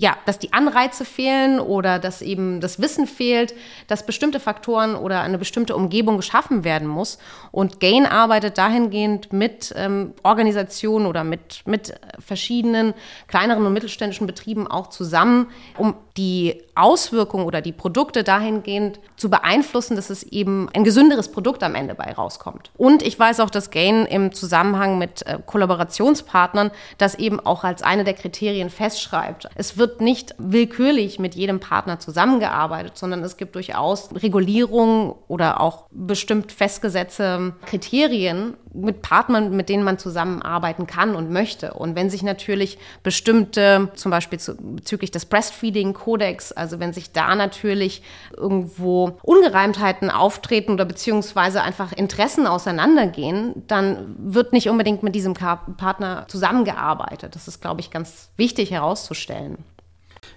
ja, 0.00 0.16
dass 0.24 0.38
die 0.38 0.54
Anreize 0.54 1.04
fehlen 1.04 1.60
oder 1.60 1.98
dass 1.98 2.22
eben 2.22 2.62
das 2.62 2.80
Wissen 2.80 3.06
fehlt, 3.06 3.54
dass 3.86 4.06
bestimmte 4.06 4.40
Faktoren 4.40 4.94
oder 4.94 5.20
eine 5.20 5.36
bestimmte 5.36 5.76
Umgebung 5.76 6.16
geschaffen 6.16 6.64
werden 6.64 6.88
muss. 6.88 7.18
Und 7.52 7.80
Gain 7.80 8.06
arbeitet 8.06 8.56
dahingehend 8.56 9.34
mit 9.34 9.74
ähm, 9.76 10.14
Organisationen 10.22 11.04
oder 11.04 11.22
mit, 11.22 11.62
mit 11.66 11.92
verschiedenen 12.18 12.94
kleineren 13.28 13.66
und 13.66 13.74
mittelständischen 13.74 14.26
Betrieben 14.26 14.66
auch 14.66 14.86
zusammen, 14.86 15.48
um 15.76 15.94
die 16.16 16.62
Auswirkungen 16.74 17.44
oder 17.44 17.60
die 17.60 17.72
Produkte 17.72 18.24
dahingehend 18.24 19.00
zu 19.16 19.28
beeinflussen, 19.28 19.96
dass 19.96 20.08
es 20.08 20.22
eben 20.22 20.68
ein 20.74 20.84
gesünderes 20.84 21.30
Produkt 21.30 21.62
am 21.62 21.74
Ende 21.74 21.94
bei 21.94 22.12
rauskommt. 22.12 22.70
Und 22.76 23.02
ich 23.02 23.18
weiß 23.18 23.40
auch, 23.40 23.50
dass 23.50 23.70
Gain 23.70 24.06
im 24.06 24.32
Zusammenhang 24.32 24.98
mit 24.98 25.26
äh, 25.26 25.38
Kollaborationspartnern 25.44 26.70
das 26.96 27.16
eben 27.16 27.38
auch 27.38 27.64
als 27.64 27.82
eine 27.82 28.04
der 28.04 28.14
Kriterien 28.14 28.70
festschreibt. 28.70 29.48
Es 29.56 29.76
wird 29.76 29.89
nicht 29.98 30.34
willkürlich 30.38 31.18
mit 31.18 31.34
jedem 31.34 31.60
Partner 31.60 31.98
zusammengearbeitet, 31.98 32.96
sondern 32.96 33.22
es 33.24 33.36
gibt 33.36 33.54
durchaus 33.54 34.10
Regulierungen 34.14 35.14
oder 35.28 35.60
auch 35.60 35.86
bestimmt 35.90 36.52
festgesetzte 36.52 37.54
Kriterien 37.66 38.54
mit 38.72 39.02
Partnern, 39.02 39.56
mit 39.56 39.68
denen 39.68 39.82
man 39.82 39.98
zusammenarbeiten 39.98 40.86
kann 40.86 41.14
und 41.14 41.30
möchte. 41.30 41.74
Und 41.74 41.96
wenn 41.96 42.10
sich 42.10 42.22
natürlich 42.22 42.78
bestimmte, 43.02 43.90
zum 43.94 44.10
Beispiel 44.10 44.38
zu, 44.38 44.56
bezüglich 44.56 45.10
des 45.10 45.26
Breastfeeding-Kodex, 45.26 46.52
also 46.52 46.78
wenn 46.78 46.92
sich 46.92 47.12
da 47.12 47.34
natürlich 47.34 48.02
irgendwo 48.36 49.18
Ungereimtheiten 49.22 50.10
auftreten 50.10 50.72
oder 50.72 50.84
beziehungsweise 50.84 51.62
einfach 51.62 51.92
Interessen 51.92 52.46
auseinandergehen, 52.46 53.64
dann 53.66 54.14
wird 54.18 54.52
nicht 54.52 54.68
unbedingt 54.68 55.02
mit 55.02 55.14
diesem 55.14 55.34
Partner 55.34 56.26
zusammengearbeitet. 56.28 57.34
Das 57.34 57.48
ist, 57.48 57.60
glaube 57.60 57.80
ich, 57.80 57.90
ganz 57.90 58.30
wichtig 58.36 58.70
herauszustellen. 58.70 59.58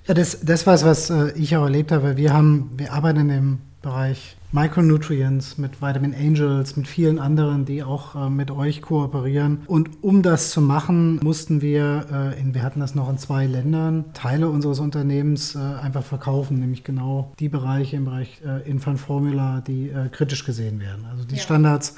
Ja, 0.08 0.14
das, 0.14 0.41
das 0.41 0.68
war 0.68 0.74
es, 0.74 0.84
was 0.84 1.10
äh, 1.10 1.32
ich 1.36 1.56
auch 1.56 1.64
erlebt 1.64 1.91
habe. 1.91 2.18
Wir 2.18 2.34
haben, 2.34 2.72
wir 2.76 2.91
arbeiten 2.91 3.30
dem 3.30 3.60
Bereich 3.82 4.36
Micronutrients 4.51 5.58
mit 5.58 5.82
Vitamin 5.82 6.14
Angels, 6.14 6.76
mit 6.76 6.88
vielen 6.88 7.20
anderen, 7.20 7.66
die 7.66 7.84
auch 7.84 8.16
äh, 8.16 8.30
mit 8.30 8.51
euch 8.51 8.82
kooperieren. 8.82 9.64
Und 9.66 10.04
um 10.04 10.22
das 10.22 10.51
zu 10.51 10.62
machen, 10.62 11.20
mussten 11.24 11.62
wir, 11.62 12.06
äh, 12.12 12.39
in, 12.39 12.54
wir 12.54 12.64
hatten 12.64 12.82
das 12.82 12.95
noch 12.95 13.10
in 13.10 13.18
zwei 13.18 13.45
Ländern, 13.45 14.06
Teile 14.14 14.49
unseres 14.49 14.80
Unternehmens 14.80 15.56
äh, 15.56 15.60
einfach 15.60 16.04
verkaufen, 16.04 16.60
nämlich 16.60 16.84
genau 16.84 17.32
die 17.39 17.49
Bereiche 17.49 17.95
im 17.95 18.06
Bereich 18.06 18.41
äh, 18.45 18.70
Infant 18.70 18.99
Formula, 18.99 19.62
die 19.66 19.89
äh, 19.89 20.10
kritisch 20.10 20.45
gesehen 20.45 20.80
werden. 20.80 21.06
Also 21.10 21.24
die 21.24 21.36
ja. 21.36 21.41
Standards 21.41 21.95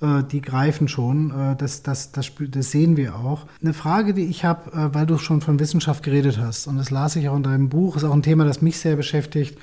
die 0.00 0.40
greifen 0.40 0.88
schon. 0.88 1.30
Äh, 1.30 1.56
das, 1.56 1.82
das, 1.82 2.12
das, 2.12 2.32
das 2.38 2.70
sehen 2.70 2.96
wir 2.96 3.16
auch. 3.16 3.46
Eine 3.62 3.74
Frage, 3.74 4.14
die 4.14 4.24
ich 4.24 4.44
habe, 4.44 4.70
äh, 4.72 4.94
weil 4.94 5.06
du 5.06 5.18
schon 5.18 5.40
von 5.40 5.58
Wissenschaft 5.58 6.02
geredet 6.02 6.38
hast, 6.38 6.66
und 6.66 6.78
das 6.78 6.90
las 6.90 7.16
ich 7.16 7.28
auch 7.28 7.36
in 7.36 7.42
deinem 7.42 7.68
Buch, 7.68 7.96
ist 7.96 8.04
auch 8.04 8.12
ein 8.12 8.22
Thema, 8.22 8.44
das 8.44 8.62
mich 8.62 8.78
sehr 8.78 8.96
beschäftigt, 8.96 9.58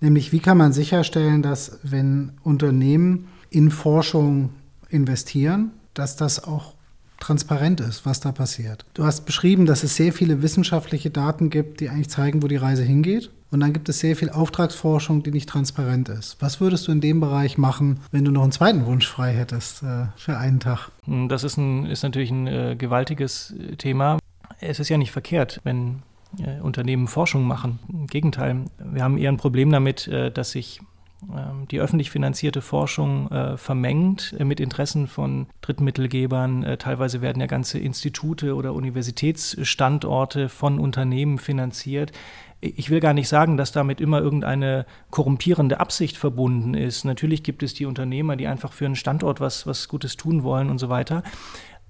nämlich 0.00 0.32
wie 0.32 0.40
kann 0.40 0.58
man 0.58 0.72
sicherstellen, 0.72 1.42
dass 1.42 1.78
wenn 1.82 2.32
Unternehmen 2.42 3.28
in 3.50 3.70
Forschung 3.70 4.50
investieren, 4.88 5.70
dass 5.94 6.16
das 6.16 6.44
auch 6.44 6.74
transparent 7.20 7.80
ist, 7.80 8.04
was 8.04 8.20
da 8.20 8.32
passiert. 8.32 8.84
Du 8.94 9.04
hast 9.04 9.24
beschrieben, 9.24 9.66
dass 9.66 9.82
es 9.82 9.96
sehr 9.96 10.12
viele 10.12 10.42
wissenschaftliche 10.42 11.10
Daten 11.10 11.48
gibt, 11.48 11.80
die 11.80 11.88
eigentlich 11.88 12.10
zeigen, 12.10 12.42
wo 12.42 12.48
die 12.48 12.56
Reise 12.56 12.82
hingeht. 12.82 13.30
Und 13.50 13.60
dann 13.60 13.72
gibt 13.72 13.88
es 13.88 14.00
sehr 14.00 14.16
viel 14.16 14.30
Auftragsforschung, 14.30 15.22
die 15.22 15.30
nicht 15.30 15.48
transparent 15.48 16.08
ist. 16.08 16.36
Was 16.40 16.60
würdest 16.60 16.88
du 16.88 16.92
in 16.92 17.00
dem 17.00 17.20
Bereich 17.20 17.58
machen, 17.58 18.00
wenn 18.10 18.24
du 18.24 18.30
noch 18.30 18.42
einen 18.42 18.52
zweiten 18.52 18.86
Wunsch 18.86 19.06
frei 19.06 19.32
hättest 19.32 19.82
äh, 19.82 20.06
für 20.16 20.36
einen 20.36 20.60
Tag? 20.60 20.90
Hm, 21.04 21.28
das 21.28 21.44
ist, 21.44 21.56
ein, 21.56 21.86
ist 21.86 22.02
natürlich 22.02 22.30
ein 22.30 22.46
äh, 22.46 22.76
gewaltiges 22.76 23.54
äh, 23.58 23.76
Thema. 23.76 24.18
Es 24.60 24.80
ist 24.80 24.88
ja 24.88 24.98
nicht 24.98 25.12
verkehrt, 25.12 25.60
wenn 25.64 26.02
äh, 26.38 26.60
Unternehmen 26.60 27.08
Forschung 27.08 27.44
machen. 27.44 27.78
Im 27.88 28.06
Gegenteil, 28.06 28.64
wir 28.78 29.02
haben 29.02 29.18
eher 29.18 29.30
ein 29.30 29.36
Problem 29.36 29.70
damit, 29.70 30.08
äh, 30.08 30.30
dass 30.30 30.50
sich 30.50 30.80
ähm, 31.22 31.66
die 31.70 31.80
öffentlich 31.80 32.10
finanzierte 32.10 32.60
Forschung 32.60 33.30
äh, 33.30 33.56
vermengt 33.56 34.34
äh, 34.38 34.44
mit 34.44 34.60
Interessen 34.60 35.06
von 35.06 35.46
Drittmittelgebern. 35.62 36.62
Äh, 36.62 36.76
teilweise 36.76 37.22
werden 37.22 37.40
ja 37.40 37.46
ganze 37.46 37.78
Institute 37.78 38.54
oder 38.54 38.74
Universitätsstandorte 38.74 40.48
von 40.48 40.78
Unternehmen 40.78 41.38
finanziert. 41.38 42.12
Ich 42.60 42.90
will 42.90 43.00
gar 43.00 43.12
nicht 43.12 43.28
sagen, 43.28 43.56
dass 43.56 43.72
damit 43.72 44.00
immer 44.00 44.20
irgendeine 44.20 44.86
korrumpierende 45.10 45.78
Absicht 45.78 46.16
verbunden 46.16 46.74
ist. 46.74 47.04
Natürlich 47.04 47.42
gibt 47.42 47.62
es 47.62 47.74
die 47.74 47.86
Unternehmer, 47.86 48.36
die 48.36 48.46
einfach 48.46 48.72
für 48.72 48.86
einen 48.86 48.96
Standort 48.96 49.40
was, 49.40 49.66
was 49.66 49.88
Gutes 49.88 50.16
tun 50.16 50.42
wollen 50.42 50.70
und 50.70 50.78
so 50.78 50.88
weiter. 50.88 51.22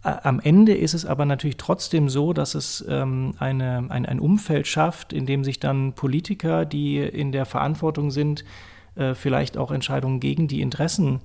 Am 0.02 0.38
Ende 0.38 0.74
ist 0.74 0.94
es 0.94 1.04
aber 1.04 1.24
natürlich 1.24 1.56
trotzdem 1.56 2.08
so, 2.08 2.32
dass 2.32 2.54
es 2.54 2.84
ähm, 2.88 3.34
eine, 3.38 3.86
ein, 3.88 4.06
ein 4.06 4.20
Umfeld 4.20 4.66
schafft, 4.66 5.12
in 5.12 5.26
dem 5.26 5.42
sich 5.42 5.58
dann 5.58 5.94
Politiker, 5.94 6.64
die 6.64 6.98
in 6.98 7.32
der 7.32 7.44
Verantwortung 7.44 8.10
sind, 8.10 8.44
äh, 8.94 9.14
vielleicht 9.14 9.56
auch 9.56 9.72
Entscheidungen 9.72 10.20
gegen 10.20 10.46
die 10.46 10.60
Interessen 10.60 11.20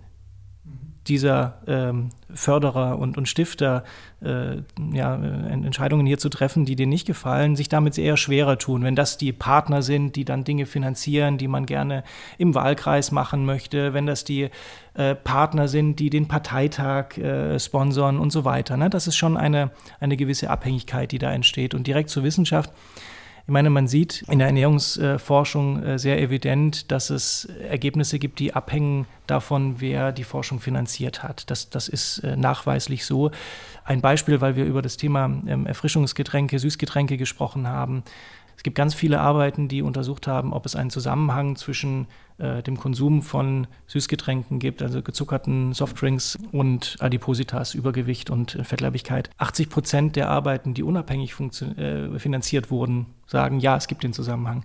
dieser 1.08 1.58
ähm, 1.68 2.10
Förderer 2.34 3.00
und, 3.00 3.18
und 3.18 3.28
Stifter 3.28 3.84
äh, 4.24 4.58
ja, 4.94 5.16
Entscheidungen 5.16 6.06
hier 6.06 6.20
zu 6.20 6.30
treffen, 6.30 6.64
die 6.66 6.76
denen 6.76 6.92
nicht 6.92 7.08
gefallen, 7.08 7.56
sich 7.56 7.70
damit 7.70 7.98
eher 7.98 8.18
schwerer 8.18 8.58
tun. 8.58 8.84
Wenn 8.84 8.96
das 8.96 9.18
die 9.18 9.34
Partner 9.34 9.82
sind, 9.82 10.16
die 10.16 10.26
dann 10.26 10.44
Dinge 10.44 10.66
finanzieren, 10.66 11.38
die 11.38 11.48
man 11.48 11.66
gerne 11.66 12.04
im 12.38 12.54
Wahlkreis 12.54 13.12
machen 13.12 13.46
möchte, 13.46 13.94
wenn 13.94 14.06
das 14.06 14.24
die 14.24 14.50
äh, 14.94 15.16
Partner 15.16 15.68
sind, 15.68 16.00
die 16.00 16.12
den 16.12 16.28
Parteitag 16.28 17.18
äh, 17.18 17.60
sponsern 17.60 18.20
und 18.20 18.32
so 18.32 18.46
weiter. 18.46 18.78
Ne? 18.78 18.90
Das 18.90 19.08
ist 19.08 19.16
schon 19.16 19.38
eine, 19.38 19.72
eine 20.00 20.18
gewisse 20.18 20.50
Abhängigkeit, 20.50 21.12
die 21.12 21.20
da 21.20 21.32
entsteht. 21.32 21.74
Und 21.74 21.88
direkt 21.88 22.10
zur 22.10 22.24
Wissenschaft 22.24 22.72
ich 23.44 23.50
meine, 23.50 23.70
man 23.70 23.88
sieht 23.88 24.24
in 24.30 24.40
der 24.40 24.48
Ernährungsforschung 24.48 25.84
äh, 25.84 26.00
sehr 26.00 26.22
evident, 26.22 26.92
dass 26.92 27.10
es 27.10 27.46
Ergebnisse 27.46 28.20
gibt, 28.20 28.40
die 28.40 28.54
abhängen 28.54 29.08
davon, 29.28 29.76
wer 29.80 30.12
die 30.12 30.24
Forschung 30.24 30.60
finanziert 30.60 31.24
hat. 31.24 31.50
Das, 31.50 31.70
das 31.70 31.88
ist 31.88 32.20
äh, 32.20 32.36
nachweislich 32.36 33.06
so. 33.06 33.32
Ein 33.84 34.02
Beispiel, 34.02 34.42
weil 34.42 34.56
wir 34.56 34.66
über 34.66 34.82
das 34.82 34.98
Thema 34.98 35.26
ähm, 35.48 35.66
Erfrischungsgetränke, 35.66 36.60
Süßgetränke 36.60 37.18
gesprochen 37.18 37.68
haben. 37.68 38.04
Es 38.62 38.64
gibt 38.64 38.78
ganz 38.78 38.94
viele 38.94 39.20
Arbeiten, 39.20 39.68
die 39.68 39.82
untersucht 39.82 40.28
haben, 40.28 40.54
ob 40.54 40.68
es 40.68 40.76
einen 40.76 40.92
Zusammenhang 40.92 41.56
zwischen 41.56 42.06
äh, 42.38 42.62
dem 42.62 42.78
Konsum 42.78 43.24
von 43.24 43.66
Süßgetränken 43.88 44.60
gibt, 44.60 44.84
also 44.84 45.02
gezuckerten 45.02 45.74
Softdrinks 45.74 46.38
und 46.52 46.96
Adipositas, 47.00 47.74
Übergewicht 47.74 48.30
und 48.30 48.54
äh, 48.54 48.64
Fettleibigkeit. 48.64 49.32
80 49.40 49.68
Prozent 49.68 50.16
der 50.16 50.30
Arbeiten, 50.30 50.76
die 50.76 50.84
unabhängig 50.84 51.34
äh, 51.40 52.20
finanziert 52.20 52.70
wurden, 52.70 53.08
sagen, 53.26 53.60
ja, 53.60 53.76
es 53.78 53.88
gibt 53.88 54.04
den 54.04 54.14
Zusammenhang. 54.14 54.64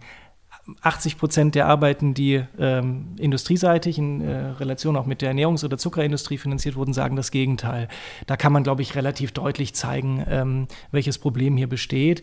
80 0.83 1.17
Prozent 1.17 1.55
der 1.55 1.67
Arbeiten, 1.67 2.13
die 2.13 2.43
ähm, 2.59 3.15
industrieseitig 3.19 3.97
in 3.97 4.21
äh, 4.21 4.49
Relation 4.59 4.97
auch 4.97 5.07
mit 5.07 5.23
der 5.23 5.33
Ernährungs- 5.33 5.65
oder 5.65 5.79
Zuckerindustrie 5.79 6.39
finanziert 6.39 6.77
wurden, 6.77 6.93
sagen 6.93 7.17
das 7.17 7.31
Gegenteil. 7.31 7.89
Da 8.27 8.37
kann 8.37 8.53
man, 8.53 8.63
glaube 8.63 8.83
ich, 8.83 8.95
relativ 8.95 9.33
deutlich 9.33 9.75
zeigen, 9.75 10.25
ähm, 10.29 10.67
welches 10.91 11.19
Problem 11.19 11.57
hier 11.57 11.69
besteht. 11.69 12.23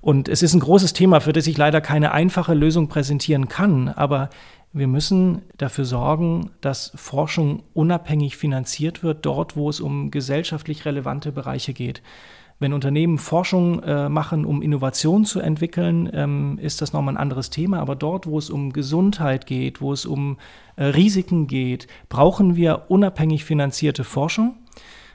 Und 0.00 0.28
es 0.28 0.42
ist 0.42 0.54
ein 0.54 0.60
großes 0.60 0.92
Thema, 0.92 1.20
für 1.20 1.32
das 1.32 1.46
ich 1.46 1.56
leider 1.56 1.80
keine 1.80 2.12
einfache 2.12 2.54
Lösung 2.54 2.88
präsentieren 2.88 3.48
kann. 3.48 3.88
Aber 3.88 4.30
wir 4.72 4.86
müssen 4.86 5.42
dafür 5.56 5.84
sorgen, 5.84 6.50
dass 6.60 6.92
Forschung 6.94 7.62
unabhängig 7.74 8.36
finanziert 8.36 9.02
wird, 9.02 9.26
dort, 9.26 9.56
wo 9.56 9.68
es 9.70 9.80
um 9.80 10.10
gesellschaftlich 10.10 10.84
relevante 10.84 11.32
Bereiche 11.32 11.72
geht. 11.72 12.02
Wenn 12.60 12.72
Unternehmen 12.72 13.18
Forschung 13.18 13.82
äh, 13.84 14.08
machen, 14.08 14.44
um 14.44 14.62
Innovation 14.62 15.24
zu 15.24 15.38
entwickeln, 15.38 16.10
ähm, 16.12 16.58
ist 16.60 16.82
das 16.82 16.92
nochmal 16.92 17.14
ein 17.14 17.18
anderes 17.18 17.50
Thema. 17.50 17.78
Aber 17.78 17.94
dort, 17.94 18.26
wo 18.26 18.36
es 18.36 18.50
um 18.50 18.72
Gesundheit 18.72 19.46
geht, 19.46 19.80
wo 19.80 19.92
es 19.92 20.04
um 20.04 20.38
äh, 20.74 20.84
Risiken 20.84 21.46
geht, 21.46 21.86
brauchen 22.08 22.56
wir 22.56 22.86
unabhängig 22.88 23.44
finanzierte 23.44 24.02
Forschung. 24.02 24.56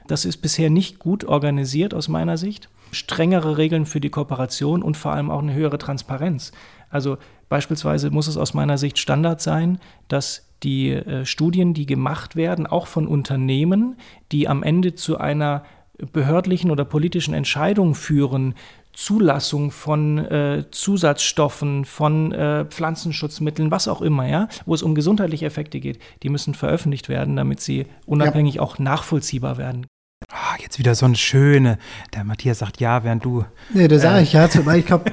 Das 0.06 0.24
ist 0.24 0.38
bisher 0.38 0.70
nicht 0.70 0.98
gut 0.98 1.24
organisiert 1.24 1.92
aus 1.92 2.08
meiner 2.08 2.38
Sicht. 2.38 2.70
Strengere 2.94 3.58
Regeln 3.58 3.86
für 3.86 4.00
die 4.00 4.10
Kooperation 4.10 4.82
und 4.82 4.96
vor 4.96 5.12
allem 5.12 5.30
auch 5.30 5.42
eine 5.42 5.54
höhere 5.54 5.78
Transparenz. 5.78 6.52
Also 6.88 7.18
beispielsweise 7.48 8.10
muss 8.10 8.28
es 8.28 8.36
aus 8.36 8.54
meiner 8.54 8.78
Sicht 8.78 8.98
Standard 8.98 9.40
sein, 9.40 9.78
dass 10.08 10.48
die 10.62 10.90
äh, 10.90 11.26
Studien, 11.26 11.74
die 11.74 11.86
gemacht 11.86 12.36
werden, 12.36 12.66
auch 12.66 12.86
von 12.86 13.06
Unternehmen, 13.06 13.96
die 14.32 14.48
am 14.48 14.62
Ende 14.62 14.94
zu 14.94 15.18
einer 15.18 15.64
behördlichen 16.12 16.70
oder 16.70 16.84
politischen 16.84 17.34
Entscheidungen 17.34 17.94
führen, 17.94 18.54
Zulassung 18.92 19.70
von 19.70 20.18
äh, 20.18 20.64
Zusatzstoffen, 20.70 21.84
von 21.84 22.32
äh, 22.32 22.64
Pflanzenschutzmitteln, 22.64 23.70
was 23.70 23.88
auch 23.88 24.00
immer, 24.00 24.26
ja, 24.26 24.48
wo 24.66 24.74
es 24.74 24.82
um 24.82 24.94
gesundheitliche 24.94 25.46
Effekte 25.46 25.80
geht, 25.80 25.98
die 26.22 26.28
müssen 26.28 26.54
veröffentlicht 26.54 27.08
werden, 27.08 27.36
damit 27.36 27.60
sie 27.60 27.86
unabhängig 28.06 28.56
ja. 28.56 28.62
auch 28.62 28.78
nachvollziehbar 28.78 29.58
werden. 29.58 29.86
Oh, 30.34 30.60
jetzt 30.60 30.80
wieder 30.80 30.96
so 30.96 31.06
ein 31.06 31.14
schöne. 31.14 31.78
Der 32.12 32.24
Matthias 32.24 32.58
sagt 32.58 32.80
ja, 32.80 33.04
während 33.04 33.24
du. 33.24 33.44
Nee, 33.72 33.86
da 33.86 33.98
sage 34.00 34.18
äh, 34.18 34.22
ich 34.22 34.32
ja, 34.32 34.48
weil 34.66 34.80
ich 34.80 34.86
glaube, 34.86 35.12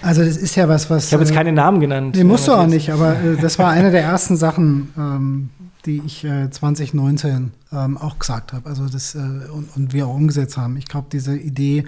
also 0.00 0.24
das 0.24 0.38
ist 0.38 0.54
ja 0.56 0.68
was, 0.68 0.88
was. 0.88 1.08
Ich 1.08 1.12
habe 1.12 1.22
jetzt 1.22 1.32
äh, 1.32 1.34
keine 1.34 1.52
Namen 1.52 1.80
genannt. 1.80 2.16
Nee, 2.16 2.24
musst 2.24 2.48
du 2.48 2.52
auch 2.52 2.66
nicht, 2.66 2.90
aber 2.90 3.20
äh, 3.20 3.36
das 3.36 3.58
war 3.58 3.70
eine 3.70 3.90
der 3.90 4.02
ersten 4.02 4.36
Sachen, 4.38 4.92
ähm, 4.96 5.50
die 5.84 6.00
ich 6.06 6.24
äh, 6.24 6.50
2019 6.50 7.52
ähm, 7.72 7.98
auch 7.98 8.18
gesagt 8.18 8.54
habe. 8.54 8.68
Also 8.68 8.88
das 8.88 9.14
äh, 9.14 9.18
und, 9.18 9.76
und, 9.76 9.92
wir 9.92 10.06
auch 10.06 10.14
umgesetzt 10.14 10.56
haben. 10.56 10.78
Ich 10.78 10.86
glaube, 10.86 11.08
diese 11.12 11.36
Idee, 11.36 11.84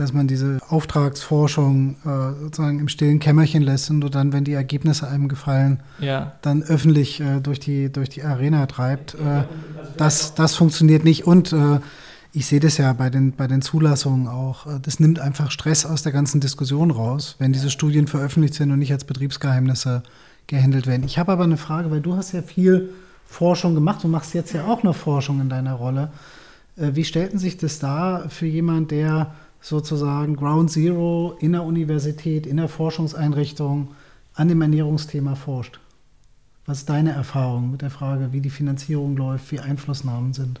dass 0.00 0.14
man 0.14 0.26
diese 0.26 0.58
Auftragsforschung 0.68 1.96
äh, 2.06 2.40
sozusagen 2.40 2.80
im 2.80 2.88
stillen 2.88 3.18
Kämmerchen 3.18 3.62
lässt 3.62 3.90
und 3.90 4.00
dann, 4.14 4.32
wenn 4.32 4.44
die 4.44 4.54
Ergebnisse 4.54 5.06
einem 5.06 5.28
gefallen, 5.28 5.80
ja. 5.98 6.32
dann 6.40 6.62
öffentlich 6.62 7.20
äh, 7.20 7.40
durch, 7.40 7.60
die, 7.60 7.92
durch 7.92 8.08
die 8.08 8.22
Arena 8.22 8.64
treibt. 8.64 9.14
Äh, 9.14 9.44
das, 9.98 10.34
das 10.34 10.54
funktioniert 10.54 11.04
nicht. 11.04 11.26
Und 11.26 11.52
äh, 11.52 11.80
ich 12.32 12.46
sehe 12.46 12.60
das 12.60 12.78
ja 12.78 12.94
bei 12.94 13.10
den, 13.10 13.32
bei 13.32 13.46
den 13.46 13.60
Zulassungen 13.60 14.26
auch. 14.26 14.66
Äh, 14.66 14.80
das 14.80 15.00
nimmt 15.00 15.20
einfach 15.20 15.50
Stress 15.50 15.84
aus 15.84 16.02
der 16.02 16.12
ganzen 16.12 16.40
Diskussion 16.40 16.90
raus, 16.90 17.36
wenn 17.38 17.52
diese 17.52 17.68
Studien 17.68 18.06
veröffentlicht 18.06 18.54
sind 18.54 18.70
und 18.70 18.78
nicht 18.78 18.92
als 18.92 19.04
Betriebsgeheimnisse 19.04 20.02
gehandelt 20.46 20.86
werden. 20.86 21.04
Ich 21.04 21.18
habe 21.18 21.32
aber 21.32 21.44
eine 21.44 21.58
Frage, 21.58 21.90
weil 21.90 22.00
du 22.00 22.16
hast 22.16 22.32
ja 22.32 22.40
viel 22.40 22.88
Forschung 23.26 23.74
gemacht. 23.74 24.02
Du 24.02 24.08
machst 24.08 24.32
jetzt 24.32 24.54
ja 24.54 24.64
auch 24.64 24.82
noch 24.82 24.96
Forschung 24.96 25.42
in 25.42 25.50
deiner 25.50 25.74
Rolle. 25.74 26.10
Äh, 26.78 26.94
wie 26.94 27.04
stellten 27.04 27.38
sich 27.38 27.58
das 27.58 27.78
dar 27.78 28.30
für 28.30 28.46
jemanden, 28.46 28.88
der 28.88 29.34
sozusagen 29.60 30.36
Ground 30.36 30.70
Zero 30.70 31.36
in 31.38 31.52
der 31.52 31.64
Universität, 31.64 32.46
in 32.46 32.56
der 32.56 32.68
Forschungseinrichtung 32.68 33.88
an 34.34 34.48
dem 34.48 34.62
Ernährungsthema 34.62 35.34
forscht? 35.34 35.80
Was 36.66 36.78
ist 36.78 36.88
deine 36.88 37.12
Erfahrung 37.12 37.70
mit 37.72 37.82
der 37.82 37.90
Frage, 37.90 38.32
wie 38.32 38.40
die 38.40 38.50
Finanzierung 38.50 39.16
läuft, 39.16 39.50
wie 39.50 39.60
Einflussnahmen 39.60 40.32
sind? 40.32 40.60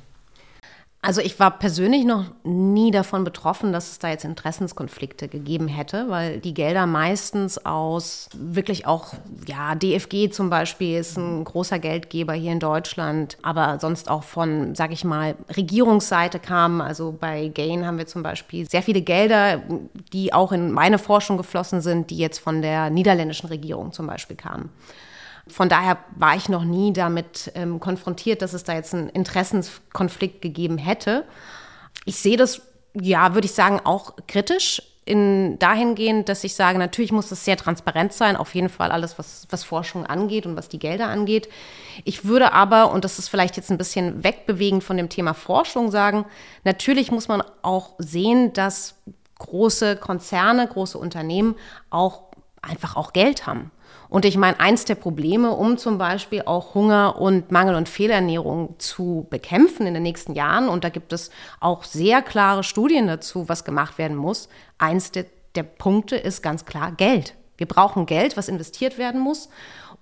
Also 1.02 1.22
ich 1.22 1.40
war 1.40 1.50
persönlich 1.58 2.04
noch 2.04 2.26
nie 2.44 2.90
davon 2.90 3.24
betroffen, 3.24 3.72
dass 3.72 3.90
es 3.90 3.98
da 3.98 4.10
jetzt 4.10 4.26
Interessenskonflikte 4.26 5.28
gegeben 5.28 5.66
hätte, 5.66 6.10
weil 6.10 6.40
die 6.40 6.52
Gelder 6.52 6.84
meistens 6.84 7.64
aus 7.64 8.28
wirklich 8.34 8.86
auch, 8.86 9.14
ja, 9.46 9.74
DFG 9.74 10.28
zum 10.30 10.50
Beispiel 10.50 10.98
ist 10.98 11.16
ein 11.16 11.44
großer 11.44 11.78
Geldgeber 11.78 12.34
hier 12.34 12.52
in 12.52 12.60
Deutschland, 12.60 13.38
aber 13.40 13.78
sonst 13.80 14.10
auch 14.10 14.24
von, 14.24 14.74
sag 14.74 14.92
ich 14.92 15.02
mal, 15.02 15.36
Regierungsseite 15.56 16.38
kamen. 16.38 16.82
Also 16.82 17.16
bei 17.18 17.48
Gain 17.48 17.86
haben 17.86 17.96
wir 17.96 18.06
zum 18.06 18.22
Beispiel 18.22 18.68
sehr 18.68 18.82
viele 18.82 19.00
Gelder, 19.00 19.62
die 20.12 20.34
auch 20.34 20.52
in 20.52 20.70
meine 20.70 20.98
Forschung 20.98 21.38
geflossen 21.38 21.80
sind, 21.80 22.10
die 22.10 22.18
jetzt 22.18 22.40
von 22.40 22.60
der 22.60 22.90
niederländischen 22.90 23.48
Regierung 23.48 23.92
zum 23.92 24.06
Beispiel 24.06 24.36
kamen. 24.36 24.68
Von 25.50 25.68
daher 25.68 25.98
war 26.16 26.36
ich 26.36 26.48
noch 26.48 26.64
nie 26.64 26.92
damit 26.92 27.52
ähm, 27.54 27.80
konfrontiert, 27.80 28.42
dass 28.42 28.52
es 28.52 28.64
da 28.64 28.74
jetzt 28.74 28.94
einen 28.94 29.08
Interessenskonflikt 29.08 30.42
gegeben 30.42 30.78
hätte. 30.78 31.24
Ich 32.04 32.16
sehe 32.16 32.36
das, 32.36 32.62
ja, 32.94 33.34
würde 33.34 33.46
ich 33.46 33.52
sagen, 33.52 33.80
auch 33.84 34.14
kritisch 34.26 34.82
in 35.04 35.58
dahingehend, 35.58 36.28
dass 36.28 36.44
ich 36.44 36.54
sage, 36.54 36.78
natürlich 36.78 37.10
muss 37.10 37.32
es 37.32 37.44
sehr 37.44 37.56
transparent 37.56 38.12
sein, 38.12 38.36
auf 38.36 38.54
jeden 38.54 38.68
Fall 38.68 38.92
alles, 38.92 39.18
was, 39.18 39.46
was 39.50 39.64
Forschung 39.64 40.06
angeht 40.06 40.46
und 40.46 40.56
was 40.56 40.68
die 40.68 40.78
Gelder 40.78 41.08
angeht. 41.08 41.48
Ich 42.04 42.24
würde 42.24 42.52
aber, 42.52 42.92
und 42.92 43.04
das 43.04 43.18
ist 43.18 43.28
vielleicht 43.28 43.56
jetzt 43.56 43.70
ein 43.70 43.78
bisschen 43.78 44.22
wegbewegend 44.22 44.84
von 44.84 44.96
dem 44.96 45.08
Thema 45.08 45.34
Forschung, 45.34 45.90
sagen, 45.90 46.26
natürlich 46.64 47.10
muss 47.10 47.28
man 47.28 47.42
auch 47.62 47.94
sehen, 47.98 48.52
dass 48.52 48.94
große 49.38 49.96
Konzerne, 49.96 50.68
große 50.68 50.98
Unternehmen 50.98 51.56
auch 51.88 52.24
einfach 52.62 52.94
auch 52.94 53.12
Geld 53.12 53.46
haben. 53.46 53.72
Und 54.10 54.24
ich 54.24 54.36
meine, 54.36 54.58
eins 54.58 54.84
der 54.84 54.96
Probleme, 54.96 55.52
um 55.52 55.78
zum 55.78 55.96
Beispiel 55.96 56.42
auch 56.44 56.74
Hunger 56.74 57.20
und 57.20 57.52
Mangel- 57.52 57.76
und 57.76 57.88
Fehlernährung 57.88 58.74
zu 58.78 59.26
bekämpfen 59.30 59.86
in 59.86 59.94
den 59.94 60.02
nächsten 60.02 60.34
Jahren, 60.34 60.68
und 60.68 60.82
da 60.82 60.88
gibt 60.88 61.12
es 61.12 61.30
auch 61.60 61.84
sehr 61.84 62.20
klare 62.20 62.64
Studien 62.64 63.06
dazu, 63.06 63.48
was 63.48 63.64
gemacht 63.64 63.98
werden 63.98 64.16
muss, 64.16 64.48
eins 64.78 65.12
der, 65.12 65.26
der 65.54 65.62
Punkte 65.62 66.16
ist 66.16 66.42
ganz 66.42 66.64
klar 66.66 66.90
Geld. 66.92 67.34
Wir 67.56 67.68
brauchen 67.68 68.06
Geld, 68.06 68.36
was 68.36 68.48
investiert 68.48 68.98
werden 68.98 69.20
muss, 69.20 69.48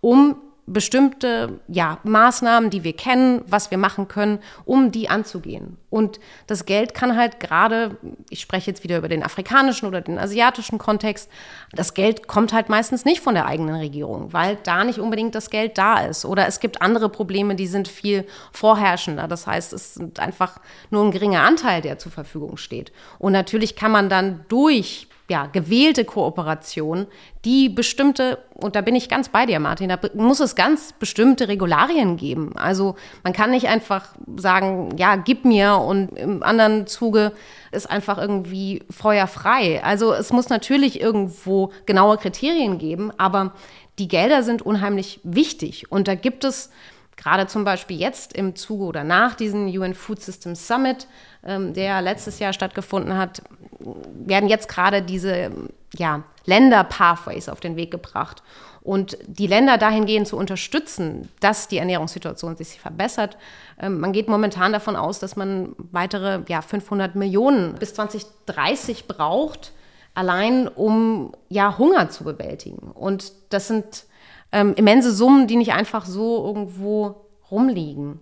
um 0.00 0.36
bestimmte 0.72 1.60
ja, 1.68 1.98
Maßnahmen, 2.04 2.70
die 2.70 2.84
wir 2.84 2.94
kennen, 2.94 3.42
was 3.46 3.70
wir 3.70 3.78
machen 3.78 4.08
können, 4.08 4.38
um 4.64 4.92
die 4.92 5.08
anzugehen. 5.08 5.76
Und 5.90 6.20
das 6.46 6.66
Geld 6.66 6.94
kann 6.94 7.16
halt 7.16 7.40
gerade, 7.40 7.96
ich 8.28 8.40
spreche 8.40 8.70
jetzt 8.70 8.84
wieder 8.84 8.98
über 8.98 9.08
den 9.08 9.22
afrikanischen 9.22 9.88
oder 9.88 10.00
den 10.00 10.18
asiatischen 10.18 10.78
Kontext, 10.78 11.30
das 11.72 11.94
Geld 11.94 12.28
kommt 12.28 12.52
halt 12.52 12.68
meistens 12.68 13.04
nicht 13.04 13.20
von 13.20 13.34
der 13.34 13.46
eigenen 13.46 13.76
Regierung, 13.76 14.32
weil 14.32 14.58
da 14.62 14.84
nicht 14.84 14.98
unbedingt 14.98 15.34
das 15.34 15.50
Geld 15.50 15.78
da 15.78 16.00
ist. 16.00 16.24
Oder 16.24 16.46
es 16.46 16.60
gibt 16.60 16.82
andere 16.82 17.08
Probleme, 17.08 17.54
die 17.54 17.66
sind 17.66 17.88
viel 17.88 18.26
vorherrschender. 18.52 19.28
Das 19.28 19.46
heißt, 19.46 19.72
es 19.72 19.96
ist 19.96 20.20
einfach 20.20 20.60
nur 20.90 21.04
ein 21.04 21.10
geringer 21.10 21.42
Anteil, 21.42 21.80
der 21.80 21.98
zur 21.98 22.12
Verfügung 22.12 22.58
steht. 22.58 22.92
Und 23.18 23.32
natürlich 23.32 23.74
kann 23.74 23.90
man 23.90 24.08
dann 24.08 24.44
durch 24.48 25.07
ja, 25.30 25.46
gewählte 25.46 26.04
Kooperation, 26.04 27.06
die 27.44 27.68
bestimmte, 27.68 28.38
und 28.54 28.76
da 28.76 28.80
bin 28.80 28.96
ich 28.96 29.10
ganz 29.10 29.28
bei 29.28 29.44
dir, 29.44 29.60
Martin, 29.60 29.90
da 29.90 29.98
muss 30.14 30.40
es 30.40 30.54
ganz 30.54 30.94
bestimmte 30.94 31.48
Regularien 31.48 32.16
geben. 32.16 32.52
Also 32.56 32.96
man 33.24 33.34
kann 33.34 33.50
nicht 33.50 33.68
einfach 33.68 34.14
sagen, 34.36 34.96
ja, 34.96 35.16
gib 35.16 35.44
mir 35.44 35.76
und 35.76 36.16
im 36.18 36.42
anderen 36.42 36.86
Zuge 36.86 37.32
ist 37.72 37.90
einfach 37.90 38.16
irgendwie 38.16 38.82
feuerfrei. 38.90 39.84
Also 39.84 40.14
es 40.14 40.32
muss 40.32 40.48
natürlich 40.48 41.00
irgendwo 41.00 41.72
genaue 41.84 42.16
Kriterien 42.16 42.78
geben, 42.78 43.12
aber 43.18 43.52
die 43.98 44.08
Gelder 44.08 44.42
sind 44.42 44.62
unheimlich 44.62 45.20
wichtig. 45.24 45.92
Und 45.92 46.08
da 46.08 46.14
gibt 46.14 46.44
es 46.44 46.70
gerade 47.18 47.46
zum 47.46 47.64
Beispiel 47.64 47.98
jetzt 47.98 48.32
im 48.32 48.56
Zuge 48.56 48.84
oder 48.84 49.04
nach 49.04 49.34
diesem 49.34 49.66
UN 49.66 49.94
Food 49.94 50.22
Systems 50.22 50.66
Summit, 50.66 51.06
ähm, 51.44 51.74
der 51.74 52.00
letztes 52.00 52.38
Jahr 52.38 52.54
stattgefunden 52.54 53.18
hat, 53.18 53.42
werden 53.80 54.48
jetzt 54.48 54.68
gerade 54.68 55.02
diese 55.02 55.50
ja, 55.94 56.22
Länder-Pathways 56.46 57.48
auf 57.48 57.60
den 57.60 57.76
Weg 57.76 57.90
gebracht. 57.90 58.42
Und 58.80 59.18
die 59.26 59.46
Länder 59.46 59.76
dahingehend 59.76 60.28
zu 60.28 60.36
unterstützen, 60.36 61.28
dass 61.40 61.68
die 61.68 61.78
Ernährungssituation 61.78 62.56
sich 62.56 62.80
verbessert. 62.80 63.36
Ähm, 63.78 64.00
man 64.00 64.12
geht 64.12 64.28
momentan 64.28 64.72
davon 64.72 64.96
aus, 64.96 65.18
dass 65.18 65.36
man 65.36 65.74
weitere 65.76 66.40
ja, 66.48 66.62
500 66.62 67.14
Millionen 67.14 67.74
bis 67.74 67.94
2030 67.94 69.06
braucht, 69.06 69.72
allein 70.14 70.68
um 70.68 71.32
ja, 71.48 71.76
Hunger 71.76 72.08
zu 72.08 72.24
bewältigen. 72.24 72.90
Und 72.92 73.32
das 73.50 73.68
sind 73.68 74.04
ähm, 74.53 74.74
immense 74.76 75.12
Summen, 75.12 75.46
die 75.46 75.57
nicht 75.57 75.72
einfach 75.72 76.07
so 76.07 76.44
irgendwo 76.44 77.26
rumliegen. 77.51 78.20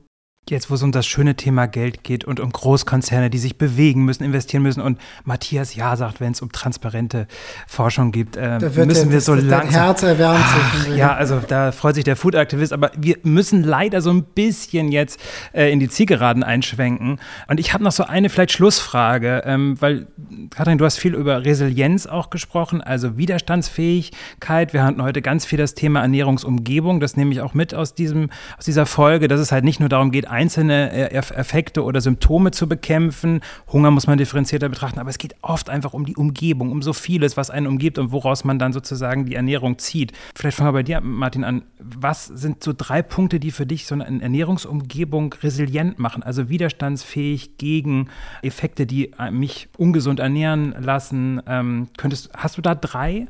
Jetzt, 0.48 0.70
wo 0.70 0.74
es 0.74 0.82
um 0.84 0.92
das 0.92 1.08
schöne 1.08 1.34
Thema 1.34 1.66
Geld 1.66 2.04
geht 2.04 2.24
und 2.24 2.38
um 2.38 2.52
Großkonzerne, 2.52 3.30
die 3.30 3.38
sich 3.38 3.58
bewegen 3.58 4.04
müssen, 4.04 4.22
investieren 4.22 4.62
müssen 4.62 4.80
und 4.80 5.00
Matthias 5.24 5.74
Ja 5.74 5.96
sagt, 5.96 6.20
wenn 6.20 6.30
es 6.30 6.40
um 6.40 6.52
transparente 6.52 7.26
Forschung 7.66 8.12
gibt, 8.12 8.36
äh, 8.36 8.60
müssen 8.86 9.10
wir 9.10 9.20
so 9.20 9.34
langsam. 9.34 9.70
Herz 9.72 10.04
erwärmt 10.04 10.44
sich. 10.84 10.94
Ja, 10.94 11.16
also 11.16 11.40
da 11.40 11.72
freut 11.72 11.96
sich 11.96 12.04
der 12.04 12.14
Food-Aktivist, 12.14 12.72
aber 12.72 12.92
wir 12.96 13.16
müssen 13.24 13.64
leider 13.64 14.00
so 14.00 14.10
ein 14.10 14.22
bisschen 14.22 14.92
jetzt 14.92 15.18
äh, 15.52 15.72
in 15.72 15.80
die 15.80 15.88
Zielgeraden 15.88 16.44
einschwenken. 16.44 17.18
Und 17.48 17.58
ich 17.58 17.74
habe 17.74 17.82
noch 17.82 17.90
so 17.90 18.04
eine 18.04 18.28
vielleicht 18.28 18.52
Schlussfrage, 18.52 19.42
ähm, 19.46 19.76
weil 19.80 20.06
Katrin, 20.50 20.78
du 20.78 20.84
hast 20.84 20.98
viel 20.98 21.16
über 21.16 21.44
Resilienz 21.44 22.06
auch 22.06 22.30
gesprochen, 22.30 22.80
also 22.82 23.16
Widerstandsfähigkeit. 23.16 24.72
Wir 24.72 24.84
hatten 24.84 25.02
heute 25.02 25.22
ganz 25.22 25.44
viel 25.44 25.58
das 25.58 25.74
Thema 25.74 26.02
Ernährungsumgebung, 26.02 27.00
das 27.00 27.16
nehme 27.16 27.32
ich 27.32 27.40
auch 27.40 27.52
mit 27.52 27.74
aus 27.74 27.94
diesem 27.94 28.30
aus 28.56 28.64
dieser 28.64 28.86
Folge, 28.86 29.26
dass 29.26 29.40
es 29.40 29.50
halt 29.50 29.64
nicht 29.64 29.80
nur 29.80 29.88
darum 29.88 30.12
geht, 30.12 30.35
einzelne 30.36 30.92
äh, 30.92 31.14
Effekte 31.14 31.82
oder 31.82 32.02
Symptome 32.02 32.50
zu 32.50 32.68
bekämpfen. 32.68 33.40
Hunger 33.72 33.90
muss 33.90 34.06
man 34.06 34.18
differenzierter 34.18 34.68
betrachten, 34.68 34.98
aber 34.98 35.08
es 35.08 35.16
geht 35.16 35.34
oft 35.40 35.70
einfach 35.70 35.94
um 35.94 36.04
die 36.04 36.14
Umgebung, 36.14 36.70
um 36.70 36.82
so 36.82 36.92
vieles, 36.92 37.38
was 37.38 37.48
einen 37.48 37.66
umgibt 37.66 37.98
und 37.98 38.12
woraus 38.12 38.44
man 38.44 38.58
dann 38.58 38.74
sozusagen 38.74 39.24
die 39.24 39.34
Ernährung 39.34 39.78
zieht. 39.78 40.12
Vielleicht 40.34 40.58
fangen 40.58 40.68
wir 40.68 40.74
bei 40.74 40.82
dir, 40.82 41.00
Martin, 41.00 41.42
an. 41.42 41.62
Was 41.78 42.26
sind 42.26 42.62
so 42.62 42.74
drei 42.76 43.00
Punkte, 43.00 43.40
die 43.40 43.50
für 43.50 43.64
dich 43.64 43.86
so 43.86 43.94
eine 43.94 44.22
Ernährungsumgebung 44.22 45.34
resilient 45.42 45.98
machen, 45.98 46.22
also 46.22 46.50
widerstandsfähig 46.50 47.56
gegen 47.56 48.08
Effekte, 48.42 48.86
die 48.86 49.12
mich 49.30 49.68
ungesund 49.78 50.20
ernähren 50.20 50.74
lassen? 50.78 51.40
Ähm, 51.46 51.88
könntest, 51.96 52.28
hast 52.36 52.58
du 52.58 52.62
da 52.62 52.74
drei? 52.74 53.26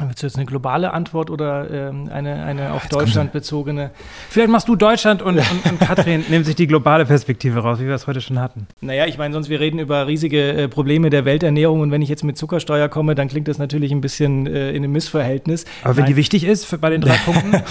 Willst 0.00 0.22
du 0.22 0.26
jetzt 0.26 0.36
eine 0.36 0.46
globale 0.46 0.94
Antwort 0.94 1.28
oder 1.28 1.70
ähm, 1.70 2.08
eine, 2.10 2.44
eine 2.44 2.72
auf 2.72 2.84
jetzt 2.84 2.94
Deutschland 2.94 3.30
bezogene? 3.32 3.90
Vielleicht 4.30 4.48
machst 4.48 4.66
du 4.66 4.74
Deutschland 4.74 5.20
und, 5.20 5.36
und, 5.36 5.70
und 5.70 5.80
Katrin 5.80 6.24
nimmt 6.30 6.46
sich 6.46 6.54
die 6.54 6.66
globale 6.66 7.04
Perspektive 7.04 7.60
raus, 7.60 7.78
wie 7.78 7.86
wir 7.86 7.94
es 7.94 8.06
heute 8.06 8.22
schon 8.22 8.40
hatten. 8.40 8.66
Naja, 8.80 9.04
ich 9.06 9.18
meine, 9.18 9.34
sonst 9.34 9.50
wir 9.50 9.60
reden 9.60 9.78
über 9.78 10.06
riesige 10.06 10.52
äh, 10.54 10.68
Probleme 10.68 11.10
der 11.10 11.26
Welternährung 11.26 11.80
und 11.80 11.90
wenn 11.90 12.00
ich 12.00 12.08
jetzt 12.08 12.24
mit 12.24 12.38
Zuckersteuer 12.38 12.88
komme, 12.88 13.14
dann 13.14 13.28
klingt 13.28 13.48
das 13.48 13.58
natürlich 13.58 13.92
ein 13.92 14.00
bisschen 14.00 14.46
äh, 14.46 14.70
in 14.70 14.76
einem 14.76 14.92
Missverhältnis. 14.92 15.66
Aber 15.82 15.96
wenn 15.96 16.04
Nein. 16.04 16.12
die 16.12 16.16
wichtig 16.16 16.44
ist 16.44 16.64
für, 16.64 16.78
bei 16.78 16.88
den 16.88 17.02
drei 17.02 17.16
Punkten? 17.24 17.62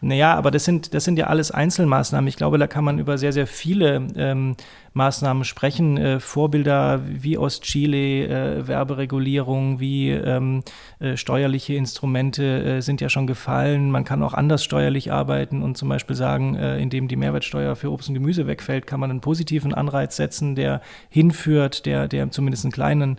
naja, 0.00 0.34
aber 0.34 0.50
das 0.50 0.64
sind, 0.64 0.94
das 0.94 1.04
sind 1.04 1.16
ja 1.16 1.28
alles 1.28 1.52
Einzelmaßnahmen. 1.52 2.26
Ich 2.26 2.36
glaube, 2.36 2.58
da 2.58 2.66
kann 2.66 2.82
man 2.84 2.98
über 2.98 3.18
sehr, 3.18 3.32
sehr 3.32 3.46
viele 3.46 4.08
ähm, 4.16 4.56
Maßnahmen 4.94 5.44
sprechen. 5.44 5.96
Äh, 5.96 6.20
Vorbilder 6.20 7.00
wie 7.06 7.38
aus 7.38 7.60
Chile, 7.60 8.26
äh, 8.26 8.66
Werberegulierung, 8.68 9.80
wie 9.80 10.10
ähm, 10.10 10.62
äh, 10.98 11.16
steuerliche 11.16 11.74
Instrumente 11.74 12.62
äh, 12.62 12.80
sind 12.80 13.00
ja 13.00 13.08
schon 13.08 13.26
gefallen. 13.26 13.90
Man 13.90 14.04
kann 14.04 14.22
auch 14.22 14.34
anders 14.34 14.64
steuerlich 14.64 15.12
arbeiten 15.12 15.62
und 15.62 15.76
zum 15.76 15.88
Beispiel 15.88 16.16
sagen, 16.16 16.54
äh, 16.54 16.78
indem 16.78 17.08
die 17.08 17.16
Mehrwertsteuer 17.16 17.76
für 17.76 17.90
Obst 17.90 18.08
und 18.08 18.14
Gemüse 18.14 18.46
wegfällt, 18.46 18.86
kann 18.86 19.00
man 19.00 19.10
einen 19.10 19.20
positiven 19.20 19.74
Anreiz 19.74 20.16
setzen, 20.16 20.54
der 20.54 20.80
hinführt, 21.08 21.86
der, 21.86 22.08
der 22.08 22.30
zumindest 22.30 22.64
einen 22.64 22.72
kleinen 22.72 23.18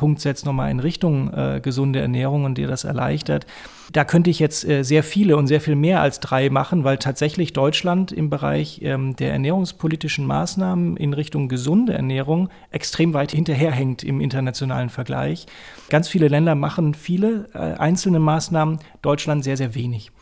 Punkt 0.00 0.22
setzt, 0.22 0.46
nochmal 0.46 0.70
in 0.70 0.80
Richtung 0.80 1.30
äh, 1.34 1.60
gesunde 1.62 2.00
Ernährung 2.00 2.44
und 2.44 2.56
dir 2.56 2.66
das 2.66 2.84
erleichtert. 2.84 3.44
Da 3.92 4.04
könnte 4.04 4.30
ich 4.30 4.38
jetzt 4.38 4.66
äh, 4.66 4.82
sehr 4.82 5.02
viele 5.02 5.36
und 5.36 5.46
sehr 5.46 5.60
viel 5.60 5.76
mehr 5.76 6.00
als 6.00 6.20
drei 6.20 6.48
machen, 6.48 6.84
weil 6.84 6.96
tatsächlich 6.96 7.52
Deutschland 7.52 8.10
im 8.10 8.30
Bereich 8.30 8.80
ähm, 8.82 9.14
der 9.16 9.32
ernährungspolitischen 9.32 10.24
Maßnahmen 10.24 10.96
in 10.96 11.12
Richtung 11.12 11.50
gesunde 11.50 11.92
Ernährung 11.92 12.48
extrem 12.70 13.12
weit 13.12 13.32
hinterherhängt 13.32 14.02
im 14.02 14.22
internationalen 14.22 14.88
Vergleich. 14.88 15.44
Ganz 15.90 16.08
viele 16.08 16.28
Länder 16.28 16.54
machen 16.54 16.94
viele 16.94 17.50
äh, 17.52 17.58
einzelne 17.58 18.20
Maßnahmen, 18.20 18.78
Deutschland 19.02 19.44
sehr, 19.44 19.58
sehr 19.58 19.74
wenig. 19.74 20.12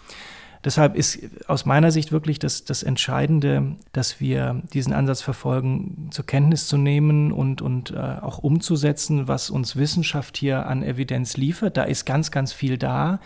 Deshalb 0.65 0.97
ist 0.97 1.21
aus 1.47 1.65
meiner 1.67 1.91
Sicht 1.91 2.13
wirklich 2.13 2.39
das, 2.39 2.65
das 2.65 2.83
Entscheidende, 2.83 3.77
dass 3.93 4.21
wir 4.21 4.63
diesen 4.73 4.93
Ansatz 4.93 5.23
verfolgen, 5.23 6.09
zur 6.11 6.27
Kenntnis 6.27 6.67
zu 6.67 6.77
nehmen 6.77 7.33
und, 7.33 7.63
und 7.63 7.93
äh, 7.93 7.97
auch 7.97 8.39
umzusetzen, 8.39 9.29
was 9.29 9.51
uns 9.51 9.77
Wissenschaft 9.77 10.37
hier 10.37 10.67
an 10.67 10.83
Evidenz 10.83 11.37
liefert. 11.37 11.77
Da 11.77 11.85
ist 11.85 12.05
ganz, 12.05 12.31
ganz 12.31 12.53
viel 12.53 12.79
da 12.79 13.21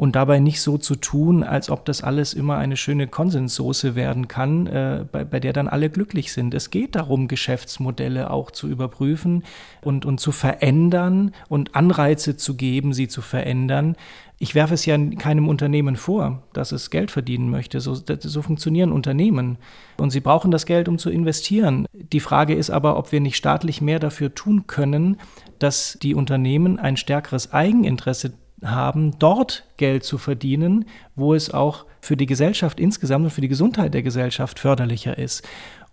und 0.00 0.16
dabei 0.16 0.38
nicht 0.38 0.62
so 0.62 0.78
zu 0.78 0.96
tun, 0.96 1.42
als 1.42 1.68
ob 1.68 1.84
das 1.84 2.02
alles 2.02 2.32
immer 2.32 2.56
eine 2.56 2.78
schöne 2.78 3.06
Konsenssoße 3.06 3.94
werden 3.94 4.28
kann, 4.28 4.66
äh, 4.66 5.04
bei, 5.12 5.24
bei, 5.24 5.40
der 5.40 5.52
dann 5.52 5.68
alle 5.68 5.90
glücklich 5.90 6.32
sind. 6.32 6.54
Es 6.54 6.70
geht 6.70 6.94
darum, 6.94 7.28
Geschäftsmodelle 7.28 8.30
auch 8.30 8.50
zu 8.50 8.66
überprüfen 8.66 9.44
und, 9.82 10.06
und 10.06 10.18
zu 10.18 10.32
verändern 10.32 11.34
und 11.50 11.74
Anreize 11.74 12.38
zu 12.38 12.54
geben, 12.54 12.94
sie 12.94 13.08
zu 13.08 13.20
verändern. 13.20 13.94
Ich 14.38 14.54
werfe 14.54 14.72
es 14.72 14.86
ja 14.86 14.96
keinem 15.18 15.48
Unternehmen 15.48 15.96
vor, 15.96 16.44
dass 16.54 16.72
es 16.72 16.88
Geld 16.88 17.10
verdienen 17.10 17.50
möchte. 17.50 17.78
So, 17.80 17.94
so 17.94 18.40
funktionieren 18.40 18.92
Unternehmen. 18.92 19.58
Und 19.98 20.12
sie 20.12 20.20
brauchen 20.20 20.50
das 20.50 20.64
Geld, 20.64 20.88
um 20.88 20.96
zu 20.96 21.10
investieren. 21.10 21.84
Die 21.92 22.20
Frage 22.20 22.54
ist 22.54 22.70
aber, 22.70 22.96
ob 22.96 23.12
wir 23.12 23.20
nicht 23.20 23.36
staatlich 23.36 23.82
mehr 23.82 23.98
dafür 23.98 24.34
tun 24.34 24.66
können, 24.66 25.18
dass 25.58 25.98
die 26.00 26.14
Unternehmen 26.14 26.78
ein 26.78 26.96
stärkeres 26.96 27.52
Eigeninteresse 27.52 28.32
haben, 28.64 29.18
dort 29.18 29.64
Geld 29.76 30.04
zu 30.04 30.18
verdienen, 30.18 30.84
wo 31.14 31.34
es 31.34 31.52
auch 31.52 31.84
für 32.00 32.16
die 32.16 32.26
Gesellschaft 32.26 32.80
insgesamt 32.80 33.24
und 33.24 33.30
für 33.30 33.40
die 33.40 33.48
Gesundheit 33.48 33.94
der 33.94 34.02
Gesellschaft 34.02 34.58
förderlicher 34.58 35.18
ist. 35.18 35.46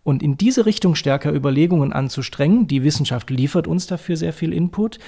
Und 0.03 0.23
in 0.23 0.37
diese 0.37 0.65
Richtung 0.65 0.95
stärker 0.95 1.33
Überlegungen 1.33 1.91
anzustrengen, 1.91 2.67
die 2.67 2.83
Wissenschaft 2.83 3.29
liefert 3.29 3.67
uns 3.67 3.87
dafür 3.87 4.15
sehr 4.15 4.31
viel 4.31 4.53
Input, 4.53 4.99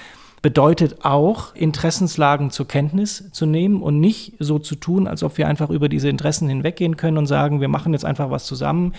bedeutet 0.42 1.04
auch, 1.04 1.54
Interessenslagen 1.54 2.50
zur 2.50 2.68
Kenntnis 2.68 3.30
zu 3.32 3.46
nehmen 3.46 3.82
und 3.82 4.00
nicht 4.00 4.34
so 4.38 4.58
zu 4.58 4.74
tun, 4.74 5.06
als 5.06 5.22
ob 5.22 5.38
wir 5.38 5.48
einfach 5.48 5.70
über 5.70 5.88
diese 5.88 6.08
Interessen 6.08 6.48
hinweggehen 6.48 6.96
können 6.96 7.18
und 7.18 7.26
sagen, 7.26 7.60
wir 7.60 7.68
machen 7.68 7.92
jetzt 7.92 8.04
einfach 8.04 8.30
was 8.30 8.46
zusammen. 8.46 8.94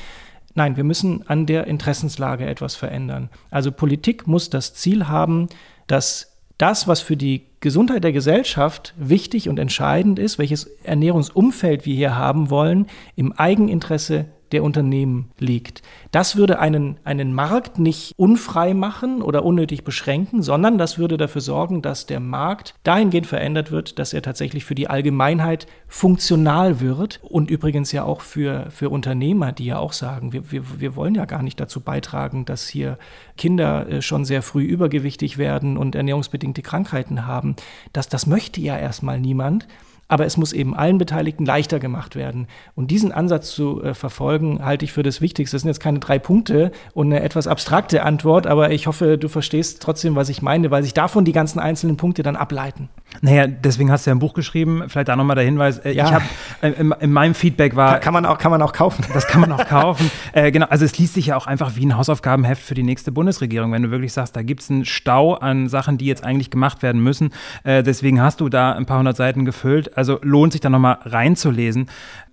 Nein, 0.53 0.75
wir 0.75 0.83
müssen 0.83 1.27
an 1.27 1.45
der 1.45 1.67
Interessenslage 1.67 2.45
etwas 2.45 2.75
verändern. 2.75 3.29
Also 3.49 3.71
Politik 3.71 4.27
muss 4.27 4.49
das 4.49 4.73
Ziel 4.73 5.07
haben, 5.07 5.47
dass 5.87 6.30
das, 6.61 6.87
was 6.87 7.01
für 7.01 7.17
die 7.17 7.47
Gesundheit 7.59 8.03
der 8.03 8.11
Gesellschaft 8.11 8.93
wichtig 8.97 9.49
und 9.49 9.57
entscheidend 9.57 10.19
ist, 10.19 10.37
welches 10.37 10.65
Ernährungsumfeld 10.83 11.85
wir 11.85 11.95
hier 11.95 12.15
haben 12.15 12.49
wollen, 12.49 12.87
im 13.15 13.33
Eigeninteresse 13.33 14.25
der 14.51 14.63
Unternehmen 14.63 15.31
liegt. 15.39 15.81
Das 16.11 16.35
würde 16.35 16.59
einen, 16.59 16.97
einen 17.03 17.33
Markt 17.33 17.79
nicht 17.79 18.13
unfrei 18.17 18.73
machen 18.73 19.21
oder 19.21 19.45
unnötig 19.45 19.83
beschränken, 19.83 20.43
sondern 20.43 20.77
das 20.77 20.97
würde 20.97 21.17
dafür 21.17 21.41
sorgen, 21.41 21.81
dass 21.81 22.05
der 22.05 22.19
Markt 22.19 22.75
dahingehend 22.83 23.27
verändert 23.27 23.71
wird, 23.71 23.99
dass 23.99 24.13
er 24.13 24.21
tatsächlich 24.21 24.65
für 24.65 24.75
die 24.75 24.89
Allgemeinheit 24.89 25.67
funktional 25.87 26.79
wird 26.79 27.19
und 27.23 27.49
übrigens 27.49 27.91
ja 27.91 28.03
auch 28.03 28.21
für, 28.21 28.67
für 28.71 28.89
Unternehmer, 28.89 29.51
die 29.51 29.65
ja 29.65 29.77
auch 29.77 29.93
sagen, 29.93 30.33
wir, 30.33 30.51
wir, 30.51 30.79
wir 30.79 30.95
wollen 30.95 31.15
ja 31.15 31.25
gar 31.25 31.43
nicht 31.43 31.59
dazu 31.59 31.81
beitragen, 31.81 32.45
dass 32.45 32.67
hier 32.67 32.97
Kinder 33.37 33.87
äh, 33.87 34.01
schon 34.01 34.25
sehr 34.25 34.41
früh 34.41 34.63
übergewichtig 34.63 35.37
werden 35.37 35.77
und 35.77 35.95
ernährungsbedingte 35.95 36.61
Krankheiten 36.61 37.25
haben. 37.25 37.55
Das, 37.93 38.09
das 38.09 38.27
möchte 38.27 38.61
ja 38.61 38.77
erstmal 38.77 39.19
niemand 39.19 39.67
aber 40.11 40.25
es 40.25 40.35
muss 40.35 40.51
eben 40.51 40.75
allen 40.75 40.97
Beteiligten 40.97 41.45
leichter 41.45 41.79
gemacht 41.79 42.17
werden. 42.17 42.47
Und 42.75 42.91
diesen 42.91 43.13
Ansatz 43.13 43.51
zu 43.51 43.81
äh, 43.81 43.93
verfolgen, 43.93 44.63
halte 44.63 44.83
ich 44.83 44.91
für 44.91 45.03
das 45.03 45.21
Wichtigste. 45.21 45.55
Das 45.55 45.61
sind 45.61 45.69
jetzt 45.69 45.79
keine 45.79 45.99
drei 45.99 46.19
Punkte 46.19 46.73
und 46.93 47.07
eine 47.07 47.21
etwas 47.21 47.47
abstrakte 47.47 48.03
Antwort, 48.03 48.45
aber 48.45 48.71
ich 48.71 48.87
hoffe, 48.87 49.17
du 49.17 49.29
verstehst 49.29 49.81
trotzdem, 49.81 50.15
was 50.17 50.27
ich 50.27 50.41
meine, 50.41 50.69
weil 50.69 50.83
sich 50.83 50.93
davon 50.93 51.23
die 51.23 51.31
ganzen 51.31 51.59
einzelnen 51.59 51.95
Punkte 51.95 52.23
dann 52.23 52.35
ableiten. 52.35 52.89
Naja, 53.21 53.47
deswegen 53.47 53.91
hast 53.91 54.05
du 54.05 54.09
ja 54.11 54.15
ein 54.15 54.19
Buch 54.19 54.33
geschrieben. 54.33 54.83
Vielleicht 54.87 55.09
da 55.09 55.15
nochmal 55.15 55.35
der 55.35 55.45
Hinweis. 55.45 55.79
Äh, 55.79 55.91
ja. 55.91 56.05
Ich 56.05 56.13
habe 56.13 56.25
äh, 56.61 56.69
in, 56.71 56.93
in, 56.99 57.11
meinem 57.11 57.35
Feedback 57.35 57.75
war. 57.75 57.93
Kann, 57.93 58.01
kann, 58.01 58.13
man 58.13 58.25
auch, 58.25 58.37
kann 58.37 58.51
man 58.51 58.61
auch 58.61 58.73
kaufen. 58.73 59.05
Das 59.13 59.27
kann 59.27 59.41
man 59.41 59.51
auch 59.51 59.65
kaufen. 59.65 60.09
äh, 60.33 60.51
genau, 60.51 60.67
also 60.67 60.85
es 60.85 60.97
liest 60.97 61.15
sich 61.15 61.27
ja 61.27 61.37
auch 61.37 61.45
einfach 61.45 61.75
wie 61.75 61.85
ein 61.85 61.97
Hausaufgabenheft 61.97 62.63
für 62.63 62.73
die 62.73 62.83
nächste 62.83 63.11
Bundesregierung, 63.11 63.71
wenn 63.73 63.83
du 63.83 63.91
wirklich 63.91 64.13
sagst, 64.13 64.35
da 64.35 64.43
gibt 64.43 64.61
es 64.61 64.69
einen 64.69 64.85
Stau 64.85 65.33
an 65.33 65.67
Sachen, 65.67 65.97
die 65.97 66.05
jetzt 66.05 66.23
eigentlich 66.23 66.49
gemacht 66.49 66.83
werden 66.83 67.03
müssen. 67.03 67.31
Äh, 67.63 67.83
deswegen 67.83 68.21
hast 68.21 68.39
du 68.39 68.49
da 68.49 68.73
ein 68.73 68.85
paar 68.85 68.99
hundert 68.99 69.17
Seiten 69.17 69.45
gefüllt. 69.45 69.97
Also 70.01 70.17
lohnt 70.23 70.51
sich 70.51 70.61
da 70.61 70.71
nochmal 70.71 70.97
reinzulesen. 71.03 71.87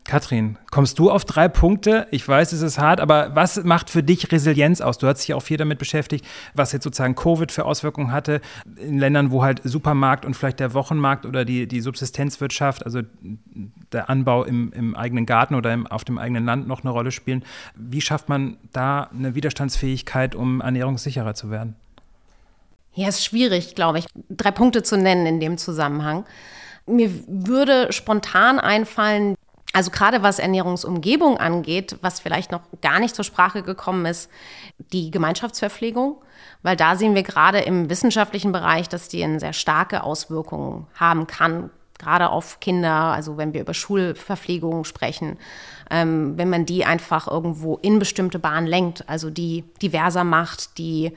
Katrin, 0.04 0.56
kommst 0.70 0.98
du 0.98 1.10
auf 1.10 1.26
drei 1.26 1.48
Punkte? 1.48 2.06
Ich 2.10 2.26
weiß, 2.26 2.52
es 2.52 2.62
ist 2.62 2.78
hart, 2.78 2.98
aber 2.98 3.36
was 3.36 3.62
macht 3.62 3.90
für 3.90 4.02
dich 4.02 4.32
Resilienz 4.32 4.80
aus? 4.80 4.96
Du 4.96 5.06
hast 5.06 5.20
dich 5.20 5.34
auch 5.34 5.42
viel 5.42 5.58
damit 5.58 5.78
beschäftigt, 5.78 6.24
was 6.54 6.72
jetzt 6.72 6.84
sozusagen 6.84 7.14
Covid 7.14 7.52
für 7.52 7.66
Auswirkungen 7.66 8.10
hatte 8.10 8.40
in 8.76 8.98
Ländern, 8.98 9.30
wo 9.32 9.42
halt 9.42 9.60
Supermarkt 9.64 10.24
und 10.24 10.32
vielleicht 10.32 10.60
der 10.60 10.72
Wochenmarkt 10.72 11.26
oder 11.26 11.44
die, 11.44 11.68
die 11.68 11.82
Subsistenzwirtschaft, 11.82 12.86
also 12.86 13.02
der 13.92 14.08
Anbau 14.08 14.44
im, 14.44 14.72
im 14.72 14.96
eigenen 14.96 15.26
Garten 15.26 15.54
oder 15.54 15.74
im, 15.74 15.86
auf 15.86 16.04
dem 16.04 16.16
eigenen 16.16 16.46
Land 16.46 16.66
noch 16.66 16.84
eine 16.84 16.90
Rolle 16.90 17.12
spielen. 17.12 17.44
Wie 17.76 18.00
schafft 18.00 18.30
man 18.30 18.56
da 18.72 19.10
eine 19.14 19.34
Widerstandsfähigkeit, 19.34 20.34
um 20.34 20.62
ernährungssicherer 20.62 21.34
zu 21.34 21.50
werden? 21.50 21.76
Ja, 22.94 23.08
ist 23.08 23.26
schwierig, 23.26 23.74
glaube 23.74 23.98
ich, 23.98 24.06
drei 24.30 24.52
Punkte 24.52 24.82
zu 24.82 24.96
nennen 24.96 25.26
in 25.26 25.38
dem 25.38 25.58
Zusammenhang. 25.58 26.24
Mir 26.88 27.10
würde 27.26 27.92
spontan 27.92 28.58
einfallen, 28.58 29.34
also 29.72 29.90
gerade 29.90 30.22
was 30.22 30.38
Ernährungsumgebung 30.38 31.38
angeht, 31.38 31.96
was 32.00 32.20
vielleicht 32.20 32.50
noch 32.50 32.62
gar 32.80 32.98
nicht 32.98 33.14
zur 33.14 33.24
Sprache 33.24 33.62
gekommen 33.62 34.06
ist, 34.06 34.30
die 34.92 35.10
Gemeinschaftsverpflegung, 35.10 36.16
weil 36.62 36.76
da 36.76 36.96
sehen 36.96 37.14
wir 37.14 37.22
gerade 37.22 37.60
im 37.60 37.90
wissenschaftlichen 37.90 38.52
Bereich, 38.52 38.88
dass 38.88 39.08
die 39.08 39.22
eine 39.22 39.40
sehr 39.40 39.52
starke 39.52 40.02
Auswirkungen 40.02 40.86
haben 40.94 41.26
kann, 41.26 41.70
gerade 41.98 42.30
auf 42.30 42.60
Kinder, 42.60 42.92
also 42.92 43.36
wenn 43.36 43.52
wir 43.52 43.60
über 43.60 43.74
Schulverpflegung 43.74 44.84
sprechen, 44.84 45.36
ähm, 45.90 46.38
wenn 46.38 46.48
man 46.48 46.64
die 46.64 46.84
einfach 46.84 47.26
irgendwo 47.26 47.76
in 47.76 47.98
bestimmte 47.98 48.38
Bahnen 48.38 48.66
lenkt, 48.66 49.08
also 49.08 49.30
die 49.30 49.64
diverser 49.82 50.24
macht, 50.24 50.78
die 50.78 51.12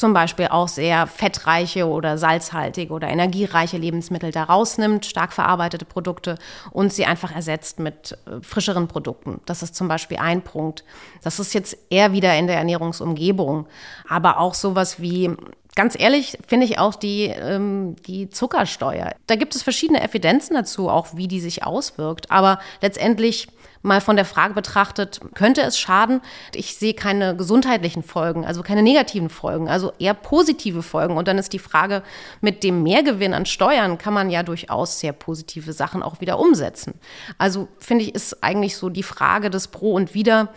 zum 0.00 0.14
Beispiel 0.14 0.48
auch 0.48 0.66
sehr 0.66 1.06
fettreiche 1.06 1.86
oder 1.86 2.18
salzhaltige 2.18 2.92
oder 2.92 3.08
energiereiche 3.08 3.76
Lebensmittel 3.76 4.32
da 4.32 4.44
rausnimmt, 4.44 5.06
stark 5.06 5.32
verarbeitete 5.32 5.84
Produkte 5.84 6.38
und 6.70 6.92
sie 6.92 7.04
einfach 7.04 7.34
ersetzt 7.34 7.78
mit 7.78 8.18
äh, 8.26 8.42
frischeren 8.42 8.88
Produkten. 8.88 9.40
Das 9.46 9.62
ist 9.62 9.76
zum 9.76 9.88
Beispiel 9.88 10.16
ein 10.16 10.42
Punkt. 10.42 10.84
Das 11.22 11.38
ist 11.38 11.52
jetzt 11.52 11.76
eher 11.90 12.12
wieder 12.12 12.36
in 12.36 12.46
der 12.46 12.56
Ernährungsumgebung, 12.56 13.66
aber 14.08 14.40
auch 14.40 14.54
sowas 14.54 15.00
wie 15.00 15.30
Ganz 15.76 15.98
ehrlich 15.98 16.36
finde 16.48 16.66
ich 16.66 16.80
auch 16.80 16.96
die, 16.96 17.26
ähm, 17.26 17.94
die 18.04 18.28
Zuckersteuer. 18.28 19.14
Da 19.28 19.36
gibt 19.36 19.54
es 19.54 19.62
verschiedene 19.62 20.02
Evidenzen 20.02 20.54
dazu, 20.54 20.88
auch 20.90 21.14
wie 21.14 21.28
die 21.28 21.38
sich 21.38 21.64
auswirkt. 21.64 22.28
Aber 22.30 22.58
letztendlich 22.82 23.46
mal 23.82 24.00
von 24.00 24.16
der 24.16 24.24
Frage 24.24 24.54
betrachtet, 24.54 25.20
könnte 25.34 25.62
es 25.62 25.78
schaden? 25.78 26.20
Ich 26.54 26.76
sehe 26.76 26.94
keine 26.94 27.36
gesundheitlichen 27.36 28.02
Folgen, 28.02 28.44
also 28.44 28.62
keine 28.62 28.82
negativen 28.82 29.30
Folgen, 29.30 29.68
also 29.68 29.92
eher 29.98 30.14
positive 30.14 30.82
Folgen. 30.82 31.16
Und 31.16 31.28
dann 31.28 31.38
ist 31.38 31.52
die 31.52 31.58
Frage, 31.58 32.02
mit 32.40 32.62
dem 32.62 32.82
Mehrgewinn 32.82 33.34
an 33.34 33.46
Steuern 33.46 33.98
kann 33.98 34.14
man 34.14 34.30
ja 34.30 34.42
durchaus 34.42 35.00
sehr 35.00 35.12
positive 35.12 35.72
Sachen 35.72 36.02
auch 36.02 36.20
wieder 36.20 36.38
umsetzen. 36.38 36.94
Also 37.38 37.68
finde 37.78 38.04
ich, 38.04 38.14
ist 38.14 38.42
eigentlich 38.42 38.76
so 38.76 38.90
die 38.90 39.02
Frage 39.02 39.50
des 39.50 39.68
Pro 39.68 39.94
und 39.94 40.14
Wider 40.14 40.48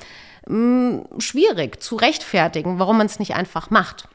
mh, 0.47 1.03
hm, 1.09 1.19
schwierig 1.19 1.81
zu 1.81 1.95
rechtfertigen, 1.95 2.79
warum 2.79 2.97
man 2.97 3.07
es 3.07 3.19
nicht 3.19 3.35
einfach 3.35 3.69
macht. 3.69 4.09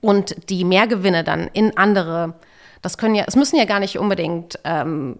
Und 0.00 0.50
die 0.50 0.64
Mehrgewinne 0.64 1.24
dann 1.24 1.48
in 1.52 1.76
andere 1.76 2.34
das 2.84 2.98
können 2.98 3.14
ja, 3.14 3.24
es 3.26 3.34
müssen 3.34 3.56
ja 3.56 3.64
gar 3.64 3.80
nicht 3.80 3.98
unbedingt 3.98 4.58
ähm, 4.64 5.18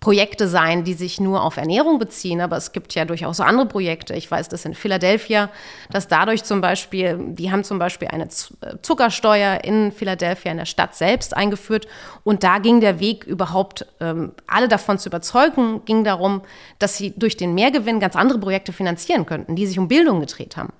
Projekte 0.00 0.46
sein, 0.46 0.84
die 0.84 0.94
sich 0.94 1.18
nur 1.18 1.42
auf 1.42 1.56
Ernährung 1.56 1.98
beziehen, 1.98 2.40
aber 2.40 2.56
es 2.56 2.70
gibt 2.70 2.94
ja 2.94 3.04
durchaus 3.04 3.38
so 3.38 3.42
andere 3.42 3.66
Projekte. 3.66 4.14
Ich 4.14 4.30
weiß 4.30 4.48
das 4.48 4.64
in 4.64 4.74
Philadelphia, 4.74 5.50
dass 5.90 6.06
dadurch 6.06 6.44
zum 6.44 6.60
Beispiel, 6.60 7.18
die 7.18 7.50
haben 7.50 7.64
zum 7.64 7.80
Beispiel 7.80 8.06
eine 8.08 8.24
äh, 8.24 8.76
Zuckersteuer 8.80 9.64
in 9.64 9.90
Philadelphia 9.90 10.52
in 10.52 10.58
der 10.58 10.66
Stadt 10.66 10.94
selbst 10.94 11.36
eingeführt 11.36 11.88
und 12.22 12.44
da 12.44 12.58
ging 12.58 12.80
der 12.80 13.00
Weg 13.00 13.24
überhaupt, 13.24 13.86
ähm, 14.00 14.32
alle 14.46 14.68
davon 14.68 14.98
zu 14.98 15.08
überzeugen, 15.08 15.84
ging 15.84 16.04
darum, 16.04 16.42
dass 16.78 16.96
sie 16.96 17.12
durch 17.16 17.36
den 17.36 17.54
Mehrgewinn 17.54 17.98
ganz 17.98 18.14
andere 18.14 18.38
Projekte 18.38 18.72
finanzieren 18.72 19.26
könnten, 19.26 19.56
die 19.56 19.66
sich 19.66 19.80
um 19.80 19.88
Bildung 19.88 20.20
gedreht 20.20 20.56
haben. 20.56 20.72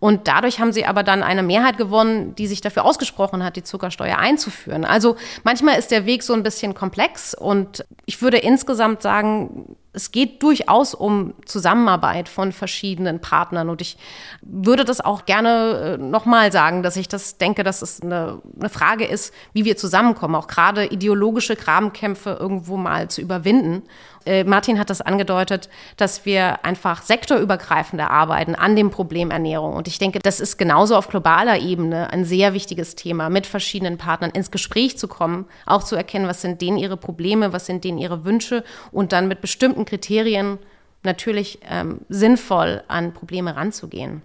Und 0.00 0.28
dadurch 0.28 0.60
haben 0.60 0.72
sie 0.72 0.84
aber 0.84 1.02
dann 1.02 1.22
eine 1.22 1.42
Mehrheit 1.42 1.78
gewonnen, 1.78 2.34
die 2.34 2.46
sich 2.46 2.60
dafür 2.60 2.84
ausgesprochen 2.84 3.44
hat, 3.44 3.56
die 3.56 3.62
Zuckersteuer 3.62 4.18
einzuführen. 4.18 4.84
Also 4.84 5.16
manchmal 5.44 5.78
ist 5.78 5.90
der 5.90 6.06
Weg 6.06 6.22
so 6.22 6.32
ein 6.34 6.42
bisschen 6.42 6.74
komplex 6.74 7.34
und 7.34 7.84
ich 8.06 8.22
würde 8.22 8.38
insgesamt 8.38 9.02
sagen, 9.02 9.76
es 9.98 10.12
geht 10.12 10.42
durchaus 10.44 10.94
um 10.94 11.34
Zusammenarbeit 11.44 12.28
von 12.28 12.52
verschiedenen 12.52 13.20
Partnern. 13.20 13.68
Und 13.68 13.80
ich 13.80 13.96
würde 14.42 14.84
das 14.84 15.00
auch 15.00 15.26
gerne 15.26 15.96
äh, 15.98 16.02
nochmal 16.02 16.52
sagen, 16.52 16.84
dass 16.84 16.96
ich 16.96 17.08
das 17.08 17.38
denke, 17.38 17.64
dass 17.64 17.82
es 17.82 18.00
eine, 18.00 18.40
eine 18.58 18.68
Frage 18.68 19.04
ist, 19.04 19.34
wie 19.52 19.64
wir 19.64 19.76
zusammenkommen, 19.76 20.36
auch 20.36 20.46
gerade 20.46 20.86
ideologische 20.86 21.56
Grabenkämpfe 21.56 22.36
irgendwo 22.38 22.76
mal 22.76 23.08
zu 23.08 23.20
überwinden. 23.20 23.82
Äh, 24.28 24.44
Martin 24.44 24.78
hat 24.78 24.90
das 24.90 25.00
angedeutet, 25.00 25.70
dass 25.96 26.26
wir 26.26 26.64
einfach 26.64 27.02
sektorübergreifender 27.02 28.10
arbeiten 28.10 28.54
an 28.54 28.76
dem 28.76 28.90
Problem 28.90 29.30
Ernährung. 29.30 29.74
Und 29.74 29.88
ich 29.88 29.98
denke, 29.98 30.18
das 30.18 30.38
ist 30.38 30.58
genauso 30.58 30.96
auf 30.96 31.08
globaler 31.08 31.58
Ebene 31.58 32.12
ein 32.12 32.26
sehr 32.26 32.52
wichtiges 32.52 32.94
Thema, 32.94 33.30
mit 33.30 33.46
verschiedenen 33.46 33.96
Partnern 33.96 34.30
ins 34.30 34.50
Gespräch 34.50 34.98
zu 34.98 35.08
kommen, 35.08 35.46
auch 35.64 35.82
zu 35.82 35.96
erkennen, 35.96 36.28
was 36.28 36.42
sind 36.42 36.60
denen 36.60 36.76
ihre 36.76 36.98
Probleme, 36.98 37.54
was 37.54 37.64
sind 37.64 37.84
denen 37.84 37.96
ihre 37.96 38.26
Wünsche 38.26 38.64
und 38.92 39.12
dann 39.12 39.28
mit 39.28 39.40
bestimmten 39.40 39.86
Kriterien 39.86 40.58
natürlich 41.04 41.60
ähm, 41.68 42.00
sinnvoll 42.10 42.82
an 42.88 43.14
Probleme 43.14 43.56
ranzugehen. 43.56 44.22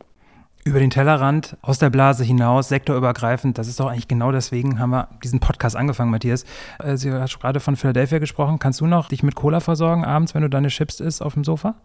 Über 0.66 0.80
den 0.80 0.92
Tellerrand, 0.92 1.58
aus 1.62 1.78
der 1.78 1.90
Blase 1.90 2.24
hinaus, 2.24 2.70
sektorübergreifend, 2.70 3.58
das 3.58 3.68
ist 3.68 3.82
doch 3.82 3.88
eigentlich 3.88 4.08
genau 4.08 4.32
deswegen 4.32 4.80
haben 4.80 4.92
wir 4.92 5.10
diesen 5.22 5.42
Podcast 5.42 5.76
angefangen, 5.76 6.10
Matthias. 6.10 6.46
Äh, 6.82 6.96
Sie 6.96 7.12
hast 7.12 7.38
gerade 7.42 7.60
von 7.60 7.76
Philadelphia 7.76 8.20
gesprochen. 8.20 8.60
Kannst 8.60 8.80
du 8.80 8.88
noch 8.88 9.10
dich 9.10 9.24
mit 9.24 9.36
Cola 9.36 9.60
versorgen 9.60 10.06
abends, 10.06 10.34
wenn 10.34 10.42
du 10.42 10.50
deine 10.50 10.70
Chips 10.70 11.02
isst 11.02 11.22
auf 11.22 11.34
dem 11.34 11.44
Sofa? 11.44 11.76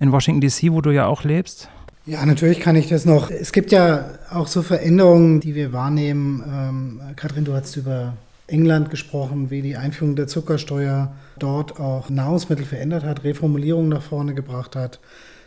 In 0.00 0.12
Washington 0.12 0.42
DC, 0.42 0.70
wo 0.70 0.82
du 0.82 0.90
ja 0.90 1.06
auch 1.06 1.24
lebst? 1.24 1.70
Ja, 2.04 2.26
natürlich 2.26 2.60
kann 2.60 2.76
ich 2.76 2.88
das 2.88 3.06
noch. 3.06 3.30
Es 3.30 3.52
gibt 3.52 3.72
ja 3.72 4.10
auch 4.30 4.48
so 4.48 4.60
Veränderungen, 4.60 5.40
die 5.40 5.54
wir 5.54 5.72
wahrnehmen. 5.72 6.44
Ähm, 6.46 7.00
Katrin, 7.16 7.44
du 7.44 7.54
hast 7.54 7.76
über 7.76 8.12
England 8.48 8.90
gesprochen, 8.90 9.48
wie 9.48 9.62
die 9.62 9.76
Einführung 9.76 10.14
der 10.14 10.26
Zuckersteuer 10.26 11.10
dort 11.38 11.80
auch 11.80 12.10
Nahrungsmittel 12.10 12.66
verändert 12.66 13.02
hat, 13.02 13.24
Reformulierung 13.24 13.88
nach 13.88 14.02
vorne 14.02 14.34
gebracht 14.34 14.76
hat. 14.76 14.98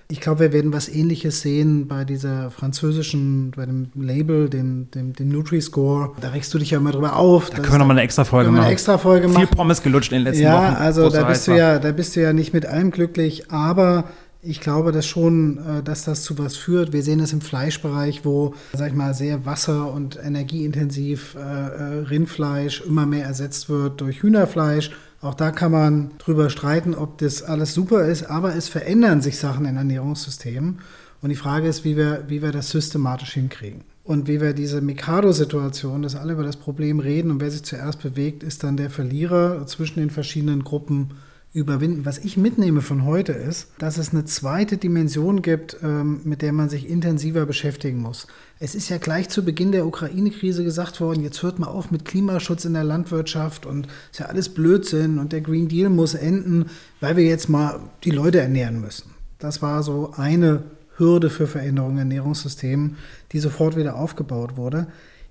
Ich 0.10 0.20
glaube, 0.20 0.42
wir 0.42 0.54
werden 0.54 0.74
was 0.74 0.90
Ähnliches 0.90 1.42
sehen 1.42 1.88
bei 1.88 2.04
dieser 2.04 2.52
französischen, 2.52 3.52
bei 3.52 3.66
dem 3.66 3.88
Label, 3.96 4.50
dem, 4.50 4.92
dem, 4.92 5.14
dem 5.14 5.30
Nutri-Score. 5.30 6.12
Da 6.22 6.30
regst 6.30 6.54
du 6.54 6.60
dich 6.60 6.72
ja 6.72 6.78
immer 6.78 6.92
drüber 6.92 7.16
auf. 7.16 7.50
Da 7.50 7.58
können 7.58 7.74
wir 7.74 7.78
nochmal 7.80 7.98
eine 7.98 8.04
extra 8.04 8.24
Folge 8.24 8.52
machen. 8.52 8.64
Eine 8.64 8.74
extra 8.74 8.98
Folge 8.98 9.28
machen. 9.28 9.48
Viel 9.48 9.56
Pommes 9.56 9.82
gelutscht 9.82 10.12
in 10.12 10.20
den 10.20 10.26
letzten 10.26 10.44
ja, 10.44 10.56
Wochen. 10.56 10.74
Ja, 10.74 10.78
also 10.80 11.10
da 11.10 11.24
bist, 11.24 11.48
du 11.48 11.58
ja, 11.58 11.80
da 11.80 11.92
bist 11.92 12.16
du 12.16 12.22
ja 12.22 12.34
nicht 12.34 12.54
mit 12.54 12.66
allem 12.66 12.92
glücklich, 12.92 13.52
aber 13.52 14.06
ich 14.46 14.60
glaube 14.60 14.92
dass 14.92 15.06
schon, 15.06 15.58
äh, 15.58 15.84
dass 15.84 16.04
das 16.04 16.24
zu 16.24 16.38
was 16.38 16.58
führt. 16.58 16.94
Wir 16.94 17.02
sehen 17.02 17.20
es 17.20 17.34
im 17.34 17.42
Fleischbereich, 17.42 18.26
wo, 18.26 18.54
sag 18.74 18.90
ich 18.90 18.96
mal, 18.96 19.14
sehr 19.14 19.46
wasser- 19.46 19.92
und 19.92 20.20
energieintensiv 20.22 21.36
äh, 21.36 21.40
äh, 21.40 21.84
Rindfleisch 22.04 22.82
immer 22.82 23.06
mehr 23.06 23.26
ersetzt 23.26 23.70
wird 23.70 24.02
durch 24.02 24.22
Hühnerfleisch. 24.22 24.92
Auch 25.24 25.36
da 25.36 25.52
kann 25.52 25.72
man 25.72 26.12
drüber 26.18 26.50
streiten, 26.50 26.94
ob 26.94 27.18
das 27.18 27.44
alles 27.44 27.74
super 27.74 28.06
ist, 28.06 28.24
aber 28.24 28.56
es 28.56 28.68
verändern 28.68 29.22
sich 29.22 29.40
Sachen 29.40 29.66
in 29.66 29.78
Ernährungssystemen. 29.78 30.80
Und 31.22 31.30
die 31.30 31.38
Frage 31.38 31.70
ist, 31.70 31.86
wie 31.86 31.96
wir, 31.96 32.26
wie 32.28 32.42
wir 32.42 32.52
das 32.52 32.70
systematisch 32.70 33.34
hinkriegen. 33.34 33.86
Und 34.04 34.28
wie 34.28 34.42
wir 34.42 34.52
diese 34.52 34.82
Mikado-Situation, 34.82 36.02
dass 36.02 36.18
alle 36.18 36.34
über 36.34 36.44
das 36.44 36.58
Problem 36.58 37.00
reden 37.00 37.32
und 37.32 37.40
wer 37.40 37.52
sich 37.52 37.64
zuerst 37.64 38.02
bewegt, 38.02 38.44
ist 38.44 38.66
dann 38.66 38.76
der 38.76 38.90
Verlierer 38.90 39.66
zwischen 39.66 40.02
den 40.02 40.10
verschiedenen 40.10 40.66
Gruppen 40.66 41.12
überwinden. 41.54 42.06
Was 42.06 42.18
ich 42.18 42.36
mitnehme 42.36 42.82
von 42.82 43.06
heute 43.06 43.32
ist, 43.32 43.68
dass 43.78 44.00
es 44.00 44.12
eine 44.12 44.26
zweite 44.26 44.78
Dimension 44.78 45.44
gibt, 45.44 45.78
ähm, 45.84 46.22
mit 46.24 46.42
der 46.42 46.52
man 46.52 46.68
sich 46.68 46.90
intensiver 46.90 47.46
beschäftigen 47.46 48.00
muss. 48.00 48.28
Es 48.60 48.74
ist 48.74 48.90
ja 48.90 48.98
gleich 48.98 49.30
zu 49.30 49.46
Beginn 49.46 49.72
der 49.72 49.86
Ukraine-Krise 49.86 50.64
gesagt 50.64 51.00
worden, 51.00 51.22
jetzt 51.22 51.44
hört 51.44 51.60
mal 51.60 51.68
auf 51.68 51.92
mit 51.92 52.06
Klimaschutz 52.06 52.66
in 52.66 52.74
der 52.74 52.84
Landwirtschaft 52.84 53.68
und 53.68 53.88
ist 54.12 54.20
ja 54.20 54.26
alles 54.26 54.50
Blödsinn 54.50 55.20
und 55.20 55.32
der 55.32 55.42
Green 55.42 55.68
Deal 55.68 55.90
muss 55.90 56.16
enden, 56.16 56.66
weil 57.00 57.18
wir 57.18 57.26
jetzt 57.26 57.50
mal 57.50 57.80
die 58.04 58.12
Leute 58.12 58.40
ernähren 58.40 58.82
müssen. 58.82 59.12
Das 59.38 59.62
war 59.62 59.84
so 59.84 60.14
eine 60.16 60.64
Hürde 60.98 61.30
für 61.30 61.46
Veränderungen 61.46 61.94
im 61.94 62.00
Ernährungssystem, 62.00 62.96
die 63.32 63.40
sofort 63.40 63.76
wieder 63.76 63.96
aufgebaut 63.96 64.58
wurde. 64.58 64.88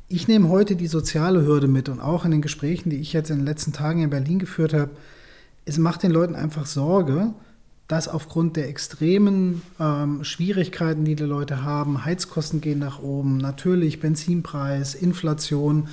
Ich 0.06 0.28
nehme 0.28 0.50
heute 0.50 0.76
die 0.76 0.88
soziale 0.88 1.44
Hürde 1.44 1.66
mit 1.66 1.88
und 1.88 1.98
auch 1.98 2.24
in 2.24 2.30
den 2.30 2.42
Gesprächen, 2.42 2.90
die 2.90 2.98
ich 2.98 3.12
jetzt 3.12 3.30
in 3.30 3.38
den 3.38 3.46
letzten 3.46 3.72
Tagen 3.72 4.02
in 4.02 4.10
Berlin 4.10 4.38
geführt 4.38 4.74
habe, 4.74 4.90
es 5.64 5.78
macht 5.78 6.02
den 6.02 6.10
Leuten 6.10 6.34
einfach 6.34 6.66
Sorge, 6.66 7.32
dass 7.88 8.08
aufgrund 8.08 8.56
der 8.56 8.68
extremen 8.68 9.62
ähm, 9.78 10.24
Schwierigkeiten, 10.24 11.04
die 11.04 11.14
die 11.14 11.24
Leute 11.24 11.62
haben, 11.62 12.04
Heizkosten 12.04 12.60
gehen 12.60 12.78
nach 12.78 13.02
oben, 13.02 13.36
natürlich 13.36 14.00
Benzinpreis, 14.00 14.94
Inflation, 14.94 15.88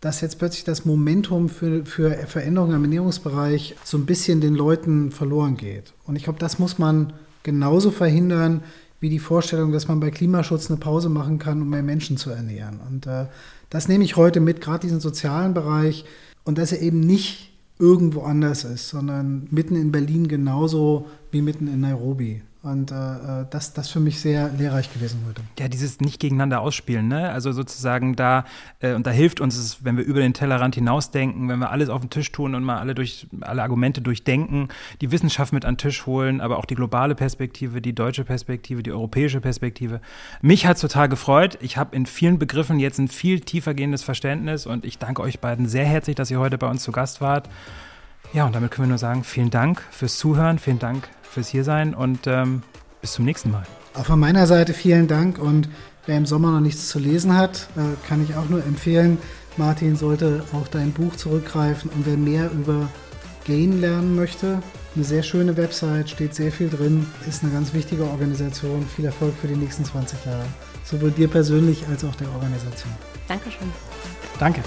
dass 0.00 0.20
jetzt 0.20 0.38
plötzlich 0.38 0.64
das 0.64 0.84
Momentum 0.84 1.48
für, 1.48 1.84
für 1.84 2.10
Veränderungen 2.26 2.76
im 2.76 2.84
Ernährungsbereich 2.84 3.74
so 3.84 3.98
ein 3.98 4.06
bisschen 4.06 4.40
den 4.40 4.54
Leuten 4.54 5.10
verloren 5.10 5.56
geht. 5.56 5.92
Und 6.06 6.16
ich 6.16 6.24
glaube, 6.24 6.38
das 6.38 6.58
muss 6.58 6.78
man 6.78 7.12
genauso 7.42 7.90
verhindern 7.90 8.62
wie 9.00 9.08
die 9.08 9.18
Vorstellung, 9.18 9.72
dass 9.72 9.88
man 9.88 10.00
bei 10.00 10.10
Klimaschutz 10.10 10.70
eine 10.70 10.78
Pause 10.78 11.08
machen 11.08 11.38
kann, 11.38 11.62
um 11.62 11.70
mehr 11.70 11.82
Menschen 11.82 12.16
zu 12.16 12.30
ernähren. 12.30 12.80
Und 12.88 13.06
äh, 13.06 13.26
das 13.70 13.88
nehme 13.88 14.04
ich 14.04 14.16
heute 14.16 14.40
mit, 14.40 14.60
gerade 14.60 14.80
diesen 14.80 15.00
sozialen 15.00 15.52
Bereich. 15.52 16.04
Und 16.44 16.58
dass 16.58 16.72
er 16.72 16.80
eben 16.80 17.00
nicht 17.00 17.49
irgendwo 17.80 18.22
anders 18.22 18.64
ist, 18.64 18.88
sondern 18.88 19.48
mitten 19.50 19.74
in 19.74 19.90
Berlin 19.90 20.28
genauso 20.28 21.06
wie 21.32 21.42
mitten 21.42 21.66
in 21.66 21.80
Nairobi. 21.80 22.42
Und 22.62 22.92
äh, 22.92 22.94
äh, 22.94 23.46
das, 23.48 23.72
das 23.72 23.88
für 23.88 24.00
mich 24.00 24.20
sehr 24.20 24.50
lehrreich 24.50 24.92
gewesen 24.92 25.24
heute. 25.26 25.40
Ja, 25.58 25.68
dieses 25.68 26.00
nicht 26.00 26.20
gegeneinander 26.20 26.60
ausspielen, 26.60 27.08
ne? 27.08 27.30
Also 27.30 27.52
sozusagen 27.52 28.16
da, 28.16 28.44
äh, 28.80 28.92
und 28.92 29.06
da 29.06 29.10
hilft 29.10 29.40
uns 29.40 29.56
es, 29.56 29.82
wenn 29.82 29.96
wir 29.96 30.04
über 30.04 30.20
den 30.20 30.34
Tellerrand 30.34 30.74
hinausdenken, 30.74 31.48
wenn 31.48 31.58
wir 31.58 31.70
alles 31.70 31.88
auf 31.88 32.02
den 32.02 32.10
Tisch 32.10 32.30
tun 32.32 32.54
und 32.54 32.62
mal 32.62 32.78
alle 32.78 32.94
durch 32.94 33.26
alle 33.40 33.62
Argumente 33.62 34.02
durchdenken, 34.02 34.68
die 35.00 35.10
Wissenschaft 35.10 35.54
mit 35.54 35.64
an 35.64 35.74
den 35.74 35.78
Tisch 35.78 36.04
holen, 36.04 36.42
aber 36.42 36.58
auch 36.58 36.66
die 36.66 36.74
globale 36.74 37.14
Perspektive, 37.14 37.80
die 37.80 37.94
deutsche 37.94 38.24
Perspektive, 38.24 38.82
die 38.82 38.92
europäische 38.92 39.40
Perspektive. 39.40 40.02
Mich 40.42 40.66
hat 40.66 40.78
total 40.78 41.08
gefreut. 41.08 41.56
Ich 41.62 41.78
habe 41.78 41.96
in 41.96 42.04
vielen 42.04 42.38
Begriffen 42.38 42.78
jetzt 42.78 42.98
ein 42.98 43.08
viel 43.08 43.40
tiefer 43.40 43.72
gehendes 43.72 44.02
Verständnis 44.02 44.66
und 44.66 44.84
ich 44.84 44.98
danke 44.98 45.22
euch 45.22 45.40
beiden 45.40 45.66
sehr 45.66 45.86
herzlich, 45.86 46.14
dass 46.14 46.30
ihr 46.30 46.38
heute 46.38 46.58
bei 46.58 46.68
uns 46.68 46.82
zu 46.82 46.92
Gast 46.92 47.22
wart. 47.22 47.48
Ja, 48.34 48.44
und 48.44 48.54
damit 48.54 48.70
können 48.70 48.88
wir 48.88 48.90
nur 48.90 48.98
sagen, 48.98 49.24
vielen 49.24 49.50
Dank 49.50 49.82
fürs 49.90 50.18
Zuhören, 50.18 50.58
vielen 50.58 50.78
Dank 50.78 51.08
fürs 51.30 51.48
Hiersein 51.48 51.94
und 51.94 52.26
ähm, 52.26 52.62
bis 53.00 53.12
zum 53.12 53.24
nächsten 53.24 53.50
Mal. 53.50 53.64
Auch 53.94 54.06
von 54.06 54.20
meiner 54.20 54.46
Seite 54.46 54.74
vielen 54.74 55.08
Dank 55.08 55.38
und 55.38 55.68
wer 56.06 56.16
im 56.16 56.26
Sommer 56.26 56.52
noch 56.52 56.60
nichts 56.60 56.88
zu 56.88 56.98
lesen 56.98 57.36
hat, 57.36 57.68
äh, 57.76 57.80
kann 58.06 58.22
ich 58.22 58.36
auch 58.36 58.48
nur 58.48 58.64
empfehlen, 58.64 59.18
Martin 59.56 59.96
sollte 59.96 60.44
auf 60.52 60.68
dein 60.68 60.92
Buch 60.92 61.16
zurückgreifen 61.16 61.90
und 61.90 62.06
wer 62.06 62.16
mehr 62.16 62.50
über 62.50 62.88
Gain 63.44 63.80
lernen 63.80 64.14
möchte, 64.14 64.62
eine 64.94 65.04
sehr 65.04 65.22
schöne 65.22 65.56
Website, 65.56 66.10
steht 66.10 66.34
sehr 66.34 66.50
viel 66.50 66.68
drin, 66.68 67.06
ist 67.28 67.42
eine 67.42 67.52
ganz 67.52 67.72
wichtige 67.72 68.04
Organisation. 68.04 68.84
Viel 68.96 69.04
Erfolg 69.04 69.34
für 69.40 69.46
die 69.46 69.54
nächsten 69.54 69.84
20 69.84 70.24
Jahre. 70.24 70.44
Sowohl 70.84 71.12
dir 71.12 71.28
persönlich 71.28 71.86
als 71.88 72.04
auch 72.04 72.14
der 72.16 72.28
Organisation. 72.32 72.92
Dankeschön. 73.28 73.70
Danke. 74.38 74.62